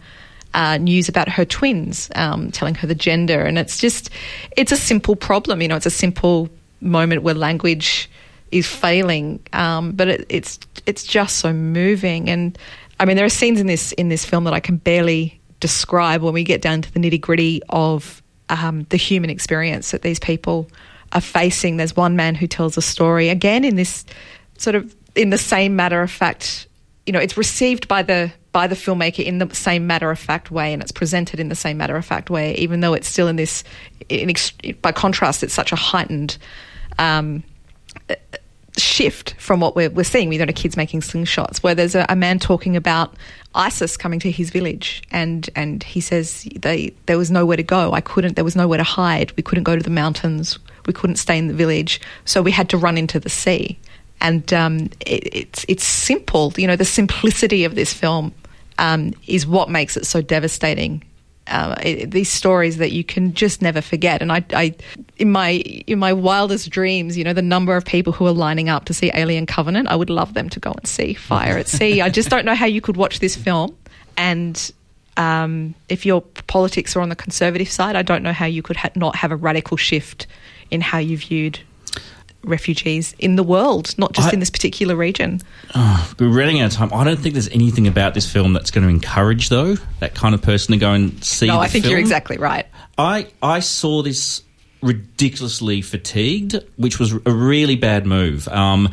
Uh, 0.55 0.79
news 0.79 1.07
about 1.07 1.29
her 1.29 1.45
twins, 1.45 2.09
um, 2.15 2.51
telling 2.51 2.75
her 2.75 2.87
the 2.87 2.95
gender, 2.95 3.43
and 3.43 3.59
it's 3.59 3.77
just, 3.77 4.09
it's 4.57 4.73
a 4.73 4.77
simple 4.77 5.15
problem. 5.15 5.61
You 5.61 5.69
know, 5.69 5.77
it's 5.77 5.85
a 5.85 5.91
simple 5.91 6.49
moment 6.81 7.23
where 7.23 7.35
language 7.35 8.09
is 8.51 8.67
failing, 8.67 9.41
um, 9.53 9.93
but 9.93 10.09
it, 10.09 10.27
it's 10.29 10.59
it's 10.87 11.05
just 11.05 11.39
so 11.39 11.53
moving. 11.53 12.31
And 12.31 12.57
I 12.99 13.05
mean, 13.05 13.17
there 13.17 13.27
are 13.27 13.31
scenes 13.31 13.61
in 13.61 13.67
this 13.67 13.93
in 13.93 14.09
this 14.09 14.25
film 14.25 14.45
that 14.45 14.55
I 14.55 14.61
can 14.61 14.77
barely 14.77 15.39
describe 15.61 16.23
when 16.23 16.33
we 16.33 16.45
get 16.45 16.63
down 16.63 16.83
to 16.83 16.93
the 16.93 17.01
nitty 17.01 17.21
gritty 17.21 17.63
of 17.69 18.23
um, 18.49 18.87
the 18.91 18.97
human 18.97 19.31
experience 19.31 19.91
that 19.91 20.03
these 20.03 20.19
people 20.19 20.69
are 21.13 21.21
facing. 21.21 21.77
There's 21.77 21.97
one 21.97 22.17
man 22.17 22.35
who 22.35 22.47
tells 22.47 22.77
a 22.77 22.83
story 22.83 23.29
again 23.29 23.65
in 23.65 23.77
this 23.77 24.05
sort 24.59 24.77
of 24.77 24.95
in 25.15 25.31
the 25.31 25.39
same 25.39 25.77
matter 25.77 26.03
of 26.03 26.11
fact. 26.11 26.67
You 27.07 27.13
know, 27.13 27.21
it's 27.21 27.37
received 27.37 27.89
by 27.89 28.03
the 28.03 28.33
by 28.53 28.67
the 28.67 28.75
filmmaker 28.75 29.25
in 29.25 29.39
the 29.39 29.55
same 29.55 29.87
matter 29.87 30.11
of 30.11 30.19
fact 30.19 30.51
way, 30.51 30.73
and 30.73 30.83
it's 30.83 30.93
presented 30.93 31.41
in 31.41 31.49
the 31.49 31.55
same 31.55 31.77
matter 31.77 31.97
of 31.97 32.05
fact 32.05 32.31
way, 32.31 32.55
even 32.57 32.81
though 32.81 32.95
it's 32.95 33.09
still 33.09 33.29
in 33.29 33.37
this. 33.37 33.65
In 34.09 34.33
by 34.83 34.93
contrast, 34.93 35.43
it's 35.43 35.55
such 35.55 35.73
a 35.73 35.77
heightened. 35.77 36.39
Um, 36.99 37.43
shift 38.77 39.35
from 39.39 39.61
what 39.61 39.75
we're, 39.75 39.91
we're 39.91 40.05
seeing. 40.05 40.29
We 40.29 40.39
don't 40.39 40.49
have 40.49 40.57
kids 40.57 40.77
making 40.77 41.01
slingshots, 41.01 41.59
where 41.59 41.75
there's 41.75 41.95
a, 41.95 42.07
a 42.09 42.17
man 42.17 42.39
talking 42.39 42.77
about 42.77 43.15
ISIS 43.55 43.97
coming 43.97 44.21
to 44.21 44.31
his 44.31 44.51
village, 44.51 45.03
and 45.11 45.49
and 45.57 45.83
he 45.83 46.01
says 46.01 46.49
they 46.57 46.93
there 47.07 47.19
was 47.19 47.31
nowhere 47.31 47.57
to 47.57 47.63
go. 47.63 47.93
I 47.93 48.01
couldn't. 48.01 48.37
There 48.37 48.45
was 48.45 48.57
nowhere 48.57 48.79
to 48.79 48.85
hide. 48.85 49.33
We 49.37 49.43
couldn't 49.43 49.65
go 49.65 49.77
to 49.77 49.83
the 49.83 49.91
mountains. 49.91 50.59
We 50.87 50.93
couldn't 50.93 51.17
stay 51.17 51.39
in 51.39 51.49
the 51.49 51.55
village, 51.55 52.01
so 52.25 52.43
we 52.43 52.53
had 52.53 52.69
to 52.71 52.77
run 52.77 52.97
into 52.99 53.19
the 53.19 53.31
sea. 53.31 53.79
And 54.21 54.53
um, 54.53 54.91
it, 55.01 55.35
it's 55.35 55.67
it's 55.69 55.85
simple. 55.85 56.53
You 56.57 56.67
know, 56.67 56.77
the 56.77 56.85
simplicity 56.85 57.65
of 57.65 57.75
this 57.75 57.93
film 57.93 58.35
um, 58.79 59.15
is 59.27 59.47
what 59.47 59.71
makes 59.71 59.97
it 59.97 60.07
so 60.07 60.21
devastating 60.21 61.03
uh, 61.49 61.75
it, 61.83 62.11
these 62.11 62.31
stories 62.31 62.79
that 62.79 62.93
you 62.93 63.05
can 63.05 63.35
just 63.35 63.63
never 63.63 63.81
forget. 63.81 64.23
And 64.23 64.33
I, 64.33 64.45
I, 64.53 64.75
in 65.17 65.31
my 65.31 65.51
in 65.87 65.99
my 65.99 66.13
wildest 66.13 66.71
dreams, 66.71 67.17
you 67.17 67.25
know, 67.25 67.33
the 67.33 67.43
number 67.43 67.77
of 67.77 67.85
people 67.85 68.13
who 68.13 68.27
are 68.27 68.33
lining 68.33 68.69
up 68.69 68.85
to 68.87 68.95
see 68.95 69.11
Alien 69.15 69.47
Covenant, 69.47 69.89
I 69.89 69.97
would 69.97 70.11
love 70.11 70.35
them 70.35 70.49
to 70.51 70.61
go 70.61 70.73
and 70.73 70.87
see 70.87 71.15
Fire 71.15 71.59
at 71.59 71.69
Sea. 71.69 72.01
I 72.01 72.09
just 72.09 72.29
don't 72.29 72.45
know 72.45 72.55
how 72.55 72.67
you 72.67 72.81
could 72.81 72.97
watch 72.97 73.21
this 73.21 73.37
film 73.37 73.77
and. 74.17 74.71
Um, 75.19 75.75
if 75.89 76.05
your 76.05 76.21
politics 76.47 76.95
are 76.95 77.01
on 77.01 77.09
the 77.09 77.17
conservative 77.17 77.71
side, 77.71 77.97
I 77.97 78.03
don't 78.03 78.23
know 78.23 78.35
how 78.35 78.45
you 78.45 78.61
could 78.61 78.77
ha- 78.77 78.91
not 78.95 79.17
have 79.17 79.33
a 79.33 79.37
radical 79.37 79.79
shift 79.79 80.27
in 80.71 80.83
how 80.83 80.99
you 80.99 81.17
viewed 81.17 81.59
refugees 82.47 83.15
in 83.19 83.37
the 83.37 83.43
world, 83.43 83.95
not 83.99 84.13
just 84.13 84.29
I- 84.29 84.33
in 84.33 84.41
this 84.41 84.51
particular 84.51 84.97
region. 84.97 85.41
We're 86.19 86.29
running 86.29 86.61
out 86.61 86.73
of 86.73 86.77
time. 86.79 86.91
I 86.95 87.05
don't 87.05 87.19
think 87.19 87.35
there's 87.35 87.49
anything 87.49 87.87
about 87.87 88.15
this 88.15 88.31
film 88.31 88.53
that's 88.53 88.71
going 88.71 88.85
to 88.85 88.91
encourage, 88.91 89.49
though, 89.49 89.75
that 90.01 90.15
kind 90.15 90.35
of 90.35 90.43
person 90.43 90.73
to 90.73 90.79
go 90.79 90.93
and 90.93 91.23
see. 91.23 91.49
No, 91.49 91.61
I 91.61 91.69
think 91.69 91.87
you're 91.87 91.99
exactly 91.99 92.39
right. 92.39 92.67
I 92.97 93.27
I 93.43 93.61
saw 93.61 94.03
this 94.03 94.43
ridiculously 94.83 95.83
fatigued, 95.83 96.57
which 96.77 96.99
was 96.99 97.13
a 97.13 97.33
really 97.33 97.77
bad 97.77 98.07
move. 98.07 98.47
Um, 98.49 98.91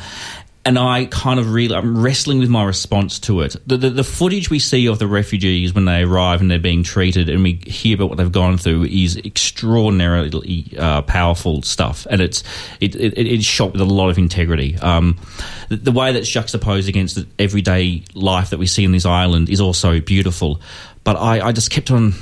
and 0.65 0.79
I 0.79 1.05
kind 1.05 1.39
of 1.41 1.51
really, 1.51 1.75
I'm 1.75 2.01
wrestling 2.01 2.39
with 2.39 2.49
my 2.49 2.63
response 2.63 3.19
to 3.19 3.41
it. 3.41 3.55
The, 3.67 3.75
the, 3.75 3.89
the 3.89 4.03
footage 4.03 4.49
we 4.49 4.59
see 4.59 4.87
of 4.87 4.97
the 4.97 5.07
refugees 5.07 5.73
when 5.73 5.83
they 5.83 6.03
arrive 6.03 6.39
and 6.39 6.49
they're 6.49 6.57
being 6.57 6.83
treated, 6.83 7.27
and 7.27 7.43
we 7.43 7.53
hear 7.65 7.95
about 7.95 8.09
what 8.09 8.17
they've 8.17 8.31
gone 8.31 8.57
through, 8.57 8.85
is 8.85 9.17
extraordinarily 9.17 10.73
uh, 10.79 11.01
powerful 11.01 11.61
stuff, 11.63 12.07
and 12.09 12.21
it's 12.21 12.43
it, 12.79 12.95
it, 12.95 13.17
it's 13.17 13.43
shot 13.43 13.73
with 13.73 13.81
a 13.81 13.85
lot 13.85 14.09
of 14.09 14.17
integrity. 14.17 14.77
Um, 14.77 15.19
the, 15.67 15.75
the 15.75 15.91
way 15.91 16.13
that's 16.13 16.29
juxtaposed 16.29 16.87
against 16.87 17.15
the 17.15 17.27
everyday 17.37 18.03
life 18.13 18.51
that 18.51 18.57
we 18.57 18.65
see 18.65 18.85
in 18.85 18.93
this 18.93 19.05
island 19.05 19.49
is 19.49 19.59
also 19.59 19.99
beautiful. 19.99 20.61
But 21.03 21.17
I, 21.17 21.47
I 21.47 21.51
just 21.51 21.71
kept 21.71 21.91
on 21.91 22.13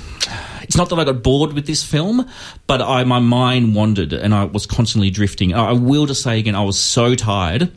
it's 0.63 0.75
not 0.75 0.89
that 0.89 0.97
I 0.97 1.03
got 1.03 1.21
bored 1.21 1.53
with 1.53 1.67
this 1.67 1.83
film, 1.83 2.27
but 2.65 2.81
I 2.81 3.03
my 3.03 3.19
mind 3.19 3.75
wandered 3.75 4.13
and 4.13 4.33
I 4.33 4.45
was 4.45 4.65
constantly 4.65 5.11
drifting. 5.11 5.53
I 5.53 5.69
I 5.69 5.73
will 5.73 6.07
just 6.07 6.23
say 6.23 6.39
again, 6.39 6.55
I 6.55 6.63
was 6.63 6.79
so 6.79 7.13
tired 7.13 7.71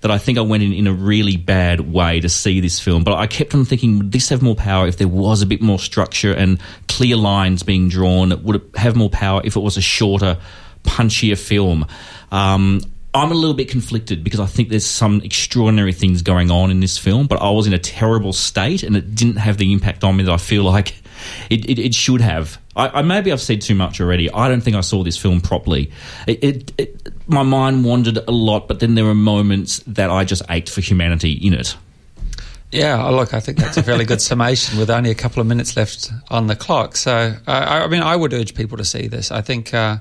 that 0.00 0.10
I 0.10 0.18
think 0.18 0.38
I 0.38 0.42
went 0.42 0.62
in 0.62 0.72
in 0.72 0.86
a 0.86 0.92
really 0.92 1.36
bad 1.36 1.80
way 1.92 2.20
to 2.20 2.28
see 2.28 2.60
this 2.60 2.80
film. 2.80 3.04
But 3.04 3.14
I 3.14 3.26
kept 3.26 3.54
on 3.54 3.64
thinking, 3.64 3.98
would 3.98 4.12
this 4.12 4.28
have 4.28 4.42
more 4.42 4.54
power 4.54 4.86
if 4.86 4.96
there 4.96 5.08
was 5.08 5.42
a 5.42 5.46
bit 5.46 5.60
more 5.60 5.78
structure 5.78 6.32
and 6.32 6.58
clear 6.88 7.16
lines 7.16 7.62
being 7.62 7.88
drawn? 7.88 8.42
Would 8.42 8.56
it 8.56 8.76
have 8.76 8.96
more 8.96 9.10
power 9.10 9.40
if 9.44 9.56
it 9.56 9.60
was 9.60 9.76
a 9.76 9.82
shorter, 9.82 10.38
punchier 10.84 11.38
film? 11.38 11.86
Um, 12.30 12.80
I'm 13.18 13.32
a 13.32 13.34
little 13.34 13.54
bit 13.54 13.68
conflicted 13.68 14.22
because 14.22 14.38
I 14.38 14.46
think 14.46 14.68
there's 14.68 14.86
some 14.86 15.20
extraordinary 15.22 15.92
things 15.92 16.22
going 16.22 16.52
on 16.52 16.70
in 16.70 16.78
this 16.78 16.96
film, 16.98 17.26
but 17.26 17.42
I 17.42 17.50
was 17.50 17.66
in 17.66 17.72
a 17.72 17.78
terrible 17.78 18.32
state 18.32 18.84
and 18.84 18.96
it 18.96 19.16
didn't 19.16 19.36
have 19.36 19.58
the 19.58 19.72
impact 19.72 20.04
on 20.04 20.16
me 20.16 20.22
that 20.22 20.32
I 20.32 20.36
feel 20.36 20.62
like 20.62 20.94
it, 21.50 21.68
it, 21.68 21.80
it 21.80 21.94
should 21.94 22.20
have. 22.20 22.60
I, 22.76 23.00
I, 23.00 23.02
maybe 23.02 23.32
I've 23.32 23.40
said 23.40 23.60
too 23.60 23.74
much 23.74 24.00
already. 24.00 24.30
I 24.30 24.48
don't 24.48 24.60
think 24.60 24.76
I 24.76 24.82
saw 24.82 25.02
this 25.02 25.18
film 25.18 25.40
properly. 25.40 25.90
It, 26.28 26.72
it, 26.78 27.12
my 27.26 27.42
mind 27.42 27.84
wandered 27.84 28.18
a 28.18 28.30
lot, 28.30 28.68
but 28.68 28.78
then 28.78 28.94
there 28.94 29.04
were 29.04 29.16
moments 29.16 29.80
that 29.88 30.10
I 30.10 30.24
just 30.24 30.42
ached 30.48 30.70
for 30.70 30.80
humanity 30.80 31.32
in 31.32 31.54
it. 31.54 31.76
Yeah, 32.70 33.04
oh, 33.04 33.16
look, 33.16 33.32
I 33.32 33.40
think 33.40 33.56
that's 33.58 33.78
a 33.78 33.82
fairly 33.82 34.04
good 34.04 34.20
summation 34.20 34.78
with 34.78 34.90
only 34.90 35.10
a 35.10 35.14
couple 35.14 35.40
of 35.40 35.46
minutes 35.46 35.76
left 35.76 36.12
on 36.28 36.48
the 36.48 36.54
clock. 36.54 36.96
So, 36.96 37.34
uh, 37.46 37.50
I, 37.50 37.84
I, 37.84 37.86
mean, 37.88 38.02
I 38.02 38.14
would 38.14 38.34
urge 38.34 38.54
people 38.54 38.76
to 38.76 38.84
see 38.84 39.08
this. 39.08 39.30
I 39.32 39.40
think 39.40 39.72
uh, 39.72 39.96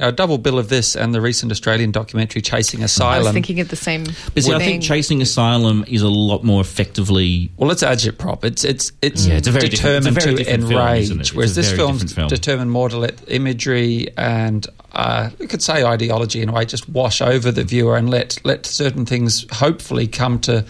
a 0.00 0.12
double 0.12 0.38
bill 0.38 0.58
of 0.58 0.68
this 0.68 0.96
and 0.96 1.14
the 1.14 1.20
recent 1.20 1.52
Australian 1.52 1.90
documentary 1.90 2.42
Chasing 2.42 2.82
Asylum. 2.82 3.14
I 3.14 3.18
was 3.18 3.32
thinking 3.32 3.60
of 3.60 3.68
the 3.68 3.76
same. 3.76 4.04
But 4.34 4.44
see, 4.44 4.52
I 4.52 4.58
think 4.58 4.82
Chasing 4.82 5.22
Asylum 5.22 5.84
is 5.86 6.02
a 6.02 6.08
lot 6.08 6.42
more 6.42 6.60
effectively. 6.60 7.50
Well, 7.56 7.70
it's 7.70 7.82
agitprop. 7.82 8.44
It's 8.44 8.64
it's 8.64 8.92
it's, 9.02 9.26
yeah, 9.26 9.36
it's 9.36 9.46
determined 9.46 10.16
it's 10.16 10.26
to 10.26 10.54
enrage, 10.54 11.08
film, 11.08 11.22
whereas 11.34 11.54
this 11.54 11.70
film's 11.72 12.12
film. 12.12 12.28
determined 12.28 12.70
more 12.70 12.88
to 12.88 12.98
let 12.98 13.20
imagery 13.28 14.08
and 14.16 14.66
uh, 14.92 15.30
we 15.38 15.46
could 15.46 15.62
say 15.62 15.84
ideology 15.84 16.42
in 16.42 16.48
a 16.48 16.52
way 16.52 16.64
just 16.64 16.88
wash 16.88 17.20
over 17.20 17.52
the 17.52 17.62
viewer 17.62 17.96
and 17.96 18.10
let 18.10 18.38
let 18.44 18.66
certain 18.66 19.06
things 19.06 19.46
hopefully 19.52 20.08
come 20.08 20.40
to 20.40 20.64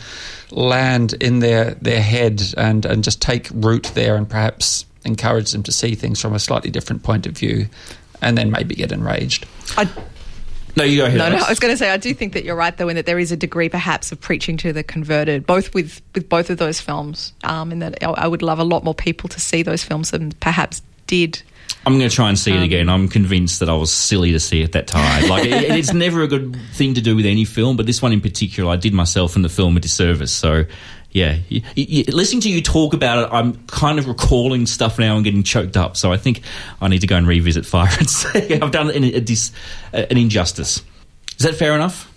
land 0.51 1.15
in 1.15 1.39
their 1.39 1.75
their 1.75 2.03
head 2.03 2.43
and 2.57 2.85
and 2.85 3.05
just 3.05 3.23
take 3.23 3.49
root 3.55 3.91
there 3.95 4.17
and 4.17 4.29
perhaps 4.29 4.85
encourage 5.05 5.53
them 5.53 5.63
to 5.63 5.73
see 5.73 5.95
things 5.95 6.21
from 6.21 6.35
a 6.35 6.39
slightly 6.39 6.71
different 6.71 7.03
point 7.03 7.27
of 7.27 7.33
view 7.33 7.67
and 8.23 8.37
then 8.37 8.51
maybe 8.51 8.75
get 8.75 8.93
enraged. 8.93 9.47
I, 9.77 9.89
no, 10.77 10.85
you 10.85 10.99
go 10.99 11.07
ahead. 11.07 11.19
No, 11.19 11.29
no, 11.31 11.45
I 11.45 11.49
was 11.49 11.59
going 11.59 11.73
to 11.73 11.79
say 11.79 11.91
I 11.91 11.97
do 11.97 12.15
think 12.15 12.35
that 12.35 12.45
you're 12.45 12.57
right 12.57 12.77
though, 12.77 12.89
in 12.89 12.97
that 12.97 13.07
there 13.07 13.19
is 13.19 13.33
a 13.33 13.37
degree 13.37 13.69
perhaps 13.69 14.13
of 14.13 14.21
preaching 14.21 14.57
to 14.59 14.73
the 14.73 14.83
converted, 14.83 15.47
both 15.47 15.75
with 15.75 16.01
with 16.15 16.29
both 16.29 16.51
of 16.51 16.59
those 16.59 16.81
films. 16.81 17.33
Um, 17.45 17.73
in 17.73 17.81
that 17.81 18.03
I 18.03 18.27
would 18.27 18.43
love 18.43 18.59
a 18.59 18.65
lot 18.65 18.85
more 18.85 18.95
people 18.95 19.29
to 19.31 19.41
see 19.41 19.63
those 19.63 19.83
films 19.83 20.11
than 20.11 20.33
perhaps 20.33 20.83
did. 21.07 21.43
I'm 21.87 21.97
going 21.97 22.09
to 22.09 22.15
try 22.15 22.29
and 22.29 22.39
see 22.39 22.53
um, 22.53 22.59
it 22.59 22.65
again. 22.65 22.89
I'm 22.89 23.09
convinced 23.09 23.61
that 23.61 23.69
I 23.71 23.75
was 23.75 23.91
silly 23.91 24.33
to 24.33 24.41
see 24.41 24.61
it 24.61 24.73
that 24.73 24.87
time. 24.87 25.29
Like 25.29 25.47
it, 25.47 25.71
it's 25.71 25.95
never 25.95 26.23
a 26.23 26.29
good 26.29 26.57
thing 26.75 26.95
to 26.95 27.01
do 27.01 27.17
with 27.17 27.25
any 27.25 27.45
film, 27.45 27.77
but 27.77 27.87
this 27.87 28.03
one 28.03 28.13
in 28.13 28.21
particular, 28.21 28.71
I 28.71 28.77
did 28.77 28.93
myself 28.93 29.35
and 29.35 29.45
the 29.45 29.49
film 29.49 29.77
a 29.77 29.81
disservice. 29.81 30.33
So 30.33 30.65
yeah, 31.13 31.39
listening 31.77 32.41
to 32.43 32.49
you 32.49 32.63
talk 32.63 32.95
about 32.95 33.25
it, 33.25 33.33
I'm 33.33 33.55
kind 33.67 33.99
of 33.99 34.07
recalling 34.07 34.67
stuff 34.67 34.99
now 34.99 35.17
and 35.17 35.25
getting 35.25 35.43
choked 35.43 35.77
up. 35.77 35.97
So 35.97 36.13
I 36.13 36.17
think 36.17 36.43
I 36.81 36.89
need 36.89 37.01
to 37.01 37.07
go 37.07 37.17
and 37.17 37.27
revisit 37.27 37.67
Fire 37.67 37.91
and 37.99 38.09
say 38.09 38.61
I've 38.61 38.71
done 38.71 38.91
an, 38.91 39.05
a, 39.05 40.11
an 40.11 40.17
injustice. 40.17 40.83
Is 41.39 41.47
that 41.47 41.55
fair 41.55 41.75
enough? 41.75 42.10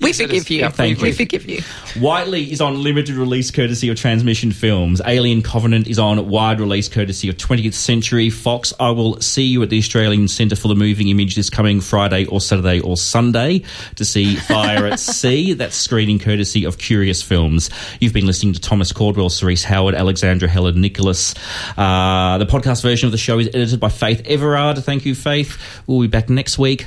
We 0.00 0.10
yes, 0.10 0.20
forgive 0.20 0.50
you. 0.50 0.60
Yeah, 0.60 0.68
thank 0.68 0.98
we, 0.98 1.08
you. 1.08 1.12
We 1.12 1.16
forgive 1.16 1.46
you. 1.46 1.62
Whiteley 2.00 2.52
is 2.52 2.60
on 2.60 2.82
limited 2.82 3.16
release 3.16 3.50
courtesy 3.50 3.88
of 3.88 3.96
Transmission 3.96 4.52
Films. 4.52 5.00
Alien 5.04 5.42
Covenant 5.42 5.88
is 5.88 5.98
on 5.98 6.28
wide 6.28 6.60
release 6.60 6.88
courtesy 6.88 7.28
of 7.28 7.36
20th 7.36 7.74
Century 7.74 8.30
Fox. 8.30 8.72
I 8.78 8.90
will 8.90 9.20
see 9.20 9.44
you 9.44 9.62
at 9.62 9.70
the 9.70 9.78
Australian 9.78 10.28
Centre 10.28 10.56
for 10.56 10.68
the 10.68 10.74
Moving 10.76 11.08
Image 11.08 11.34
this 11.34 11.50
coming 11.50 11.80
Friday 11.80 12.26
or 12.26 12.40
Saturday 12.40 12.80
or 12.80 12.96
Sunday 12.96 13.62
to 13.96 14.04
see 14.04 14.36
Fire 14.36 14.86
at 14.86 15.00
Sea. 15.00 15.54
That's 15.54 15.76
screening 15.76 16.18
courtesy 16.18 16.64
of 16.64 16.78
Curious 16.78 17.22
Films. 17.22 17.70
You've 18.00 18.12
been 18.12 18.26
listening 18.26 18.52
to 18.54 18.60
Thomas 18.60 18.92
Caldwell, 18.92 19.30
Cerise 19.30 19.64
Howard, 19.64 19.94
Alexandra 19.94 20.48
Heller-Nicholas. 20.48 21.34
Uh, 21.76 22.38
the 22.38 22.46
podcast 22.46 22.82
version 22.82 23.06
of 23.06 23.12
the 23.12 23.18
show 23.18 23.38
is 23.38 23.48
edited 23.48 23.80
by 23.80 23.88
Faith 23.88 24.22
Everard. 24.26 24.78
Thank 24.84 25.04
you, 25.04 25.14
Faith. 25.14 25.82
We'll 25.86 26.00
be 26.00 26.08
back 26.08 26.28
next 26.28 26.58
week. 26.58 26.86